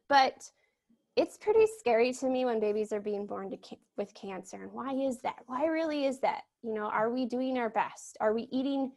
But 0.09 0.49
it's 1.15 1.37
pretty 1.37 1.67
scary 1.79 2.11
to 2.13 2.27
me 2.27 2.45
when 2.45 2.59
babies 2.59 2.91
are 2.91 2.99
being 2.99 3.27
born 3.27 3.55
ca- 3.63 3.77
with 3.97 4.13
cancer 4.13 4.63
and 4.63 4.71
why 4.71 4.93
is 4.93 5.19
that? 5.21 5.43
Why 5.45 5.65
really 5.67 6.05
is 6.05 6.19
that? 6.19 6.43
You 6.63 6.73
know 6.73 6.85
are 6.85 7.11
we 7.11 7.25
doing 7.25 7.57
our 7.57 7.69
best? 7.69 8.17
Are 8.19 8.33
we 8.33 8.47
eating 8.51 8.91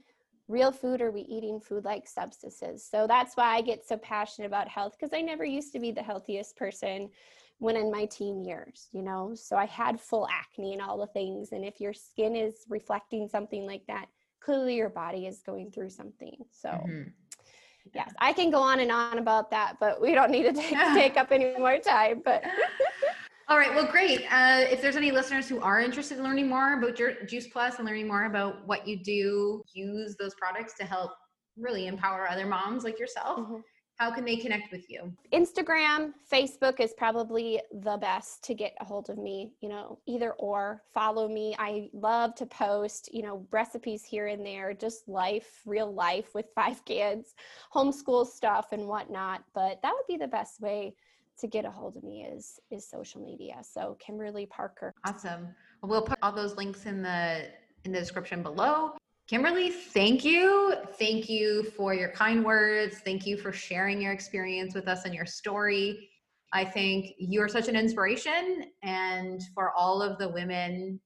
real 0.49 0.71
food 0.71 1.03
are 1.03 1.11
we 1.11 1.23
eating 1.23 1.61
food 1.61 1.85
like 1.85 2.07
substances? 2.07 2.87
So 2.89 3.07
that's 3.07 3.37
why 3.37 3.57
i 3.57 3.61
get 3.61 3.87
so 3.87 3.97
passionate 3.97 4.47
about 4.47 4.69
health 4.69 4.97
because 4.99 5.13
i 5.13 5.21
never 5.21 5.45
used 5.45 5.73
to 5.73 5.81
be 5.81 5.91
the 5.91 6.03
healthiest 6.03 6.57
person 6.57 7.11
when 7.59 7.77
in 7.77 7.91
my 7.91 8.07
teen 8.07 8.45
years 8.45 8.89
you 8.93 9.03
know? 9.03 9.33
So 9.35 9.57
i 9.57 9.67
had 9.67 10.01
full 10.01 10.29
acne 10.31 10.73
and 10.73 10.83
all 10.83 10.99
the 10.99 11.09
things 11.09 11.53
and 11.53 11.65
if 11.65 11.81
your 11.81 11.93
skin 11.93 12.37
is 12.37 12.65
reflecting 12.69 13.29
something 13.29 13.67
like 13.67 13.83
that 13.89 14.07
clearly 14.41 14.77
your 14.77 14.91
body 14.91 15.27
is 15.27 15.43
going 15.45 15.71
through 15.71 15.91
something 15.91 16.37
so 16.53 16.69
mm-hmm 16.69 17.11
yes 17.95 18.13
i 18.21 18.33
can 18.33 18.51
go 18.51 18.61
on 18.61 18.81
and 18.81 18.91
on 18.91 19.19
about 19.19 19.51
that 19.51 19.77
but 19.81 20.01
we 20.01 20.15
don't 20.15 20.31
need 20.31 20.43
to 20.43 20.53
take, 20.53 20.71
take 20.95 21.17
up 21.17 21.31
any 21.31 21.57
more 21.59 21.79
time 21.79 22.23
but 22.25 22.45
all 23.49 23.59
right 23.59 23.75
well 23.75 23.87
great. 23.87 24.23
Uh, 24.31 24.65
if 24.71 24.83
there's 24.83 24.97
any 24.97 25.11
listeners 25.11 25.49
who 25.49 25.61
are 25.61 25.81
interested 25.81 26.19
in 26.19 26.25
learning 26.25 26.49
more 26.49 26.79
about 26.79 26.99
your 26.99 27.25
juice 27.25 27.47
plus 27.47 27.77
and 27.77 27.87
learning 27.87 28.09
more 28.09 28.25
about 28.25 28.67
what 28.67 28.87
you 28.87 28.97
do 28.97 29.63
use 29.73 30.17
those 30.19 30.35
products 30.35 30.75
to 30.75 30.85
help 30.85 31.13
really 31.57 31.87
empower 31.87 32.29
other 32.29 32.47
moms 32.47 32.85
like 32.85 32.99
yourself 32.99 33.39
mm-hmm 33.39 33.61
how 33.97 34.11
can 34.11 34.25
they 34.25 34.37
connect 34.37 34.71
with 34.71 34.91
you? 34.91 35.13
Instagram, 35.33 36.13
Facebook 36.31 36.81
is 36.81 36.93
probably 36.97 37.61
the 37.73 37.97
best 37.97 38.45
to 38.45 38.55
get 38.55 38.75
a 38.81 38.85
hold 38.85 39.09
of 39.09 39.17
me, 39.17 39.53
you 39.61 39.69
know, 39.69 39.99
either 40.07 40.33
or 40.33 40.83
follow 40.93 41.29
me. 41.29 41.57
I 41.59 41.89
love 41.93 42.35
to 42.37 42.47
post, 42.47 43.09
you 43.13 43.23
know, 43.23 43.47
recipes 43.51 44.05
here 44.05 44.27
and 44.27 44.45
there, 44.45 44.75
just 44.75 45.09
life, 45.09 45.63
real 45.65 45.93
life 45.93 46.35
with 46.35 46.47
five 46.55 46.85
kids, 46.85 47.35
homeschool 47.75 48.27
stuff 48.27 48.69
and 48.73 48.87
whatnot. 48.87 49.43
But 49.55 49.81
that 49.83 49.93
would 49.95 50.07
be 50.07 50.19
the 50.19 50.29
best 50.29 50.61
way 50.61 50.95
to 51.39 51.47
get 51.47 51.65
a 51.65 51.71
hold 51.71 51.97
of 51.97 52.03
me 52.03 52.25
is 52.25 52.61
is 52.71 52.89
social 52.89 53.21
media. 53.21 53.57
So 53.63 53.97
Kimberly 53.99 54.47
Parker. 54.47 54.95
Awesome. 55.07 55.49
We'll 55.83 56.03
put 56.03 56.19
all 56.23 56.33
those 56.33 56.57
links 56.57 56.87
in 56.87 57.03
the 57.03 57.49
in 57.85 57.93
the 57.93 57.99
description 57.99 58.43
below. 58.43 58.93
Kimberly, 59.29 59.71
thank 59.71 60.25
you. 60.25 60.75
Thank 61.01 61.29
you 61.29 61.65
for 61.77 61.93
your 61.93 62.11
kind 62.11 62.45
words. 62.45 63.01
Thank 63.05 63.27
you 63.27 63.37
for 63.37 63.53
sharing 63.53 64.01
your 64.01 64.13
experience 64.13 64.73
with 64.73 64.87
us 64.87 65.05
and 65.05 65.13
your 65.13 65.27
story. 65.27 66.11
I 66.53 66.65
think 66.65 67.13
you're 67.19 67.49
such 67.49 67.67
an 67.67 67.75
inspiration, 67.75 68.67
and 68.85 69.43
for 69.53 69.73
all 69.73 70.01
of 70.01 70.19
the 70.19 70.29
women 70.29 71.01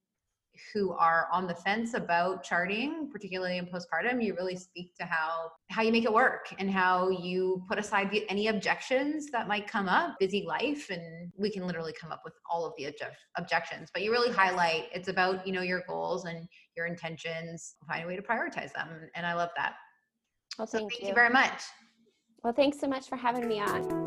who 0.75 0.93
are 0.93 1.29
on 1.33 1.47
the 1.47 1.55
fence 1.55 1.95
about 1.95 2.43
charting, 2.43 3.09
particularly 3.11 3.59
in 3.59 3.67
postpartum, 3.67 4.23
you 4.23 4.35
really 4.35 4.57
speak 4.57 4.95
to 4.97 5.05
how 5.05 5.53
how 5.71 5.81
you 5.83 5.91
make 5.91 6.05
it 6.05 6.13
work 6.13 6.55
and 6.59 6.71
how 6.71 7.09
you 7.09 7.65
put 7.69 7.79
aside 7.79 8.11
the, 8.11 8.29
any 8.29 8.49
objections 8.49 9.31
that 9.31 9.49
might 9.49 9.67
come 9.67 9.89
up. 9.89 10.19
Busy 10.19 10.45
life, 10.47 10.91
and 10.91 11.33
we 11.39 11.51
can 11.51 11.67
literally 11.67 11.95
come 11.99 12.13
up 12.13 12.21
with 12.25 12.35
all 12.51 12.67
of 12.67 12.75
the 12.77 12.87
object, 12.87 13.17
objections. 13.37 13.89
But 13.93 14.03
you 14.03 14.13
really 14.13 14.31
highlight 14.31 14.89
it's 14.93 15.09
about 15.09 15.47
you 15.47 15.53
know 15.53 15.63
your 15.63 15.83
goals 15.89 16.27
and 16.27 16.47
your 16.81 16.87
intentions. 16.87 17.77
Find 17.87 18.05
a 18.05 18.07
way 18.07 18.17
to 18.17 18.23
prioritize 18.23 18.73
them, 18.73 18.89
and 19.15 19.27
I 19.27 19.35
love 19.35 19.51
that. 19.57 19.75
Well, 20.59 20.67
thank, 20.67 20.83
so 20.83 20.89
thank 20.89 21.03
you. 21.03 21.09
you 21.09 21.15
very 21.15 21.31
much. 21.31 21.63
Well, 22.43 22.55
thanks 22.55 22.81
so 22.81 22.89
much 22.89 23.09
for 23.09 23.17
having 23.17 23.47
me 23.47 23.61
on. 23.61 24.07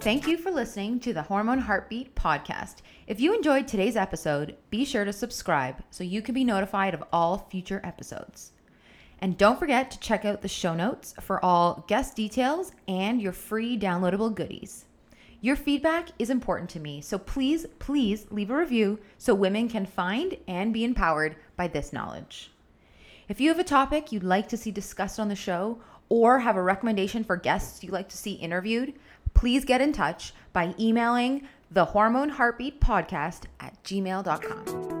Thank 0.00 0.26
you 0.26 0.38
for 0.38 0.50
listening 0.50 0.98
to 1.00 1.12
the 1.12 1.20
Hormone 1.20 1.58
Heartbeat 1.58 2.14
podcast. 2.14 2.76
If 3.06 3.20
you 3.20 3.34
enjoyed 3.34 3.68
today's 3.68 3.96
episode, 3.96 4.56
be 4.70 4.86
sure 4.86 5.04
to 5.04 5.12
subscribe 5.12 5.82
so 5.90 6.02
you 6.02 6.22
can 6.22 6.34
be 6.34 6.44
notified 6.44 6.94
of 6.94 7.04
all 7.12 7.46
future 7.50 7.82
episodes. 7.84 8.52
And 9.20 9.36
don't 9.36 9.58
forget 9.58 9.90
to 9.90 10.00
check 10.00 10.24
out 10.24 10.40
the 10.40 10.48
show 10.48 10.72
notes 10.74 11.14
for 11.20 11.44
all 11.44 11.84
guest 11.86 12.16
details 12.16 12.72
and 12.88 13.20
your 13.20 13.32
free 13.32 13.78
downloadable 13.78 14.34
goodies. 14.34 14.86
Your 15.42 15.56
feedback 15.56 16.10
is 16.18 16.28
important 16.28 16.68
to 16.70 16.80
me, 16.80 17.00
so 17.00 17.18
please, 17.18 17.66
please 17.78 18.26
leave 18.30 18.50
a 18.50 18.56
review 18.56 18.98
so 19.16 19.34
women 19.34 19.68
can 19.68 19.86
find 19.86 20.36
and 20.46 20.72
be 20.72 20.84
empowered 20.84 21.36
by 21.56 21.66
this 21.66 21.92
knowledge. 21.92 22.50
If 23.26 23.40
you 23.40 23.48
have 23.48 23.58
a 23.58 23.64
topic 23.64 24.12
you'd 24.12 24.22
like 24.22 24.48
to 24.48 24.58
see 24.58 24.70
discussed 24.70 25.18
on 25.18 25.28
the 25.28 25.36
show 25.36 25.80
or 26.10 26.40
have 26.40 26.56
a 26.56 26.62
recommendation 26.62 27.24
for 27.24 27.36
guests 27.36 27.82
you'd 27.82 27.92
like 27.92 28.10
to 28.10 28.18
see 28.18 28.32
interviewed, 28.34 28.94
please 29.32 29.64
get 29.64 29.80
in 29.80 29.92
touch 29.92 30.34
by 30.52 30.74
emailing 30.78 31.48
the 31.70 31.86
hormone 31.86 32.30
heartbeat 32.30 32.80
podcast 32.80 33.44
at 33.60 33.82
gmail.com. 33.82 34.99